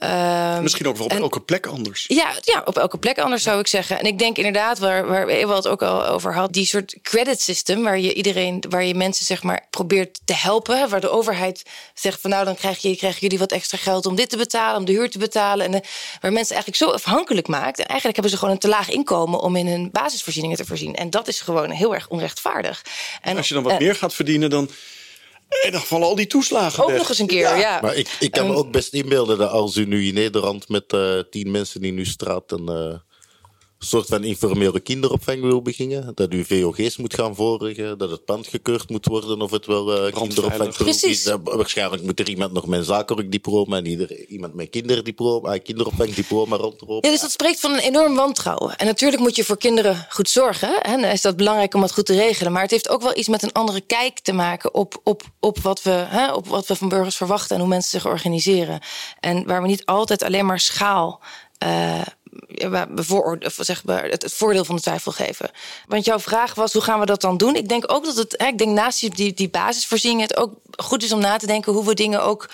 Uh, 0.00 0.58
Misschien 0.58 0.86
ook 0.86 0.96
wel 0.96 1.06
op 1.06 1.12
elke 1.12 1.40
plek 1.40 1.66
anders. 1.66 2.04
Ja, 2.08 2.32
ja, 2.40 2.62
op 2.64 2.78
elke 2.78 2.98
plek 2.98 3.18
anders 3.18 3.42
zou 3.42 3.60
ik 3.60 3.66
zeggen. 3.66 3.98
En 3.98 4.04
ik 4.04 4.18
denk 4.18 4.36
inderdaad, 4.36 4.78
waar, 4.78 5.06
waar 5.06 5.28
Ewa 5.28 5.54
het 5.54 5.68
ook 5.68 5.82
al 5.82 6.06
over 6.06 6.34
had, 6.34 6.52
die 6.52 6.66
soort 6.66 6.96
credit 7.02 7.40
system, 7.40 7.82
waar 7.82 7.98
je 7.98 8.14
iedereen, 8.14 8.64
waar 8.68 8.84
je 8.84 8.94
mensen 8.94 9.26
zeg 9.26 9.42
maar 9.42 9.66
probeert 9.70 10.20
te 10.24 10.34
helpen. 10.34 10.88
Waar 10.88 11.00
de 11.00 11.08
overheid 11.08 11.62
zegt 11.94 12.20
van 12.20 12.30
nou, 12.30 12.44
dan 12.44 12.54
krijg 12.54 12.78
je, 12.82 12.96
krijgen 12.96 13.20
jullie 13.20 13.38
wat 13.38 13.52
extra 13.52 13.78
geld 13.78 14.06
om 14.06 14.16
dit 14.16 14.30
te 14.30 14.36
betalen, 14.36 14.78
om 14.78 14.84
de 14.84 14.92
huur 14.92 15.10
te 15.10 15.18
betalen. 15.18 15.66
En 15.66 15.70
de, 15.70 15.82
waar 16.20 16.32
mensen 16.32 16.54
eigenlijk 16.54 16.84
zo 16.84 16.90
afhankelijk 16.90 17.48
maakt. 17.48 17.78
En 17.78 17.86
eigenlijk 17.86 18.14
hebben 18.14 18.30
ze 18.30 18.36
gewoon 18.38 18.54
een 18.54 18.60
te 18.60 18.68
laag 18.68 18.90
inkomen 18.90 19.40
om 19.40 19.56
in 19.56 19.66
hun 19.66 19.88
basisvoorzieningen 19.92 20.56
te 20.56 20.66
voorzien. 20.66 20.94
En 20.94 21.10
dat 21.10 21.28
is 21.28 21.40
gewoon 21.40 21.70
heel 21.70 21.94
erg 21.94 22.08
onrechtvaardig. 22.08 22.82
En 23.22 23.36
als 23.36 23.48
je 23.48 23.54
dan 23.54 23.62
wat 23.62 23.72
uh, 23.72 23.78
meer 23.78 23.94
gaat 23.94 24.14
verdienen, 24.14 24.50
dan 24.50 24.70
en 25.48 25.72
dan 25.72 25.80
vallen 25.80 26.06
al 26.06 26.14
die 26.14 26.26
toeslagen 26.26 26.84
Ook 26.84 26.92
nog 26.92 27.08
eens 27.08 27.18
een 27.18 27.26
keer, 27.26 27.56
ja. 27.58 27.80
Maar 27.80 27.94
ik, 27.94 28.16
ik 28.20 28.30
kan 28.30 28.46
me 28.46 28.54
ook 28.54 28.72
best 28.72 28.94
inbeelden 28.94 29.38
dat 29.38 29.50
als 29.50 29.76
u 29.76 29.84
nu 29.84 30.06
in 30.06 30.14
Nederland 30.14 30.68
met 30.68 30.92
uh, 30.92 31.18
tien 31.30 31.50
mensen 31.50 31.82
in 31.82 31.96
uw 31.96 32.04
straat 32.04 32.52
uh, 32.52 32.94
soort 33.78 34.06
van 34.06 34.24
informele 34.24 34.80
kinderopvang 34.80 35.40
wil 35.40 35.62
beginnen, 35.62 36.12
dat 36.14 36.32
u 36.32 36.44
VOG's 36.44 36.96
moet 36.96 37.14
gaan 37.14 37.34
vorigen, 37.34 37.98
dat 37.98 38.10
het 38.10 38.24
pand 38.24 38.46
gekeurd 38.46 38.90
moet 38.90 39.06
worden 39.06 39.40
of 39.40 39.50
het 39.50 39.66
wel 39.66 40.06
uh, 40.06 40.12
kinderopvang 40.12 40.74
is. 40.76 41.34
waarschijnlijk 41.42 42.02
moet 42.02 42.20
er 42.20 42.28
iemand 42.28 42.52
nog 42.52 42.66
met 42.66 42.78
een 42.78 42.84
zakelijk 42.84 43.32
diploma 43.32 43.76
en 43.76 43.86
ieder, 43.86 44.26
iemand 44.26 44.54
met 44.54 44.70
kinderdiploma, 44.70 45.58
kinderopvangdiploma 45.58 46.56
rondlopen. 46.56 47.08
Ja, 47.08 47.10
dus 47.10 47.20
dat 47.20 47.30
spreekt 47.30 47.60
van 47.60 47.72
een 47.72 47.78
enorm 47.78 48.14
wantrouwen. 48.14 48.76
En 48.76 48.86
natuurlijk 48.86 49.22
moet 49.22 49.36
je 49.36 49.44
voor 49.44 49.58
kinderen 49.58 50.06
goed 50.08 50.28
zorgen. 50.28 50.68
Hè? 50.68 50.74
En 50.74 51.04
is 51.04 51.22
dat 51.22 51.36
belangrijk 51.36 51.74
om 51.74 51.82
het 51.82 51.92
goed 51.92 52.06
te 52.06 52.14
regelen. 52.14 52.52
Maar 52.52 52.62
het 52.62 52.70
heeft 52.70 52.88
ook 52.88 53.02
wel 53.02 53.16
iets 53.16 53.28
met 53.28 53.42
een 53.42 53.52
andere 53.52 53.80
kijk 53.80 54.18
te 54.18 54.32
maken 54.32 54.74
op, 54.74 55.00
op, 55.04 55.22
op, 55.40 55.58
wat, 55.58 55.82
we, 55.82 55.90
hè, 55.90 56.32
op 56.32 56.46
wat 56.46 56.66
we 56.66 56.76
van 56.76 56.88
burgers 56.88 57.16
verwachten 57.16 57.54
en 57.54 57.60
hoe 57.60 57.70
mensen 57.70 58.00
zich 58.00 58.10
organiseren. 58.10 58.80
En 59.20 59.46
waar 59.46 59.62
we 59.62 59.68
niet 59.68 59.84
altijd 59.84 60.22
alleen 60.22 60.46
maar 60.46 60.60
schaal. 60.60 61.20
Uh, 61.64 62.00
zeg 63.58 63.84
maar, 63.84 64.04
het, 64.04 64.32
voordeel 64.34 64.64
van 64.64 64.76
de 64.76 64.82
twijfel 64.82 65.12
geven. 65.12 65.50
Want 65.88 66.04
jouw 66.04 66.18
vraag 66.18 66.54
was, 66.54 66.72
hoe 66.72 66.82
gaan 66.82 67.00
we 67.00 67.06
dat 67.06 67.20
dan 67.20 67.36
doen? 67.36 67.56
Ik 67.56 67.68
denk 67.68 67.92
ook 67.92 68.04
dat 68.04 68.16
het, 68.16 68.42
ik 68.46 68.58
denk 68.58 68.70
naast 68.70 69.16
die, 69.16 69.34
die 69.34 69.48
basisvoorziening, 69.48 70.20
het 70.20 70.36
ook 70.36 70.52
goed 70.76 71.02
is 71.02 71.12
om 71.12 71.20
na 71.20 71.36
te 71.36 71.46
denken 71.46 71.72
hoe 71.72 71.84
we 71.84 71.94
dingen 71.94 72.22
ook 72.22 72.48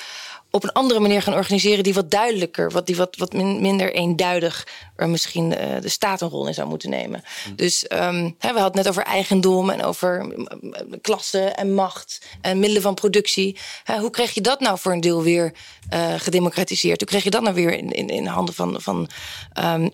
op 0.54 0.64
een 0.64 0.72
andere 0.72 1.00
manier 1.00 1.22
gaan 1.22 1.34
organiseren 1.34 1.84
die 1.84 1.94
wat 1.94 2.10
duidelijker, 2.10 2.70
wat, 2.70 2.86
die 2.86 2.96
wat, 2.96 3.16
wat 3.16 3.32
minder 3.32 3.92
eenduidig 3.92 4.66
er 4.96 5.08
misschien 5.08 5.48
de, 5.48 5.56
eh, 5.56 5.80
de 5.80 5.88
staat 5.88 6.20
een 6.20 6.29
rol 6.29 6.46
in 6.46 6.54
zou 6.54 6.68
moeten 6.68 6.90
nemen. 6.90 7.22
Hm. 7.44 7.54
Dus 7.54 7.85
um, 7.88 8.37
we 8.38 8.46
hadden 8.46 8.62
het 8.62 8.74
net 8.74 8.88
over 8.88 9.02
eigendom 9.02 9.70
en 9.70 9.85
over 9.85 10.35
klasse 11.00 11.40
en 11.40 11.74
macht 11.74 12.20
en 12.40 12.58
middelen 12.58 12.83
van 12.83 12.94
productie. 12.94 13.58
hoe 14.00 14.10
krijg 14.10 14.35
je 14.35 14.40
dat 14.40 14.60
nou 14.60 14.79
voor 14.79 14.92
een 14.92 15.00
deel 15.00 15.22
weer 15.22 15.52
uh, 15.92 16.14
gedemocratiseerd? 16.16 17.00
Hoe 17.00 17.08
krijg 17.08 17.24
je 17.24 17.31
dat 17.31 17.42
nou 17.42 17.54
weer 17.54 17.72
in, 17.72 17.90
in, 17.90 18.08
in 18.08 18.27
handen 18.27 18.54
van, 18.54 18.81
van 18.81 19.08
um, 19.64 19.90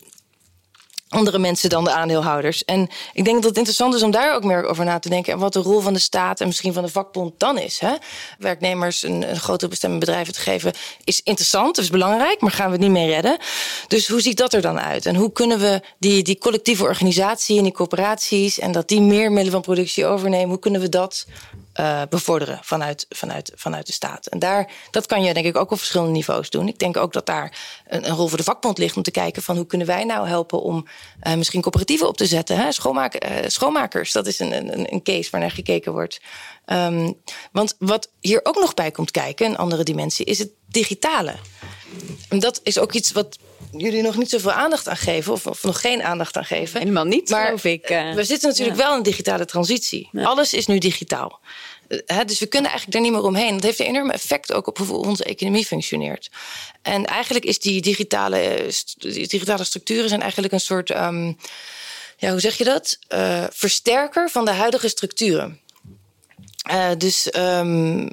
andere 1.08 1.38
mensen 1.38 1.70
dan 1.70 1.84
de 1.84 1.90
aandeelhouders. 1.90 2.64
En 2.64 2.88
ik 3.12 3.24
denk 3.24 3.36
dat 3.36 3.44
het 3.44 3.56
interessant 3.56 3.94
is 3.94 4.02
om 4.02 4.10
daar 4.10 4.34
ook 4.34 4.44
meer 4.44 4.64
over 4.64 4.84
na 4.84 4.98
te 4.98 5.08
denken. 5.08 5.32
En 5.32 5.38
wat 5.38 5.52
de 5.52 5.60
rol 5.60 5.80
van 5.80 5.92
de 5.92 5.98
staat 5.98 6.40
en 6.40 6.46
misschien 6.46 6.72
van 6.72 6.82
de 6.82 6.88
vakbond 6.88 7.32
dan 7.38 7.58
is. 7.58 7.78
Hè? 7.78 7.94
Werknemers 8.38 9.02
een, 9.02 9.36
grote 9.36 9.68
bestemmend 9.68 10.00
bedrijf 10.00 10.30
te 10.30 10.40
geven 10.40 10.72
is 11.04 11.20
interessant, 11.24 11.78
is 11.78 11.90
belangrijk, 11.90 12.40
maar 12.40 12.50
gaan 12.50 12.66
we 12.66 12.72
het 12.72 12.80
niet 12.80 12.90
mee 12.90 13.08
redden. 13.08 13.38
Dus 13.88 14.08
hoe 14.08 14.20
ziet 14.20 14.36
dat 14.36 14.52
er 14.52 14.60
dan 14.60 14.80
uit? 14.80 15.06
En 15.06 15.14
hoe 15.14 15.32
kunnen 15.32 15.58
we 15.58 15.80
die, 15.98 16.22
die 16.22 16.38
collectieve 16.38 16.82
organisatie 16.82 17.56
en 17.56 17.62
die 17.62 17.72
corporaties 17.72 18.58
en 18.58 18.72
dat 18.72 18.88
die 18.88 19.00
meer 19.00 19.28
middelen 19.28 19.52
van 19.52 19.62
productie 19.62 20.06
overnemen, 20.06 20.48
hoe 20.48 20.58
kunnen 20.58 20.80
we 20.80 20.88
dat 20.88 21.26
uh, 21.80 22.02
bevorderen 22.08 22.58
vanuit, 22.62 23.06
vanuit, 23.08 23.52
vanuit 23.54 23.86
de 23.86 23.92
staat. 23.92 24.26
En 24.26 24.38
daar, 24.38 24.70
dat 24.90 25.06
kan 25.06 25.22
je 25.22 25.34
denk 25.34 25.46
ik 25.46 25.56
ook 25.56 25.70
op 25.70 25.78
verschillende 25.78 26.12
niveaus 26.12 26.50
doen. 26.50 26.68
Ik 26.68 26.78
denk 26.78 26.96
ook 26.96 27.12
dat 27.12 27.26
daar 27.26 27.58
een, 27.86 28.08
een 28.08 28.16
rol 28.16 28.28
voor 28.28 28.38
de 28.38 28.44
vakbond 28.44 28.78
ligt 28.78 28.96
om 28.96 29.02
te 29.02 29.10
kijken 29.10 29.42
van 29.42 29.56
hoe 29.56 29.66
kunnen 29.66 29.86
wij 29.86 30.04
nou 30.04 30.28
helpen 30.28 30.62
om 30.62 30.86
uh, 31.26 31.34
misschien 31.34 31.60
coöperatieven 31.60 32.08
op 32.08 32.16
te 32.16 32.26
zetten. 32.26 32.56
Hè? 32.56 32.72
Schoonmaak, 32.72 33.24
uh, 33.24 33.30
schoonmakers, 33.46 34.12
dat 34.12 34.26
is 34.26 34.38
een, 34.38 34.52
een, 34.52 34.92
een 34.92 35.02
case 35.02 35.30
waar 35.30 35.40
naar 35.40 35.50
gekeken 35.50 35.92
wordt. 35.92 36.20
Um, 36.66 37.14
want 37.52 37.74
wat 37.78 38.10
hier 38.20 38.40
ook 38.42 38.60
nog 38.60 38.74
bij 38.74 38.90
komt 38.90 39.10
kijken, 39.10 39.46
een 39.46 39.56
andere 39.56 39.82
dimensie, 39.82 40.24
is 40.24 40.38
het 40.38 40.50
digitale. 40.66 41.34
En 42.28 42.38
dat 42.38 42.60
is 42.62 42.78
ook 42.78 42.92
iets 42.92 43.12
wat 43.12 43.38
jullie 43.76 44.02
nog 44.02 44.16
niet 44.16 44.30
zoveel 44.30 44.52
aandacht 44.52 44.88
aan 44.88 44.96
geven, 44.96 45.32
of, 45.32 45.46
of 45.46 45.62
nog 45.62 45.80
geen 45.80 46.02
aandacht 46.02 46.36
aan 46.36 46.44
geven. 46.44 46.80
Helemaal 46.80 47.04
niet, 47.04 47.30
maar 47.30 47.44
geloof 47.44 47.64
ik. 47.64 47.90
Uh, 47.90 48.14
we 48.14 48.24
zitten 48.24 48.48
natuurlijk 48.48 48.76
ja. 48.76 48.82
wel 48.82 48.92
in 48.92 48.98
een 48.98 49.02
digitale 49.02 49.44
transitie. 49.44 50.08
Ja. 50.12 50.24
Alles 50.24 50.54
is 50.54 50.66
nu 50.66 50.78
digitaal. 50.78 51.40
Uh, 51.88 52.18
dus 52.26 52.38
we 52.38 52.46
kunnen 52.46 52.70
eigenlijk 52.70 52.92
daar 52.92 53.10
niet 53.10 53.20
meer 53.20 53.28
omheen. 53.28 53.54
Dat 53.54 53.62
heeft 53.62 53.78
een 53.78 53.86
enorm 53.86 54.10
effect 54.10 54.52
ook 54.52 54.66
op 54.66 54.78
hoe 54.78 55.04
onze 55.06 55.24
economie 55.24 55.66
functioneert. 55.66 56.30
En 56.82 57.04
eigenlijk 57.04 57.44
is 57.44 57.58
die 57.58 57.80
digitale, 57.80 58.70
die 58.98 59.28
digitale 59.28 59.64
structuren 59.64 60.08
zijn 60.08 60.22
eigenlijk 60.22 60.52
een 60.52 60.60
soort, 60.60 60.90
um, 60.90 61.36
ja, 62.16 62.30
hoe 62.30 62.40
zeg 62.40 62.58
je 62.58 62.64
dat? 62.64 62.98
Uh, 63.08 63.44
versterker 63.50 64.30
van 64.30 64.44
de 64.44 64.50
huidige 64.50 64.88
structuren. 64.88 65.60
Uh, 66.70 66.90
dus 66.98 67.36
um, 67.36 68.06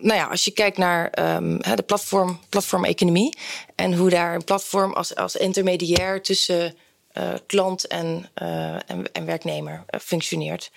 nou 0.00 0.14
ja, 0.14 0.24
als 0.24 0.44
je 0.44 0.50
kijkt 0.50 0.76
naar 0.76 1.34
um, 1.36 1.58
de 1.60 1.82
platform, 1.86 2.40
platformeconomie 2.48 3.38
en 3.74 3.94
hoe 3.94 4.10
daar 4.10 4.34
een 4.34 4.44
platform 4.44 4.92
als, 4.92 5.14
als 5.14 5.36
intermediair 5.36 6.22
tussen 6.22 6.74
uh, 7.14 7.28
klant 7.46 7.86
en, 7.86 8.28
en, 8.34 9.12
en, 9.12 9.24
werknemer 9.24 9.84
functioneert. 10.02 10.70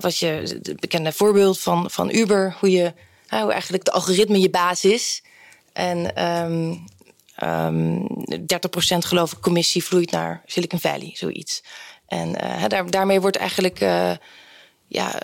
wat 0.00 0.18
je, 0.18 0.26
het 0.26 0.80
bekende 0.80 1.12
voorbeeld 1.12 1.60
van, 1.60 1.90
van 1.90 2.14
Uber, 2.14 2.56
hoe, 2.60 2.70
je, 2.70 2.92
hoe 3.28 3.52
eigenlijk 3.52 3.84
de 3.84 3.90
algoritme 3.90 4.40
je 4.40 4.50
baas 4.50 4.84
is. 4.84 5.22
En 5.72 6.24
um, 6.24 6.84
um, 7.42 8.06
30% 8.40 8.98
geloof 8.98 9.32
ik 9.32 9.40
commissie 9.40 9.84
vloeit 9.84 10.10
naar 10.10 10.42
Silicon 10.46 10.80
Valley, 10.80 11.10
zoiets. 11.14 11.62
En 12.06 12.32
daar, 12.68 12.90
daarmee 12.90 13.20
wordt 13.20 13.36
eigenlijk 13.36 13.78
ja, 14.86 15.20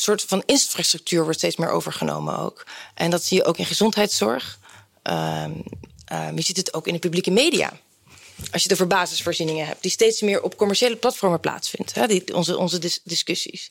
soort 0.00 0.22
van 0.22 0.42
infrastructuur 0.46 1.22
wordt 1.22 1.38
steeds 1.38 1.56
meer 1.56 1.70
overgenomen 1.70 2.38
ook. 2.38 2.66
En 2.94 3.10
dat 3.10 3.24
zie 3.24 3.36
je 3.36 3.44
ook 3.44 3.58
in 3.58 3.66
gezondheidszorg. 3.66 4.58
Um, 5.02 5.64
je 6.34 6.42
ziet 6.42 6.56
het 6.56 6.74
ook 6.74 6.86
in 6.86 6.92
de 6.92 6.98
publieke 6.98 7.30
media. 7.30 7.72
Als 8.52 8.62
je 8.62 8.68
het 8.68 8.72
over 8.72 8.86
basisvoorzieningen 8.86 9.66
hebt, 9.66 9.82
die 9.82 9.90
steeds 9.90 10.20
meer 10.20 10.42
op 10.42 10.56
commerciële 10.56 10.96
platformen 10.96 11.40
plaatsvindt. 11.40 11.94
Hè, 11.94 12.06
die, 12.06 12.34
onze, 12.34 12.58
onze 12.58 12.78
dis 12.78 13.00
discussies. 13.04 13.70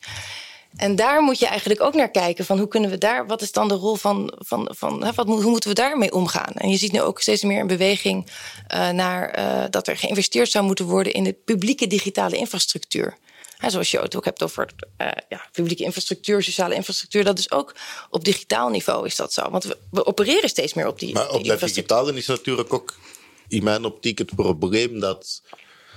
En 0.75 0.95
daar 0.95 1.21
moet 1.21 1.39
je 1.39 1.47
eigenlijk 1.47 1.81
ook 1.81 1.93
naar 1.93 2.11
kijken 2.11 2.45
van 2.45 2.57
hoe 2.57 2.67
kunnen 2.67 2.89
we 2.89 2.97
daar, 2.97 3.27
wat 3.27 3.41
is 3.41 3.51
dan 3.51 3.67
de 3.67 3.73
rol 3.73 3.95
van, 3.95 4.33
van, 4.37 4.71
van 4.77 5.03
hè, 5.03 5.13
wat, 5.13 5.27
hoe 5.27 5.49
moeten 5.49 5.69
we 5.69 5.75
daarmee 5.75 6.13
omgaan? 6.13 6.53
En 6.53 6.69
je 6.69 6.77
ziet 6.77 6.91
nu 6.91 7.01
ook 7.01 7.21
steeds 7.21 7.43
meer 7.43 7.59
een 7.59 7.67
beweging 7.67 8.31
uh, 8.73 8.89
naar 8.89 9.39
uh, 9.39 9.63
dat 9.69 9.87
er 9.87 9.97
geïnvesteerd 9.97 10.51
zou 10.51 10.65
moeten 10.65 10.85
worden 10.85 11.13
in 11.13 11.23
de 11.23 11.33
publieke 11.33 11.87
digitale 11.87 12.37
infrastructuur. 12.37 13.17
Zoals 13.67 13.91
je 13.91 13.99
het 13.99 14.15
ook 14.15 14.25
hebt 14.25 14.43
over 14.43 14.69
uh, 15.01 15.07
ja, 15.29 15.47
publieke 15.51 15.83
infrastructuur, 15.83 16.43
sociale 16.43 16.75
infrastructuur. 16.75 17.23
Dat 17.23 17.39
is 17.39 17.51
ook 17.51 17.75
op 18.09 18.23
digitaal 18.23 18.69
niveau 18.69 19.05
is 19.05 19.15
dat 19.15 19.33
zo. 19.33 19.49
Want 19.49 19.63
we, 19.63 19.77
we 19.91 20.05
opereren 20.05 20.49
steeds 20.49 20.73
meer 20.73 20.87
op 20.87 20.99
die. 20.99 21.13
Maar 21.13 21.29
op 21.29 21.41
die 21.41 21.51
dat 21.51 21.59
digitale 21.59 22.13
is 22.13 22.25
natuurlijk 22.25 22.73
ook 22.73 22.95
in 23.47 23.63
mijn 23.63 23.85
optiek 23.85 24.17
het 24.17 24.35
probleem 24.35 24.99
dat 24.99 25.41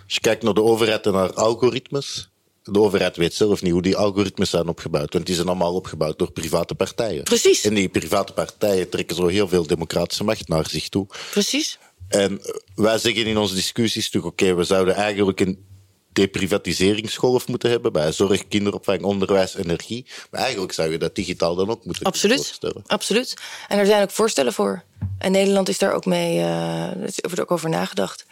als 0.05 0.15
je 0.15 0.21
kijkt 0.21 0.43
naar 0.43 0.55
de 0.55 0.63
overheid 0.63 1.07
en 1.07 1.13
naar 1.13 1.33
algoritmes. 1.33 2.31
De 2.63 2.81
overheid 2.81 3.17
weet 3.17 3.35
zelf 3.35 3.63
niet 3.63 3.73
hoe 3.73 3.83
die 3.83 3.97
algoritmes 3.97 4.51
zijn 4.51 4.69
opgebouwd. 4.69 5.13
Want 5.13 5.27
die 5.27 5.35
zijn 5.35 5.47
allemaal 5.47 5.75
opgebouwd 5.75 6.19
door 6.19 6.33
private 6.33 6.75
partijen. 6.75 7.23
Precies. 7.23 7.65
En 7.65 7.75
die 7.75 7.89
private 7.89 8.33
partijen 8.33 8.89
trekken 8.89 9.17
zo 9.17 9.27
heel 9.27 9.49
veel 9.49 9.67
democratische 9.67 10.25
macht 10.25 10.49
naar 10.49 10.69
zich 10.69 10.89
toe. 10.89 11.07
Precies. 11.31 11.79
En 12.09 12.41
wij 12.75 12.99
zeggen 12.99 13.27
in 13.27 13.39
onze 13.39 13.55
discussies 13.55 14.05
natuurlijk, 14.05 14.33
oké, 14.33 14.43
okay, 14.43 14.57
we 14.57 14.65
zouden 14.65 14.95
eigenlijk 14.95 15.41
een 15.41 15.71
deprivatiseringsgolf 16.13 17.49
moeten 17.49 17.71
hebben 17.71 17.93
bij 17.93 18.13
zorg, 18.13 18.49
kinderopvang, 18.49 19.03
onderwijs, 19.03 19.55
energie. 19.55 20.07
Maar 20.31 20.41
eigenlijk 20.41 20.73
zou 20.73 20.91
je 20.91 20.99
dat 20.99 21.15
digitaal 21.15 21.55
dan 21.55 21.71
ook 21.71 21.85
moeten 21.85 22.05
Absoluut. 22.05 22.37
voorstellen. 22.37 22.83
Absoluut. 22.87 23.35
En 23.69 23.79
er 23.79 23.87
zijn 23.87 24.03
ook 24.03 24.11
voorstellen 24.11 24.53
voor. 24.53 24.83
En 25.19 25.33
Nederland 25.33 25.69
is 25.69 25.79
daar 25.79 25.93
ook 25.93 26.07
mee, 26.07 26.37
uh, 26.37 26.91
er 26.91 27.13
wordt 27.23 27.41
ook 27.41 27.51
over 27.51 27.69
nagedacht. 27.69 28.27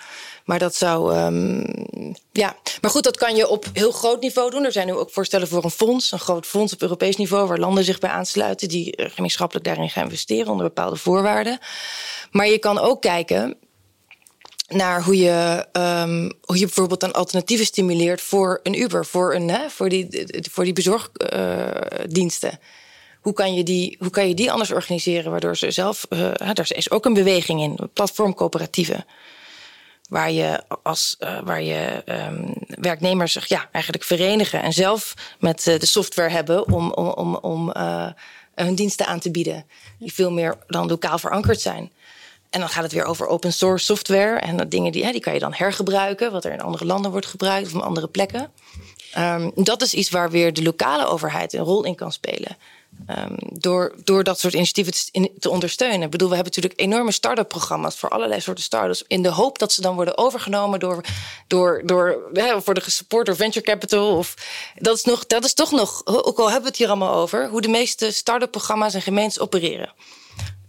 Maar 0.45 0.59
dat 0.59 0.75
zou, 0.75 1.17
um, 1.17 1.65
ja. 2.33 2.57
Maar 2.81 2.91
goed, 2.91 3.05
dat 3.05 3.17
kan 3.17 3.37
je 3.37 3.49
op 3.49 3.65
heel 3.73 3.91
groot 3.91 4.21
niveau 4.21 4.51
doen. 4.51 4.65
Er 4.65 4.73
zijn 4.73 4.87
nu 4.87 4.93
ook 4.93 5.11
voorstellen 5.11 5.49
voor 5.49 5.65
een 5.65 5.71
fonds, 5.71 6.13
een 6.13 6.19
groot 6.19 6.47
fonds 6.47 6.73
op 6.73 6.83
Europees 6.83 7.17
niveau, 7.17 7.49
waar 7.49 7.59
landen 7.59 7.85
zich 7.85 7.99
bij 7.99 8.11
aansluiten, 8.11 8.69
die 8.69 8.95
gemeenschappelijk 8.97 9.67
daarin 9.67 9.91
gaan 9.91 10.05
investeren 10.05 10.53
onder 10.53 10.67
bepaalde 10.67 10.97
voorwaarden. 10.97 11.59
Maar 12.31 12.49
je 12.49 12.59
kan 12.59 12.79
ook 12.79 13.01
kijken 13.03 13.57
naar 14.71 15.03
hoe 15.03 15.17
je, 15.17 15.67
um, 15.73 16.33
hoe 16.45 16.59
je 16.59 16.65
bijvoorbeeld 16.65 17.03
een 17.03 17.13
alternatieven 17.13 17.67
stimuleert 17.67 18.21
voor 18.21 18.61
een 18.63 18.81
Uber, 18.81 19.07
voor, 19.07 19.35
een, 19.35 19.49
hè, 19.51 19.71
voor, 19.71 19.89
die, 19.89 20.09
voor 20.51 20.65
die 20.65 20.73
bezorgdiensten. 20.73 22.51
Uh, 22.53 22.59
hoe 23.21 23.33
kan, 23.33 23.55
je 23.55 23.63
die, 23.63 23.97
hoe 23.99 24.11
kan 24.11 24.29
je 24.29 24.35
die 24.35 24.53
anders 24.53 24.73
organiseren, 24.73 25.31
waardoor 25.31 25.57
ze 25.57 25.71
zelf. 25.71 26.07
Uh, 26.11 26.33
daar 26.53 26.71
is 26.73 26.91
ook 26.91 27.05
een 27.05 27.15
beweging 27.15 27.61
in, 27.61 27.91
platformcoöperatieven. 27.93 29.05
Waar 30.09 30.31
je 30.31 30.63
als 30.83 31.17
uh, 31.21 31.39
waar 31.45 31.63
je 31.63 32.03
um, 32.07 32.53
werknemers 32.67 33.33
zich 33.33 33.47
ja, 33.47 33.69
eigenlijk 33.73 34.05
verenigen 34.05 34.63
en 34.63 34.73
zelf 34.73 35.15
met 35.39 35.63
de 35.63 35.87
software 35.87 36.31
hebben 36.31 36.67
om, 36.73 36.93
om, 36.93 37.09
om, 37.09 37.35
om 37.35 37.73
hun 38.55 38.75
diensten 38.75 39.07
aan 39.07 39.21
te 39.21 39.31
bieden. 39.31 39.65
Die 39.99 40.13
veel 40.13 40.31
meer 40.31 40.59
dan 40.67 40.89
lokaal 40.89 41.19
verankerd 41.19 41.61
zijn. 41.61 41.93
En 42.51 42.61
dan 42.61 42.69
gaat 42.69 42.83
het 42.83 42.93
weer 42.93 43.05
over 43.05 43.27
open 43.27 43.53
source 43.53 43.85
software. 43.85 44.39
En 44.39 44.57
dat 44.57 44.71
dingen 44.71 44.93
die, 44.93 45.13
die 45.13 45.21
kan 45.21 45.35
je 45.35 45.39
dan 45.39 45.55
hergebruiken, 45.55 46.33
wat 46.33 46.45
er 46.45 46.53
in 46.53 46.61
andere 46.61 46.85
landen 46.85 47.11
wordt 47.11 47.27
gebruikt 47.27 47.67
of 47.67 47.75
op 47.75 47.83
andere 47.83 48.09
plekken. 48.09 48.53
Um, 49.19 49.51
dat 49.55 49.83
is 49.83 49.95
iets 49.95 50.11
waar 50.11 50.31
weer 50.31 50.53
de 50.53 50.63
lokale 50.63 51.07
overheid 51.07 51.53
een 51.53 51.65
rol 51.65 51.85
in 51.85 51.95
kan 51.95 52.13
spelen. 52.13 52.57
Um, 53.09 53.37
door, 53.39 53.95
door 54.05 54.25
dat 54.25 54.41
soort 54.41 54.55
initiatieven 54.55 54.93
te, 54.93 55.09
in, 55.11 55.31
te 55.39 55.51
ondersteunen. 55.51 56.03
Ik 56.03 56.11
bedoel, 56.11 56.29
we 56.29 56.35
hebben 56.35 56.53
natuurlijk 56.55 56.81
enorme 56.81 57.13
start-up 57.13 57.49
programma's 57.49 57.97
voor 57.97 58.09
allerlei 58.09 58.41
soorten 58.41 58.65
start-ups. 58.65 59.05
In 59.07 59.23
de 59.23 59.29
hoop 59.29 59.59
dat 59.59 59.73
ze 59.73 59.81
dan 59.81 59.95
worden 59.95 60.19
overgenomen 60.19 60.81
door, 60.81 61.05
door, 61.47 61.83
door 61.85 62.31
hè, 62.33 62.61
worden 62.65 62.83
gesupport 62.83 63.27
door 63.27 63.37
venture 63.37 63.65
capital. 63.67 64.17
Of, 64.17 64.35
dat, 64.77 64.97
is 64.97 65.05
nog, 65.05 65.27
dat 65.27 65.45
is 65.45 65.55
toch 65.55 65.71
nog, 65.71 66.07
ook 66.07 66.39
al 66.39 66.45
hebben 66.45 66.63
we 66.63 66.69
het 66.69 66.77
hier 66.77 66.89
allemaal 66.89 67.15
over, 67.15 67.49
hoe 67.49 67.61
de 67.61 67.69
meeste 67.69 68.13
start-up 68.13 68.51
programma's 68.51 68.95
en 68.95 69.03
gemeentes 69.03 69.41
opereren. 69.41 69.93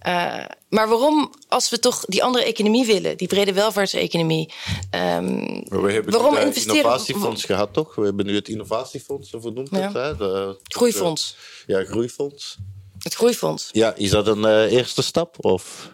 Uh, 0.08 0.46
maar 0.70 0.88
waarom, 0.88 1.34
als 1.48 1.70
we 1.70 1.80
toch 1.80 2.06
die 2.06 2.24
andere 2.24 2.46
economie 2.46 2.86
willen, 2.86 3.18
die 3.18 3.28
brede 3.28 3.54
welvaartseconomie. 3.54 4.54
Um, 4.96 5.64
we 5.70 5.92
hebben 5.92 6.14
waarom 6.14 6.36
het 6.36 6.46
investeren? 6.46 6.76
innovatiefonds 6.76 7.44
gehad, 7.44 7.74
toch? 7.74 7.96
We 7.96 8.04
hebben 8.04 8.26
nu 8.26 8.36
het 8.36 8.48
innovatiefonds, 8.48 9.30
zo 9.30 9.40
noemt 9.40 9.70
het. 9.70 9.94
Hè? 9.94 10.16
De, 10.16 10.58
groeifonds. 10.64 11.36
De, 11.66 11.74
ja, 11.74 11.84
groeifonds. 11.84 12.58
Het 13.00 13.14
groeifonds. 13.14 13.70
Ja, 13.72 13.96
is 13.96 14.10
dat 14.10 14.28
een 14.28 14.44
uh, 14.44 14.72
eerste 14.72 15.02
stap? 15.02 15.46
Of? 15.46 15.92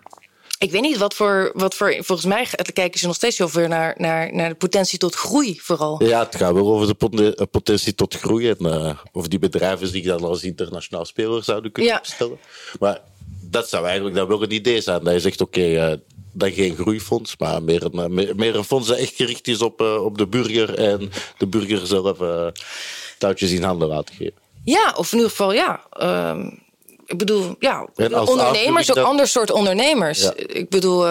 Ik 0.60 0.72
weet 0.72 0.82
niet 0.82 0.98
wat 0.98 1.14
voor, 1.14 1.52
wat 1.54 1.76
voor. 1.76 1.94
Volgens 2.00 2.28
mij 2.28 2.48
kijken 2.74 3.00
ze 3.00 3.06
nog 3.06 3.16
steeds 3.16 3.38
heel 3.38 3.50
veel 3.50 3.68
naar, 3.68 3.96
naar, 3.98 4.34
naar 4.34 4.50
de 4.50 4.56
potentie 4.56 5.00
tot 5.00 5.16
groei, 5.16 5.60
vooral. 5.60 6.04
Ja, 6.04 6.20
het 6.24 6.36
gaat 6.36 6.54
wel 6.54 6.68
over 6.68 6.98
de 6.98 7.48
potentie 7.52 7.96
tot 7.96 8.16
groei. 8.16 8.50
En 8.50 8.66
uh, 8.66 8.98
of 9.12 9.28
die 9.28 9.40
bedrijven 9.40 9.88
zich 9.88 10.06
dan 10.06 10.24
als 10.24 10.44
internationaal 10.44 11.06
speler 11.06 11.44
zouden 11.44 11.72
kunnen 11.72 11.92
ja. 11.92 11.98
opstellen. 11.98 12.40
Maar 12.80 13.02
dat 13.50 13.70
zou 13.70 13.86
eigenlijk 13.86 14.16
dan 14.16 14.28
wel 14.28 14.44
een 14.44 14.52
idee 14.52 14.82
zijn. 14.82 15.04
Dat 15.04 15.14
je 15.14 15.20
zegt, 15.20 15.42
oké, 15.42 15.60
okay, 15.60 15.92
uh, 15.92 15.98
dan 16.34 16.52
geen 16.52 16.76
groeifonds, 16.76 17.38
maar 17.38 17.64
meer 17.64 17.84
een, 17.84 18.14
meer, 18.14 18.36
meer 18.36 18.56
een 18.56 18.64
fonds 18.64 18.88
dat 18.88 18.98
echt 18.98 19.16
gericht 19.16 19.48
is 19.48 19.62
op, 19.62 19.82
uh, 19.82 20.04
op 20.04 20.18
de 20.18 20.28
burger 20.28 20.74
en 20.74 21.12
de 21.38 21.48
burger 21.48 21.88
zelf 21.88 22.20
uh, 22.20 22.48
touwtjes 23.18 23.52
in 23.52 23.64
handen 23.64 23.88
laten 23.88 24.16
geven. 24.16 24.42
Ja, 24.64 24.94
of 24.98 25.12
in 25.12 25.18
ieder 25.18 25.32
geval, 25.32 25.54
ja. 25.54 25.82
Um, 26.30 26.66
ik 27.06 27.18
bedoel, 27.18 27.56
ja, 27.60 27.88
ondernemers, 27.96 28.90
ook 28.90 28.96
dat... 28.96 29.06
ander 29.06 29.28
soort 29.28 29.52
ondernemers. 29.52 30.22
Ja. 30.22 30.34
Ik 30.36 30.70
bedoel, 30.70 31.08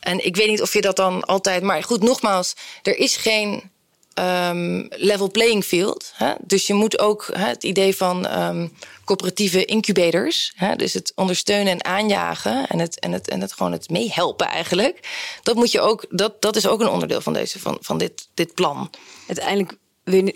en 0.00 0.24
ik 0.24 0.36
weet 0.36 0.48
niet 0.48 0.62
of 0.62 0.72
je 0.72 0.80
dat 0.80 0.96
dan 0.96 1.24
altijd. 1.24 1.62
Maar 1.62 1.82
goed, 1.82 2.02
nogmaals, 2.02 2.54
er 2.82 2.98
is 2.98 3.16
geen 3.16 3.70
um, 4.14 4.86
level 4.90 5.30
playing 5.30 5.64
field. 5.64 6.12
Hè? 6.14 6.32
Dus 6.40 6.66
je 6.66 6.74
moet 6.74 6.98
ook 6.98 7.30
hè, 7.32 7.46
het 7.46 7.64
idee 7.64 7.96
van 7.96 8.40
um, 8.40 8.72
coöperatieve 9.04 9.64
incubators, 9.64 10.52
hè? 10.56 10.76
dus 10.76 10.92
het 10.92 11.12
ondersteunen 11.14 11.72
en 11.72 11.84
aanjagen 11.84 12.68
en 12.68 12.78
het, 12.78 13.00
en 13.00 13.12
het, 13.12 13.28
en 13.28 13.40
het 13.40 13.52
gewoon 13.52 13.72
het 13.72 13.90
meehelpen 13.90 14.46
eigenlijk. 14.46 15.08
Dat 15.42 15.56
moet 15.56 15.72
je 15.72 15.80
ook, 15.80 16.06
dat, 16.08 16.42
dat 16.42 16.56
is 16.56 16.66
ook 16.66 16.80
een 16.80 16.88
onderdeel 16.88 17.20
van, 17.20 17.32
deze, 17.32 17.58
van, 17.58 17.78
van 17.80 17.98
dit, 17.98 18.28
dit 18.34 18.54
plan. 18.54 18.90
Uiteindelijk 19.26 19.78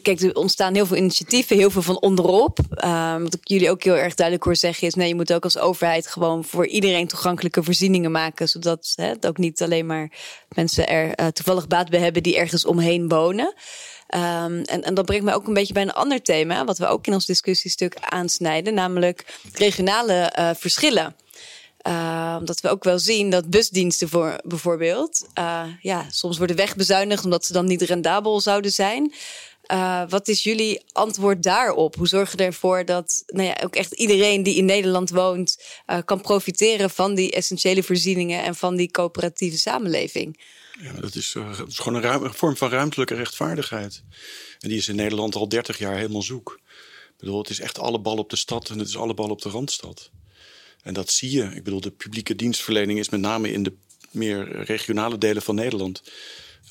Kijk, 0.02 0.20
er 0.20 0.34
ontstaan 0.34 0.74
heel 0.74 0.86
veel 0.86 0.96
initiatieven, 0.96 1.56
heel 1.56 1.70
veel 1.70 1.82
van 1.82 2.00
onderop. 2.00 2.58
Um, 2.84 3.22
wat 3.22 3.34
ik 3.34 3.48
jullie 3.48 3.70
ook 3.70 3.82
heel 3.82 3.96
erg 3.96 4.14
duidelijk 4.14 4.46
hoor 4.46 4.56
zeggen 4.56 4.86
is: 4.86 4.94
nee, 4.94 5.08
je 5.08 5.14
moet 5.14 5.32
ook 5.32 5.44
als 5.44 5.58
overheid 5.58 6.06
gewoon 6.06 6.44
voor 6.44 6.66
iedereen 6.66 7.06
toegankelijke 7.06 7.62
voorzieningen 7.62 8.10
maken, 8.10 8.48
zodat 8.48 8.92
hè, 8.96 9.06
het 9.06 9.26
ook 9.26 9.38
niet 9.38 9.62
alleen 9.62 9.86
maar 9.86 10.12
mensen 10.54 10.88
er 10.88 11.20
uh, 11.20 11.26
toevallig 11.26 11.66
baat 11.66 11.90
bij 11.90 12.00
hebben 12.00 12.22
die 12.22 12.36
ergens 12.36 12.64
omheen 12.64 13.08
wonen. 13.08 13.54
Um, 14.14 14.62
en, 14.62 14.82
en 14.82 14.94
dat 14.94 15.04
brengt 15.04 15.24
mij 15.24 15.34
ook 15.34 15.46
een 15.46 15.54
beetje 15.54 15.72
bij 15.72 15.82
een 15.82 15.92
ander 15.92 16.22
thema, 16.22 16.64
wat 16.64 16.78
we 16.78 16.86
ook 16.86 17.06
in 17.06 17.12
ons 17.12 17.26
discussiestuk 17.26 17.96
aansnijden, 18.00 18.74
namelijk 18.74 19.38
regionale 19.52 20.32
uh, 20.38 20.50
verschillen. 20.54 21.16
Uh, 21.88 22.36
omdat 22.38 22.60
we 22.60 22.68
ook 22.68 22.84
wel 22.84 22.98
zien 22.98 23.30
dat 23.30 23.50
busdiensten 23.50 24.08
voor, 24.08 24.40
bijvoorbeeld, 24.44 25.26
uh, 25.38 25.62
ja, 25.80 26.06
soms 26.10 26.38
worden 26.38 26.56
wegbezuinigd 26.56 27.24
omdat 27.24 27.44
ze 27.44 27.52
dan 27.52 27.66
niet 27.66 27.82
rendabel 27.82 28.40
zouden 28.40 28.70
zijn. 28.70 29.12
Uh, 29.70 30.02
wat 30.08 30.28
is 30.28 30.42
jullie 30.42 30.82
antwoord 30.92 31.42
daarop? 31.42 31.94
Hoe 31.96 32.08
zorgen 32.08 32.38
we 32.38 32.44
ervoor 32.44 32.84
dat 32.84 33.22
nou 33.26 33.46
ja, 33.48 33.60
ook 33.64 33.76
echt 33.76 33.92
iedereen 33.92 34.42
die 34.42 34.56
in 34.56 34.64
Nederland 34.64 35.10
woont 35.10 35.62
uh, 35.86 35.98
kan 36.04 36.20
profiteren 36.20 36.90
van 36.90 37.14
die 37.14 37.30
essentiële 37.30 37.82
voorzieningen 37.82 38.42
en 38.42 38.54
van 38.54 38.76
die 38.76 38.90
coöperatieve 38.90 39.58
samenleving? 39.58 40.40
Ja, 40.80 40.92
dat 40.92 41.14
is, 41.14 41.32
dat 41.32 41.68
is 41.68 41.78
gewoon 41.78 42.04
een, 42.04 42.24
een, 42.24 42.34
vorm 42.34 42.56
van 42.56 42.70
ruimtelijke 42.70 43.14
rechtvaardigheid. 43.14 44.02
En 44.60 44.68
die 44.68 44.78
is 44.78 44.88
in 44.88 44.96
Nederland 44.96 45.34
al 45.34 45.48
30 45.48 45.78
jaar 45.78 45.96
helemaal 45.96 46.22
zoek. 46.22 46.60
Ik 47.10 47.18
bedoel, 47.18 47.38
het 47.38 47.50
is 47.50 47.60
echt 47.60 47.78
alle 47.78 48.00
bal 48.00 48.16
op 48.16 48.30
de 48.30 48.36
stad 48.36 48.68
en 48.68 48.78
het 48.78 48.88
is 48.88 48.96
alle 48.96 49.14
bal 49.14 49.30
op 49.30 49.42
de 49.42 49.48
randstad. 49.48 50.10
En 50.82 50.94
dat 50.94 51.10
zie 51.10 51.30
je. 51.30 51.44
Ik 51.44 51.64
bedoel, 51.64 51.80
de 51.80 51.90
publieke 51.90 52.36
dienstverlening 52.36 52.98
is 52.98 53.08
met 53.08 53.20
name 53.20 53.52
in 53.52 53.62
de 53.62 53.72
meer 54.10 54.64
regionale 54.64 55.18
delen 55.18 55.42
van 55.42 55.54
Nederland 55.54 56.02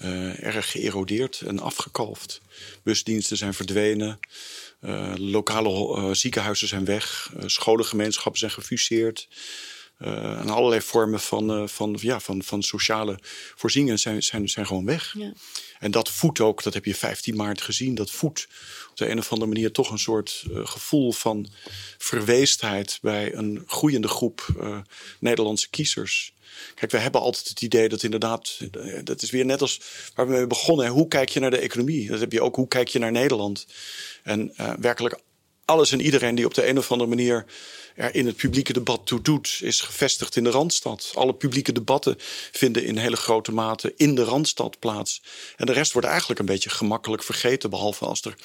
uh, 0.01 0.43
erg 0.43 0.71
geërodeerd 0.71 1.41
en 1.41 1.59
afgekalfd. 1.59 2.41
Busdiensten 2.83 3.37
zijn 3.37 3.53
verdwenen. 3.53 4.19
Uh, 4.85 5.13
lokale 5.15 5.97
uh, 5.97 6.13
ziekenhuizen 6.13 6.67
zijn 6.67 6.85
weg. 6.85 7.33
scholengemeenschappen 7.45 8.39
zijn 8.39 8.51
gefuseerd. 8.51 9.27
En 10.01 10.49
allerlei 10.49 10.81
vormen 10.81 11.19
van, 11.19 11.69
van, 11.69 11.97
ja, 12.01 12.19
van, 12.19 12.43
van 12.43 12.63
sociale 12.63 13.19
voorzieningen 13.55 13.99
zijn, 13.99 14.23
zijn, 14.23 14.49
zijn 14.49 14.65
gewoon 14.65 14.85
weg. 14.85 15.15
Ja. 15.17 15.33
En 15.79 15.91
dat 15.91 16.09
voedt 16.09 16.39
ook, 16.39 16.63
dat 16.63 16.73
heb 16.73 16.85
je 16.85 16.95
15 16.95 17.35
maart 17.35 17.61
gezien, 17.61 17.95
dat 17.95 18.11
voedt 18.11 18.47
op 18.89 18.97
de 18.97 19.09
een 19.09 19.17
of 19.17 19.31
andere 19.31 19.51
manier 19.51 19.71
toch 19.71 19.91
een 19.91 19.99
soort 19.99 20.45
gevoel 20.53 21.11
van 21.11 21.47
verweestheid 21.97 22.99
bij 23.01 23.33
een 23.33 23.63
groeiende 23.65 24.07
groep 24.07 24.45
Nederlandse 25.19 25.69
kiezers. 25.69 26.33
Kijk, 26.75 26.91
we 26.91 26.97
hebben 26.97 27.21
altijd 27.21 27.49
het 27.49 27.61
idee 27.61 27.89
dat 27.89 28.03
inderdaad, 28.03 28.57
dat 29.03 29.21
is 29.21 29.29
weer 29.29 29.45
net 29.45 29.61
als 29.61 29.81
waar 30.15 30.27
we 30.27 30.33
mee 30.33 30.47
begonnen. 30.47 30.87
Hoe 30.87 31.07
kijk 31.07 31.29
je 31.29 31.39
naar 31.39 31.49
de 31.49 31.57
economie? 31.57 32.09
Dat 32.09 32.19
heb 32.19 32.31
je 32.31 32.41
ook, 32.41 32.55
hoe 32.55 32.67
kijk 32.67 32.87
je 32.87 32.99
naar 32.99 33.11
Nederland? 33.11 33.67
En 34.23 34.53
uh, 34.59 34.73
werkelijk 34.79 35.19
alles 35.71 35.91
en 35.91 36.01
iedereen 36.01 36.35
die 36.35 36.45
op 36.45 36.53
de 36.53 36.67
een 36.67 36.77
of 36.77 36.91
andere 36.91 37.09
manier 37.09 37.45
er 37.95 38.15
in 38.15 38.25
het 38.25 38.35
publieke 38.35 38.73
debat 38.73 39.01
toe 39.05 39.21
doet, 39.21 39.59
is 39.61 39.81
gevestigd 39.81 40.35
in 40.35 40.43
de 40.43 40.49
Randstad. 40.49 41.11
Alle 41.13 41.33
publieke 41.33 41.71
debatten 41.71 42.15
vinden 42.51 42.85
in 42.85 42.97
hele 42.97 43.15
grote 43.15 43.51
mate 43.51 43.93
in 43.95 44.15
de 44.15 44.23
Randstad 44.23 44.79
plaats. 44.79 45.21
En 45.57 45.65
de 45.65 45.73
rest 45.73 45.93
wordt 45.93 46.07
eigenlijk 46.07 46.39
een 46.39 46.45
beetje 46.45 46.69
gemakkelijk 46.69 47.23
vergeten, 47.23 47.69
behalve 47.69 48.05
als 48.05 48.21
er 48.21 48.35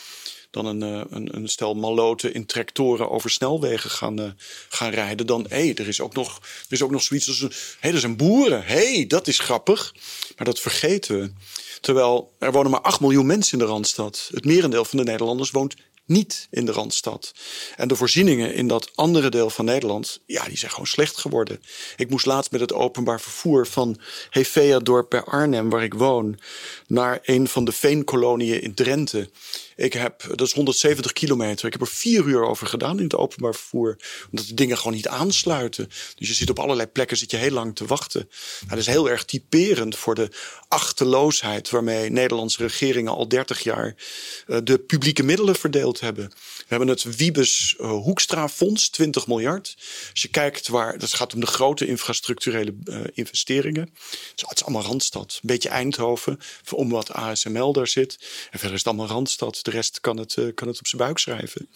dan 0.50 0.66
een, 0.66 0.82
eh, 0.82 1.00
een, 1.10 1.36
een, 1.36 1.48
stel 1.48 1.74
maloten 1.74 2.34
in 2.34 2.46
tractoren 2.46 3.10
over 3.10 3.30
snelwegen 3.30 3.90
gaan, 3.90 4.20
uh, 4.20 4.30
gaan 4.68 4.90
rijden. 4.90 5.26
Dan, 5.26 5.46
hé, 5.48 5.56
hey, 5.56 5.74
er, 5.74 5.88
is 5.88 6.00
ook 6.00 6.14
nog, 6.14 6.36
er 6.36 6.72
is 6.72 6.82
ook 6.82 6.90
nog 6.90 7.02
zoiets 7.02 7.28
als, 7.28 7.40
hé, 7.40 7.48
hey, 7.80 7.92
er 7.92 8.00
zijn 8.00 8.16
boeren. 8.16 8.64
Hé, 8.64 8.92
hey, 8.94 9.06
dat 9.06 9.26
is 9.26 9.38
grappig. 9.38 9.94
Maar 10.36 10.46
dat 10.46 10.60
vergeten 10.60 11.20
we. 11.20 11.32
Terwijl 11.80 12.32
er 12.38 12.52
wonen 12.52 12.70
maar 12.70 12.80
8 12.80 13.00
miljoen 13.00 13.26
mensen 13.26 13.58
in 13.58 13.64
de 13.64 13.70
Randstad. 13.70 14.30
Het 14.32 14.44
merendeel 14.44 14.84
van 14.84 14.98
de 14.98 15.04
Nederlanders 15.04 15.50
woont 15.50 15.74
niet 16.06 16.46
in 16.50 16.66
de 16.66 16.72
Randstad. 16.72 17.34
En 17.76 17.88
de 17.88 17.96
voorzieningen 17.96 18.54
in 18.54 18.68
dat 18.68 18.90
andere 18.94 19.28
deel 19.28 19.50
van 19.50 19.64
Nederland, 19.64 20.20
ja, 20.26 20.44
die 20.44 20.58
zijn 20.58 20.70
gewoon 20.70 20.86
slecht 20.86 21.16
geworden. 21.16 21.62
Ik 21.96 22.10
moest 22.10 22.26
laatst 22.26 22.50
met 22.50 22.60
het 22.60 22.72
openbaar 22.72 23.20
vervoer 23.20 23.66
van 23.66 23.98
Hefeadorp 24.30 25.10
bij 25.10 25.22
Arnhem, 25.22 25.70
waar 25.70 25.82
ik 25.82 25.94
woon, 25.94 26.38
naar 26.86 27.18
een 27.22 27.48
van 27.48 27.64
de 27.64 27.72
veenkoloniën 27.72 28.62
in 28.62 28.74
Drenthe. 28.74 29.30
Ik 29.76 29.92
heb, 29.92 30.24
dat 30.28 30.46
is 30.46 30.52
170 30.52 31.12
kilometer. 31.12 31.66
Ik 31.66 31.72
heb 31.72 31.80
er 31.80 31.86
vier 31.86 32.24
uur 32.24 32.44
over 32.44 32.66
gedaan 32.66 32.98
in 32.98 33.04
het 33.04 33.14
openbaar 33.14 33.54
vervoer. 33.54 33.96
Omdat 34.30 34.46
de 34.46 34.54
dingen 34.54 34.76
gewoon 34.76 34.94
niet 34.94 35.08
aansluiten. 35.08 35.88
Dus 36.14 36.28
je 36.28 36.34
zit 36.34 36.50
op 36.50 36.58
allerlei 36.58 36.88
plekken 36.88 37.16
zit 37.16 37.30
je 37.30 37.36
heel 37.36 37.50
lang 37.50 37.76
te 37.76 37.86
wachten. 37.86 38.28
Nou, 38.60 38.68
dat 38.68 38.78
is 38.78 38.86
heel 38.86 39.10
erg 39.10 39.24
typerend 39.24 39.96
voor 39.96 40.14
de 40.14 40.30
achteloosheid 40.68 41.70
waarmee 41.70 42.10
Nederlandse 42.10 42.62
regeringen 42.62 43.12
al 43.12 43.28
30 43.28 43.62
jaar 43.62 43.94
uh, 44.46 44.58
de 44.64 44.78
publieke 44.78 45.22
middelen 45.22 45.56
verdeeld 45.56 46.00
hebben. 46.00 46.28
We 46.56 46.64
hebben 46.66 46.88
het 46.88 47.16
Wiebes 47.16 47.74
uh, 47.80 47.90
Hoekstra 47.90 48.48
Fonds, 48.48 48.90
20 48.90 49.26
miljard. 49.26 49.74
Als 50.10 50.22
je 50.22 50.28
kijkt 50.28 50.68
waar, 50.68 50.98
dat 50.98 51.14
gaat 51.14 51.34
om 51.34 51.40
de 51.40 51.46
grote 51.46 51.86
infrastructurele 51.86 52.74
uh, 52.84 53.00
investeringen. 53.12 53.90
het 54.36 54.52
is 54.54 54.64
allemaal 54.64 54.82
Randstad. 54.82 55.38
Een 55.42 55.48
beetje 55.48 55.68
Eindhoven, 55.68 56.38
om 56.70 56.88
wat 56.88 57.12
ASML 57.12 57.72
daar 57.72 57.88
zit. 57.88 58.16
En 58.50 58.58
verder 58.58 58.72
is 58.72 58.78
het 58.78 58.86
allemaal 58.86 59.06
Randstad. 59.06 59.64
De 59.66 59.72
rest 59.72 60.00
kan 60.00 60.16
het, 60.16 60.36
uh, 60.36 60.54
kan 60.54 60.68
het 60.68 60.78
op 60.78 60.86
zijn 60.86 61.02
buik 61.02 61.18
schrijven. 61.18 61.68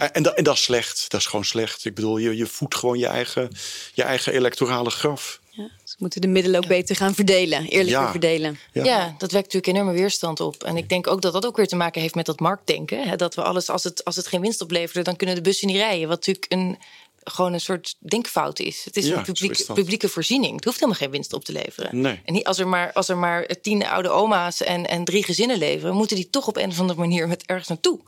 Uh, 0.00 0.06
en, 0.12 0.22
da 0.22 0.32
en 0.32 0.44
dat 0.44 0.54
is 0.54 0.62
slecht. 0.62 1.04
Dat 1.08 1.20
is 1.20 1.26
gewoon 1.26 1.44
slecht. 1.44 1.84
Ik 1.84 1.94
bedoel, 1.94 2.18
je, 2.18 2.36
je 2.36 2.46
voedt 2.46 2.74
gewoon 2.74 2.98
je 2.98 3.06
eigen, 3.06 3.50
je 3.94 4.02
eigen 4.02 4.32
electorale 4.32 4.90
graf. 4.90 5.40
Ja, 5.50 5.62
dus 5.62 5.90
we 5.90 5.96
moeten 5.98 6.20
de 6.20 6.26
middelen 6.26 6.62
ook 6.62 6.68
beter 6.68 6.96
gaan 6.96 7.14
verdelen, 7.14 7.64
eerlijker 7.64 8.02
ja. 8.02 8.10
verdelen. 8.10 8.58
Ja. 8.72 8.84
ja. 8.84 9.14
dat 9.18 9.32
wekt 9.32 9.52
natuurlijk 9.52 9.66
enorme 9.66 9.92
weerstand 9.92 10.40
op. 10.40 10.64
En 10.64 10.76
ik 10.76 10.88
denk 10.88 11.06
ook 11.06 11.22
dat 11.22 11.32
dat 11.32 11.46
ook 11.46 11.56
weer 11.56 11.66
te 11.66 11.76
maken 11.76 12.00
heeft 12.00 12.14
met 12.14 12.26
dat 12.26 12.40
marktdenken. 12.40 13.08
Hè? 13.08 13.16
Dat 13.16 13.34
we 13.34 13.42
alles, 13.42 13.68
als 13.68 13.84
het, 13.84 14.04
als 14.04 14.16
het 14.16 14.26
geen 14.26 14.40
winst 14.40 14.60
oplevert, 14.60 15.04
dan 15.04 15.16
kunnen 15.16 15.36
de 15.36 15.42
bussen 15.42 15.66
niet 15.66 15.76
rijden. 15.76 16.08
Wat 16.08 16.26
natuurlijk 16.26 16.52
een 16.52 16.78
gewoon 17.24 17.52
een 17.52 17.60
soort 17.60 17.96
denkfout 17.98 18.58
is. 18.58 18.84
Het 18.84 18.96
is 18.96 19.06
ja, 19.06 19.16
een 19.16 19.22
publiek, 19.22 19.66
publieke 19.74 20.08
voorziening. 20.08 20.54
Het 20.54 20.64
hoeft 20.64 20.76
helemaal 20.76 21.00
geen 21.00 21.10
winst 21.10 21.32
op 21.32 21.44
te 21.44 21.52
leveren. 21.52 22.00
Nee. 22.00 22.20
En 22.24 22.42
als 22.42 22.58
er 22.58 22.68
maar, 22.68 22.92
als 22.92 23.08
er 23.08 23.16
maar 23.16 23.46
tien 23.60 23.86
oude 23.86 24.08
oma's 24.08 24.62
en, 24.62 24.88
en 24.88 25.04
drie 25.04 25.24
gezinnen 25.24 25.58
leveren, 25.58 25.94
moeten 25.94 26.16
die 26.16 26.30
toch 26.30 26.46
op 26.46 26.56
een 26.56 26.70
of 26.70 26.80
andere 26.80 26.98
manier 26.98 27.28
met 27.28 27.46
ergens 27.46 27.68
naartoe. 27.68 28.00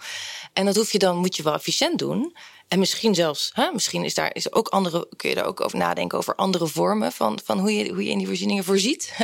En 0.53 0.65
dat 0.65 0.77
hoef 0.77 0.93
je 0.93 0.99
dan, 0.99 1.17
moet 1.17 1.37
je 1.37 1.43
wel 1.43 1.55
efficiënt 1.55 1.99
doen. 1.99 2.37
En 2.69 2.79
misschien 2.79 3.15
zelfs, 3.15 3.51
hè, 3.55 3.71
misschien 3.73 4.05
is 4.05 4.15
daar 4.15 4.35
is 4.35 4.53
ook 4.53 4.69
andere, 4.69 5.09
kun 5.17 5.29
je 5.29 5.35
daar 5.35 5.47
ook 5.47 5.61
over 5.61 5.79
nadenken 5.79 6.19
over 6.19 6.35
andere 6.35 6.67
vormen 6.67 7.13
van, 7.13 7.39
van 7.45 7.59
hoe, 7.59 7.75
je, 7.75 7.93
hoe 7.93 8.05
je 8.05 8.11
in 8.11 8.19
die 8.19 8.27
voorzieningen 8.27 8.65
voorziet. 8.65 9.13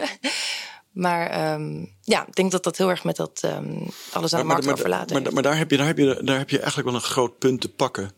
Maar 0.92 1.52
um, 1.54 1.96
ja, 2.02 2.26
ik 2.26 2.34
denk 2.34 2.50
dat 2.50 2.64
dat 2.64 2.76
heel 2.76 2.88
erg 2.88 3.04
met 3.04 3.16
dat 3.16 3.42
um, 3.44 3.86
alles 4.12 4.34
aan 4.34 4.46
maar, 4.46 4.56
de 4.56 4.62
markt 4.62 4.64
maar, 4.64 4.74
overlaten 4.74 5.22
maar, 5.22 5.32
maar, 5.32 5.42
daar, 5.42 5.58
heb 5.58 5.70
je, 5.70 5.76
daar, 5.76 5.86
heb 5.86 5.98
je, 5.98 6.20
daar 6.22 6.38
heb 6.38 6.50
je 6.50 6.58
eigenlijk 6.58 6.88
wel 6.88 6.96
een 6.96 7.06
groot 7.06 7.38
punt 7.38 7.60
te 7.60 7.68
pakken 7.68 8.12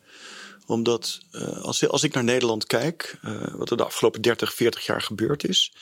omdat 0.70 1.20
uh, 1.32 1.58
als, 1.58 1.88
als 1.88 2.02
ik 2.02 2.14
naar 2.14 2.24
Nederland 2.24 2.66
kijk, 2.66 3.18
uh, 3.24 3.42
wat 3.52 3.70
er 3.70 3.76
de 3.76 3.84
afgelopen 3.84 4.22
30, 4.22 4.54
40 4.54 4.86
jaar 4.86 5.02
gebeurd 5.02 5.44
is, 5.48 5.72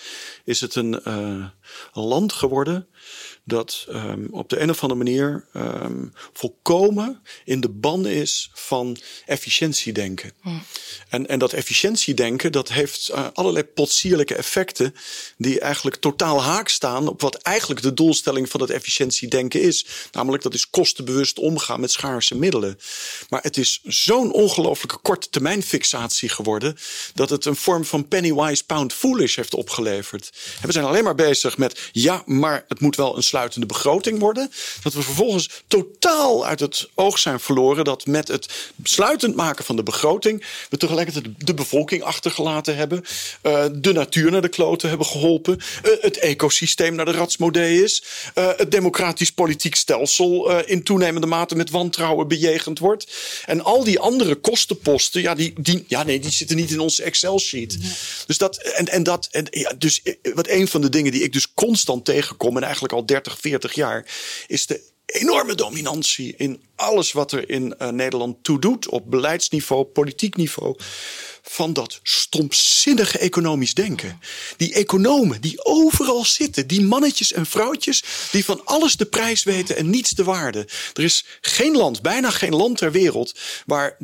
is 0.44 0.60
het 0.60 0.74
een, 0.74 1.00
uh, 1.04 1.46
een 1.92 2.02
land 2.02 2.32
geworden 2.32 2.88
dat 3.48 3.86
um, 3.88 4.28
op 4.30 4.48
de 4.48 4.60
een 4.60 4.70
of 4.70 4.82
andere 4.82 5.04
manier 5.04 5.44
um, 5.56 6.12
volkomen 6.32 7.22
in 7.44 7.60
de 7.60 7.68
banden 7.68 8.12
is 8.12 8.50
van 8.54 8.96
efficiëntiedenken. 9.26 10.32
Hmm. 10.40 10.62
En, 11.08 11.26
en 11.26 11.38
dat 11.38 11.52
efficiëntiedenken, 11.52 12.52
dat 12.52 12.68
heeft 12.68 13.10
uh, 13.10 13.26
allerlei 13.32 13.64
potsierlijke 13.64 14.34
effecten 14.34 14.94
die 15.36 15.60
eigenlijk 15.60 15.96
totaal 15.96 16.42
haak 16.42 16.68
staan 16.68 17.08
op 17.08 17.20
wat 17.20 17.36
eigenlijk 17.36 17.82
de 17.82 17.94
doelstelling 17.94 18.50
van 18.50 18.60
het 18.60 18.70
efficiëntiedenken 18.70 19.62
is. 19.62 19.86
Namelijk 20.12 20.42
dat 20.42 20.54
is 20.54 20.70
kostenbewust 20.70 21.38
omgaan 21.38 21.80
met 21.80 21.90
schaarse 21.90 22.34
middelen. 22.34 22.78
Maar 23.28 23.42
het 23.42 23.56
is 23.56 23.80
zo'n 23.84 24.32
ongelooflijke 24.32 24.98
korte 24.98 25.28
termijn 25.28 25.62
fixatie 25.62 26.28
geworden 26.28 26.76
dat 27.14 27.30
het 27.30 27.44
een 27.44 27.56
vorm 27.56 27.84
van 27.84 28.08
pennywise 28.08 28.64
pound 28.64 28.92
foolish 28.92 29.36
heeft 29.36 29.54
opgeleverd. 29.54 30.32
En 30.60 30.66
we 30.66 30.72
zijn 30.72 30.84
alleen 30.84 31.04
maar 31.04 31.14
bezig 31.14 31.58
met 31.58 31.88
ja, 31.92 32.22
maar 32.26 32.64
het 32.68 32.80
moet 32.80 32.96
wel 32.96 33.16
een 33.16 33.22
sluitende 33.38 33.66
begroting 33.66 34.18
worden. 34.18 34.50
Dat 34.82 34.92
we 34.92 35.02
vervolgens 35.02 35.50
totaal 35.66 36.46
uit 36.46 36.60
het 36.60 36.88
oog 36.94 37.18
zijn 37.18 37.40
verloren 37.40 37.84
dat 37.84 38.06
met 38.06 38.28
het 38.28 38.48
sluitend 38.82 39.36
maken 39.36 39.64
van 39.64 39.76
de 39.76 39.82
begroting 39.82 40.44
we 40.70 40.76
tegelijkertijd 40.76 41.26
de 41.38 41.54
bevolking 41.54 42.02
achtergelaten 42.02 42.76
hebben. 42.76 43.04
Uh, 43.42 43.64
de 43.72 43.92
natuur 43.92 44.30
naar 44.30 44.42
de 44.42 44.48
kloten 44.48 44.88
hebben 44.88 45.06
geholpen. 45.06 45.58
Uh, 45.58 45.92
het 46.00 46.18
ecosysteem 46.18 46.94
naar 46.94 47.04
de 47.04 47.10
ratsmodee 47.10 47.82
is. 47.82 48.02
Uh, 48.34 48.48
het 48.56 48.70
democratisch 48.70 49.32
politiek 49.32 49.74
stelsel 49.74 50.60
in 50.60 50.82
toenemende 50.82 51.26
mate 51.26 51.56
met 51.56 51.70
wantrouwen 51.70 52.28
bejegend 52.28 52.78
wordt. 52.78 53.06
En 53.46 53.64
al 53.64 53.84
die 53.84 53.98
andere 53.98 54.34
kostenposten, 54.34 55.20
ja, 55.20 55.34
die, 55.34 55.52
die, 55.60 55.84
ja, 55.88 56.02
nee, 56.02 56.18
die 56.18 56.30
zitten 56.30 56.56
niet 56.56 56.70
in 56.70 56.80
onze 56.80 57.02
Excel-sheet. 57.02 57.78
Dus 58.26 58.38
dat, 58.38 58.56
en, 58.56 58.88
en 58.88 59.02
dat, 59.02 59.28
en, 59.30 59.46
ja, 59.50 59.72
dus 59.78 60.02
wat 60.34 60.48
een 60.48 60.68
van 60.68 60.80
de 60.80 60.88
dingen 60.88 61.12
die 61.12 61.22
ik 61.22 61.32
dus 61.32 61.54
constant 61.54 62.04
tegenkom, 62.04 62.56
en 62.56 62.62
eigenlijk 62.62 62.92
al 62.92 63.06
30, 63.06 63.27
40 63.36 63.74
jaar, 63.74 64.06
is 64.46 64.66
de 64.66 64.80
enorme 65.06 65.54
dominantie 65.54 66.34
in 66.36 66.62
alles 66.74 67.12
wat 67.12 67.32
er 67.32 67.50
in 67.50 67.74
uh, 67.78 67.88
Nederland 67.88 68.44
toe 68.44 68.58
doet, 68.58 68.88
op 68.88 69.10
beleidsniveau, 69.10 69.84
politiek 69.84 70.36
niveau 70.36 70.76
van 71.50 71.72
dat 71.72 72.00
stomzinnige 72.02 73.18
economisch 73.18 73.74
denken. 73.74 74.20
Die 74.56 74.74
economen 74.74 75.40
die 75.40 75.64
overal 75.64 76.24
zitten, 76.24 76.66
die 76.66 76.82
mannetjes 76.82 77.32
en 77.32 77.46
vrouwtjes 77.46 78.04
die 78.30 78.44
van 78.44 78.60
alles 78.64 78.96
de 78.96 79.04
prijs 79.04 79.42
weten 79.42 79.76
en 79.76 79.90
niets 79.90 80.10
de 80.10 80.24
waarde. 80.24 80.66
Er 80.92 81.04
is 81.04 81.24
geen 81.40 81.76
land, 81.76 82.02
bijna 82.02 82.30
geen 82.30 82.54
land 82.54 82.78
ter 82.78 82.92
wereld, 82.92 83.34
waar 83.66 83.96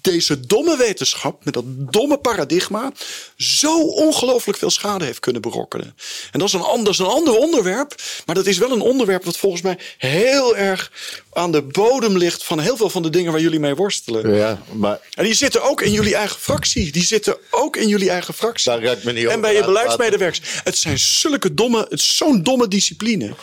deze 0.00 0.40
domme 0.40 0.76
wetenschap 0.76 1.44
met 1.44 1.54
dat 1.54 1.64
domme 1.66 2.18
paradigma 2.18 2.92
zo 3.36 3.80
ongelooflijk 3.80 4.58
veel 4.58 4.70
schade 4.70 5.04
heeft 5.04 5.20
kunnen 5.20 5.42
berokkenen. 5.42 5.96
En 6.32 6.38
dat 6.38 6.48
is, 6.48 6.54
een, 6.54 6.84
dat 6.84 6.92
is 6.92 6.98
een 6.98 7.06
ander 7.06 7.36
onderwerp, 7.36 7.94
maar 8.26 8.34
dat 8.34 8.46
is 8.46 8.58
wel 8.58 8.72
een 8.72 8.80
onderwerp 8.80 9.24
wat 9.24 9.36
volgens 9.36 9.62
mij 9.62 9.78
heel 9.98 10.56
erg 10.56 10.92
aan 11.32 11.52
de 11.52 11.62
bodem 11.62 12.16
ligt 12.16 12.44
van 12.44 12.60
heel 12.60 12.76
veel 12.76 12.90
van 12.90 13.02
de 13.02 13.10
dingen 13.10 13.32
waar 13.32 13.40
jullie 13.40 13.60
mee 13.60 13.74
worstelen. 13.74 14.34
Ja, 14.34 14.62
maar... 14.72 15.00
En 15.14 15.24
die 15.24 15.34
zitten 15.34 15.62
ook 15.62 15.80
in 15.80 15.92
jullie 15.92 16.14
eigen 16.14 16.40
fractie. 16.40 16.85
Die 16.92 17.04
zitten 17.04 17.36
ook 17.50 17.76
in 17.76 17.88
jullie 17.88 18.10
eigen 18.10 18.34
fractie. 18.34 18.70
Daar 18.70 18.82
ik 18.82 19.04
me 19.04 19.12
niet 19.12 19.26
en 19.26 19.40
bij 19.40 19.54
je 19.54 19.64
beleidsmedewerkers. 19.64 20.40
Het 20.64 20.78
zijn 20.78 20.98
zulke 20.98 21.54
domme, 21.54 21.78
het 21.78 21.98
is 21.98 22.16
zo'n 22.16 22.42
domme 22.42 22.68
discipline. 22.68 23.34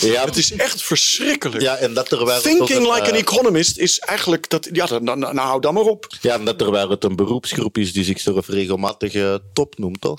Ja, 0.00 0.24
het 0.24 0.36
is 0.36 0.52
echt 0.52 0.82
verschrikkelijk. 0.82 1.62
Ja, 1.62 1.76
en 1.76 1.94
dat 1.94 2.08
terwijl 2.08 2.40
Thinking 2.40 2.80
like 2.80 3.06
an 3.10 3.12
eh, 3.12 3.18
economist 3.18 3.78
is 3.78 3.98
eigenlijk 3.98 4.50
dat. 4.50 4.68
Ja, 4.72 4.86
nou, 4.88 5.02
nou, 5.02 5.34
nou 5.34 5.38
hou 5.48 5.60
dan 5.60 5.74
maar 5.74 5.82
op. 5.82 6.06
Ja, 6.20 6.34
en 6.34 6.44
dat 6.44 6.58
terwijl 6.58 6.90
het 6.90 7.04
een 7.04 7.16
beroepsgroep 7.16 7.78
is 7.78 7.92
die 7.92 8.04
zichzelf 8.04 8.48
regelmatig 8.48 9.14
uh, 9.14 9.34
top 9.52 9.78
noemt, 9.78 10.00
toch? 10.00 10.18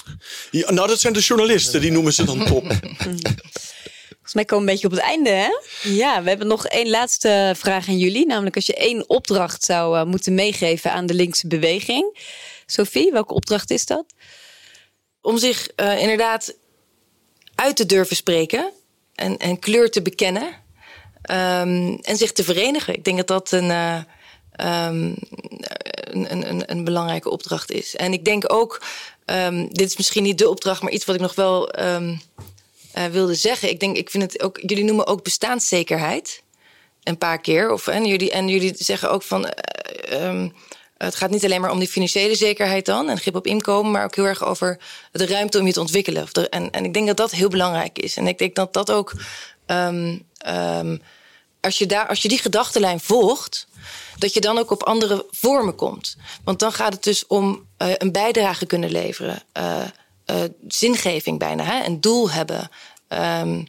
Ja, 0.51 0.71
nou, 0.71 0.87
dat 0.87 0.99
zijn 0.99 1.13
de 1.13 1.19
journalisten, 1.19 1.81
die 1.81 1.91
noemen 1.91 2.13
ze 2.13 2.23
dan 2.23 2.45
top. 2.45 2.65
Volgens 4.23 4.33
mij 4.33 4.45
komen 4.45 4.65
we 4.65 4.71
een 4.71 4.77
beetje 4.79 4.87
op 4.87 5.03
het 5.03 5.09
einde, 5.09 5.29
hè? 5.29 5.49
Ja, 5.89 6.23
we 6.23 6.29
hebben 6.29 6.47
nog 6.47 6.65
één 6.65 6.89
laatste 6.89 7.53
vraag 7.57 7.87
aan 7.87 7.97
jullie. 7.97 8.25
Namelijk 8.25 8.55
als 8.55 8.65
je 8.65 8.75
één 8.75 9.09
opdracht 9.09 9.63
zou 9.63 9.97
uh, 9.97 10.03
moeten 10.03 10.33
meegeven 10.33 10.91
aan 10.91 11.05
de 11.05 11.13
linkse 11.13 11.47
beweging. 11.47 12.17
Sophie, 12.73 13.11
welke 13.11 13.33
opdracht 13.33 13.71
is 13.71 13.85
dat? 13.85 14.05
Om 15.21 15.37
zich 15.37 15.69
uh, 15.75 16.01
inderdaad 16.01 16.55
uit 17.55 17.75
te 17.75 17.85
durven 17.85 18.15
spreken 18.15 18.71
en, 19.15 19.37
en 19.37 19.59
kleur 19.59 19.91
te 19.91 20.01
bekennen. 20.01 20.61
Um, 21.31 21.99
en 22.01 22.17
zich 22.17 22.31
te 22.31 22.43
verenigen. 22.43 22.93
Ik 22.93 23.03
denk 23.03 23.17
dat 23.17 23.27
dat 23.27 23.51
een, 23.51 23.69
uh, 23.69 24.01
um, 24.87 25.15
een, 25.93 26.49
een, 26.49 26.71
een, 26.71 26.83
belangrijke 26.83 27.29
opdracht 27.29 27.71
is. 27.71 27.95
En 27.95 28.13
ik 28.13 28.25
denk 28.25 28.53
ook, 28.53 28.81
um, 29.25 29.73
dit 29.73 29.87
is 29.89 29.97
misschien 29.97 30.23
niet 30.23 30.37
de 30.37 30.49
opdracht, 30.49 30.81
maar 30.81 30.91
iets 30.91 31.05
wat 31.05 31.15
ik 31.15 31.21
nog 31.21 31.35
wel 31.35 31.79
uh, 31.79 32.11
wilde 33.11 33.35
zeggen. 33.35 33.69
Ik 33.69 33.79
denk, 33.79 33.97
ik 33.97 34.09
vind 34.09 34.23
het 34.23 34.43
ook. 34.43 34.59
Jullie 34.61 34.83
noemen 34.83 35.07
ook 35.07 35.23
bestaanszekerheid. 35.23 36.43
Een 37.03 37.17
paar 37.17 37.41
keer. 37.41 37.71
Of, 37.71 37.87
en, 37.87 38.05
jullie, 38.05 38.31
en 38.31 38.47
jullie 38.47 38.73
zeggen 38.77 39.11
ook 39.11 39.23
van. 39.23 39.53
Het 41.03 41.15
gaat 41.15 41.29
niet 41.29 41.43
alleen 41.43 41.61
maar 41.61 41.71
om 41.71 41.79
die 41.79 41.87
financiële 41.87 42.35
zekerheid 42.35 42.85
dan 42.85 43.09
en 43.09 43.17
grip 43.17 43.35
op 43.35 43.47
inkomen, 43.47 43.91
maar 43.91 44.03
ook 44.03 44.15
heel 44.15 44.25
erg 44.25 44.43
over 44.43 44.77
de 45.11 45.25
ruimte 45.25 45.59
om 45.59 45.65
je 45.65 45.73
te 45.73 45.79
ontwikkelen. 45.79 46.27
En, 46.49 46.71
en 46.71 46.85
ik 46.85 46.93
denk 46.93 47.07
dat 47.07 47.17
dat 47.17 47.31
heel 47.31 47.49
belangrijk 47.49 47.99
is. 47.99 48.17
En 48.17 48.27
ik 48.27 48.37
denk 48.37 48.55
dat 48.55 48.73
dat 48.73 48.91
ook, 48.91 49.13
um, 49.67 50.25
um, 50.47 51.01
als, 51.61 51.77
je 51.77 51.85
daar, 51.85 52.07
als 52.07 52.21
je 52.21 52.27
die 52.27 52.37
gedachtenlijn 52.37 52.99
volgt, 52.99 53.67
dat 54.17 54.33
je 54.33 54.41
dan 54.41 54.57
ook 54.57 54.71
op 54.71 54.83
andere 54.83 55.25
vormen 55.31 55.75
komt. 55.75 56.17
Want 56.43 56.59
dan 56.59 56.71
gaat 56.71 56.93
het 56.93 57.03
dus 57.03 57.27
om 57.27 57.67
uh, 57.77 57.91
een 57.97 58.11
bijdrage 58.11 58.65
kunnen 58.65 58.91
leveren. 58.91 59.43
Uh, 59.57 59.81
uh, 60.25 60.43
zingeving 60.67 61.39
bijna, 61.39 61.63
hè? 61.63 61.85
een 61.85 62.01
doel 62.01 62.29
hebben. 62.29 62.69
Um, 63.07 63.67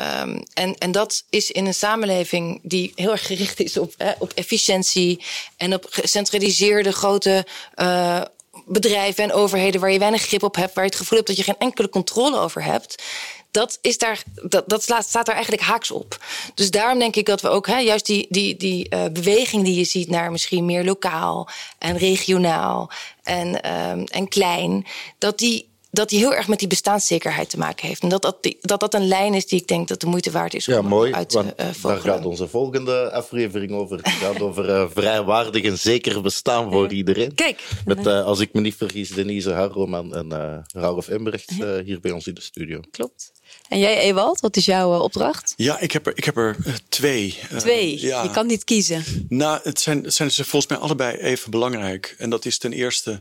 um, 0.00 0.42
en, 0.54 0.74
en 0.78 0.92
dat 0.92 1.24
is 1.30 1.50
in 1.50 1.66
een 1.66 1.74
samenleving 1.74 2.60
die 2.62 2.92
heel 2.94 3.10
erg 3.10 3.26
gericht 3.26 3.60
is 3.60 3.76
op, 3.76 3.94
hè, 3.96 4.12
op 4.18 4.32
efficiëntie 4.34 5.24
en 5.56 5.74
op 5.74 5.86
gecentraliseerde 5.90 6.92
grote 6.92 7.46
uh, 7.76 8.20
bedrijven 8.66 9.24
en 9.24 9.32
overheden 9.32 9.80
waar 9.80 9.92
je 9.92 9.98
weinig 9.98 10.22
grip 10.22 10.42
op 10.42 10.56
hebt, 10.56 10.74
waar 10.74 10.84
je 10.84 10.90
het 10.90 10.98
gevoel 10.98 11.16
hebt 11.16 11.28
dat 11.28 11.38
je 11.38 11.44
geen 11.44 11.58
enkele 11.58 11.88
controle 11.88 12.38
over 12.38 12.64
hebt 12.64 13.02
dat, 13.50 13.78
is 13.80 13.98
daar, 13.98 14.22
dat, 14.42 14.68
dat 14.68 14.82
staat 14.82 15.26
daar 15.26 15.34
eigenlijk 15.34 15.62
haaks 15.62 15.90
op. 15.90 16.24
Dus 16.54 16.70
daarom 16.70 16.98
denk 16.98 17.16
ik 17.16 17.26
dat 17.26 17.40
we 17.40 17.48
ook 17.48 17.66
hè, 17.66 17.78
juist 17.78 18.06
die, 18.06 18.26
die, 18.30 18.56
die 18.56 18.94
uh, 18.94 19.04
beweging 19.12 19.64
die 19.64 19.74
je 19.74 19.84
ziet 19.84 20.10
naar 20.10 20.30
misschien 20.30 20.64
meer 20.64 20.84
lokaal 20.84 21.48
en 21.78 21.96
regionaal 21.96 22.90
en, 23.22 23.72
um, 23.72 24.04
en 24.04 24.28
klein, 24.28 24.86
dat 25.18 25.38
die 25.38 25.68
dat 25.90 26.08
die 26.08 26.18
heel 26.18 26.34
erg 26.34 26.48
met 26.48 26.58
die 26.58 26.68
bestaanszekerheid 26.68 27.50
te 27.50 27.58
maken 27.58 27.88
heeft. 27.88 28.02
En 28.02 28.08
dat 28.08 28.22
dat, 28.22 28.42
die, 28.42 28.58
dat 28.60 28.80
dat 28.80 28.94
een 28.94 29.08
lijn 29.08 29.34
is 29.34 29.46
die 29.46 29.60
ik 29.60 29.66
denk 29.66 29.88
dat 29.88 30.00
de 30.00 30.06
moeite 30.06 30.30
waard 30.30 30.54
is 30.54 30.64
ja, 30.64 30.78
om 30.78 30.86
mooi, 30.86 31.12
uit 31.12 31.28
te 31.28 31.38
uh, 31.38 31.82
Daar 31.82 32.00
gaat 32.00 32.24
onze 32.24 32.48
volgende 32.48 33.10
aflevering 33.10 33.72
over. 33.72 33.96
Het 33.96 34.08
gaat 34.08 34.40
over 34.40 34.68
uh, 34.68 34.84
vrijwaardig 34.90 35.64
en 35.64 35.78
zeker 35.78 36.20
bestaan 36.22 36.72
voor 36.72 36.92
iedereen. 36.92 37.34
Kijk. 37.34 37.62
Met, 37.84 38.06
uh, 38.06 38.24
als 38.24 38.40
ik 38.40 38.52
me 38.52 38.60
niet 38.60 38.76
vergis, 38.76 39.08
Denise 39.08 39.52
Harroman 39.52 40.14
en 40.14 40.26
uh, 40.32 40.58
Ralf 40.82 41.08
Embrecht 41.08 41.50
hier 41.84 42.00
bij 42.00 42.10
ons 42.10 42.26
in 42.26 42.34
de 42.34 42.40
studio. 42.40 42.80
Klopt. 42.90 43.32
En 43.68 43.78
jij, 43.78 43.98
Ewald, 43.98 44.40
wat 44.40 44.56
is 44.56 44.64
jouw 44.64 44.98
opdracht? 44.98 45.54
Ja, 45.56 45.80
ik 45.80 45.92
heb 45.92 46.06
er, 46.06 46.12
ik 46.16 46.24
heb 46.24 46.36
er 46.36 46.56
twee. 46.88 47.38
Twee? 47.58 48.00
Ja. 48.00 48.22
Je 48.22 48.30
kan 48.30 48.46
niet 48.46 48.64
kiezen. 48.64 49.04
Nou, 49.28 49.60
het 49.62 49.80
zijn, 49.80 50.04
het 50.04 50.14
zijn 50.14 50.30
ze 50.30 50.44
volgens 50.44 50.72
mij 50.72 50.80
allebei 50.80 51.16
even 51.16 51.50
belangrijk. 51.50 52.14
En 52.18 52.30
dat 52.30 52.44
is 52.44 52.58
ten 52.58 52.72
eerste 52.72 53.20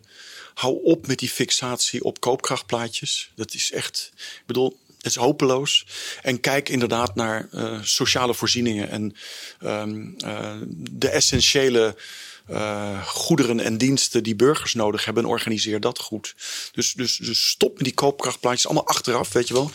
hou 0.57 0.83
op 0.83 1.07
met 1.07 1.19
die 1.19 1.29
fixatie 1.29 2.03
op 2.03 2.19
koopkrachtplaatjes. 2.19 3.31
Dat 3.35 3.53
is 3.53 3.71
echt, 3.71 4.11
ik 4.15 4.43
bedoel, 4.45 4.77
het 4.97 5.05
is 5.05 5.15
hopeloos. 5.15 5.85
En 6.21 6.39
kijk 6.39 6.69
inderdaad 6.69 7.15
naar 7.15 7.47
uh, 7.53 7.79
sociale 7.83 8.33
voorzieningen 8.33 8.89
en 8.89 9.15
um, 9.63 10.15
de 10.91 11.09
essentiële 11.09 11.95
uh, 12.51 13.05
goederen 13.05 13.59
en 13.59 13.77
diensten 13.77 14.23
die 14.23 14.35
burgers 14.35 14.73
nodig 14.73 15.05
hebben 15.05 15.23
en 15.23 15.29
organiseer 15.29 15.79
dat 15.79 15.99
goed. 15.99 16.35
Dus, 16.71 16.93
dus, 16.93 17.17
dus 17.17 17.49
stop 17.49 17.73
met 17.73 17.83
die 17.83 17.93
koopkrachtplaatjes 17.93 18.65
allemaal 18.65 18.87
achteraf, 18.87 19.31
weet 19.31 19.47
je 19.47 19.53
wel. 19.53 19.71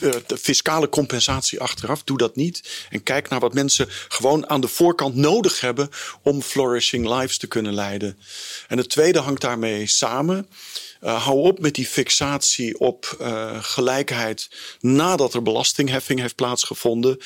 Uh, 0.00 0.12
de 0.26 0.38
fiscale 0.38 0.88
compensatie 0.88 1.60
achteraf, 1.60 2.02
doe 2.02 2.18
dat 2.18 2.36
niet. 2.36 2.86
En 2.90 3.02
kijk 3.02 3.28
naar 3.28 3.40
wat 3.40 3.54
mensen 3.54 3.86
gewoon 4.08 4.48
aan 4.48 4.60
de 4.60 4.68
voorkant 4.68 5.14
nodig 5.14 5.60
hebben 5.60 5.88
om 6.22 6.42
flourishing 6.42 7.08
lives 7.08 7.38
te 7.38 7.46
kunnen 7.46 7.74
leiden. 7.74 8.18
En 8.68 8.78
het 8.78 8.88
tweede 8.88 9.18
hangt 9.18 9.40
daarmee 9.40 9.86
samen. 9.86 10.48
Uh, 11.04 11.24
hou 11.24 11.38
op 11.38 11.60
met 11.60 11.74
die 11.74 11.86
fixatie 11.86 12.78
op 12.78 13.16
uh, 13.20 13.62
gelijkheid 13.62 14.48
nadat 14.80 15.34
er 15.34 15.42
belastingheffing 15.42 16.20
heeft 16.20 16.34
plaatsgevonden. 16.34 17.18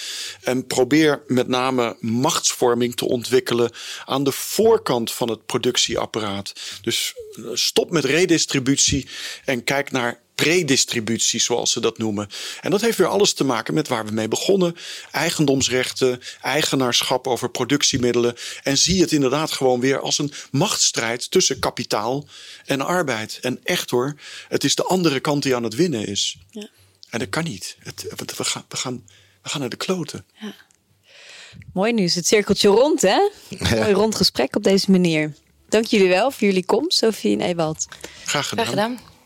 En 0.43 0.67
probeer 0.67 1.23
met 1.27 1.49
name 1.49 1.97
machtsvorming 2.01 2.97
te 2.97 3.09
ontwikkelen 3.09 3.71
aan 4.05 4.25
de 4.25 4.33
voorkant 4.33 5.13
van 5.13 5.31
het 5.31 5.47
productieapparaat. 5.47 6.53
Dus 6.83 7.15
stop 7.53 7.91
met 7.91 8.05
redistributie 8.05 9.09
en 9.45 9.65
kijk 9.65 9.91
naar 9.91 10.21
predistributie, 10.43 11.41
zoals 11.41 11.73
ze 11.73 11.81
dat 11.81 11.99
noemen. 11.99 12.29
En 12.61 12.71
dat 12.71 12.81
heeft 12.81 12.99
weer 12.99 13.07
alles 13.07 13.33
te 13.33 13.45
maken 13.45 13.75
met 13.75 13.89
waar 13.89 14.07
we 14.07 14.13
mee 14.13 14.29
begonnen. 14.29 14.77
Eigendomsrechten, 15.11 16.21
eigenaarschap 16.43 17.27
over 17.27 17.51
productiemiddelen. 17.51 18.37
En 18.63 18.79
zie 18.79 19.01
het 19.01 19.13
inderdaad 19.13 19.53
gewoon 19.53 19.81
weer 19.81 20.01
als 20.01 20.19
een 20.19 20.33
machtsstrijd 20.51 21.31
tussen 21.31 21.59
kapitaal 21.59 22.29
en 22.65 22.81
arbeid. 22.81 23.39
En 23.43 23.61
echt 23.65 23.91
hoor, 23.91 24.17
het 24.49 24.65
is 24.65 24.75
de 24.75 24.85
andere 24.85 25.21
kant 25.21 25.43
die 25.43 25.57
aan 25.57 25.63
het 25.63 25.75
winnen 25.75 26.07
is. 26.07 26.37
Ja. 26.51 26.69
En 27.11 27.19
dat 27.19 27.29
kan 27.29 27.45
niet. 27.45 27.77
Het, 27.79 28.07
we, 28.37 28.45
gaan, 28.45 28.65
we, 28.69 28.77
gaan, 28.77 29.05
we 29.43 29.49
gaan 29.49 29.61
naar 29.61 29.69
de 29.69 29.77
kloten. 29.77 30.25
Ja. 30.41 30.55
Mooi, 31.73 31.93
nu 31.93 32.03
is 32.03 32.15
het 32.15 32.27
cirkeltje 32.27 32.69
rond, 32.69 33.03
hè? 33.03 33.31
Ja. 33.49 33.75
Mooi 33.75 33.93
rond 33.93 34.15
gesprek 34.15 34.57
op 34.57 34.63
deze 34.63 34.91
manier. 34.91 35.35
Dank 35.69 35.85
jullie 35.85 36.09
wel 36.09 36.31
voor 36.31 36.47
jullie 36.47 36.65
komst, 36.65 36.99
Sofie 36.99 37.39
en 37.39 37.41
Ewald. 37.41 37.87
Graag 38.25 38.49
gedaan. 38.49 38.67
Graag 38.67 38.69
gedaan. 38.69 39.17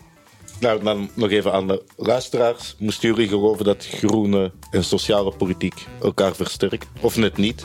Nou, 0.63 0.83
dan 0.83 1.11
nog 1.15 1.31
even 1.31 1.53
aan 1.53 1.67
de 1.67 1.83
luisteraars. 1.97 2.75
Moesten 2.79 3.09
jullie 3.09 3.29
geloven 3.29 3.65
dat 3.65 3.87
groene 3.87 4.53
en 4.71 4.85
sociale 4.85 5.33
politiek 5.33 5.87
elkaar 6.03 6.35
versterken? 6.35 6.89
Of 7.01 7.17
net 7.17 7.37
niet? 7.37 7.65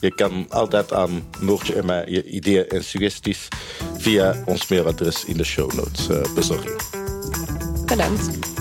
Je 0.00 0.14
kan 0.14 0.46
altijd 0.48 0.92
aan 0.92 1.28
Noortje 1.40 1.74
en 1.74 1.86
mij 1.86 2.04
je 2.08 2.24
ideeën 2.24 2.68
en 2.68 2.84
suggesties 2.84 3.48
via 3.98 4.42
ons 4.46 4.68
mailadres 4.68 5.24
in 5.24 5.36
de 5.36 5.44
show 5.44 5.72
notes 5.72 6.08
uh, 6.08 6.34
bezorgen. 6.34 6.76
Bedankt. 7.86 8.51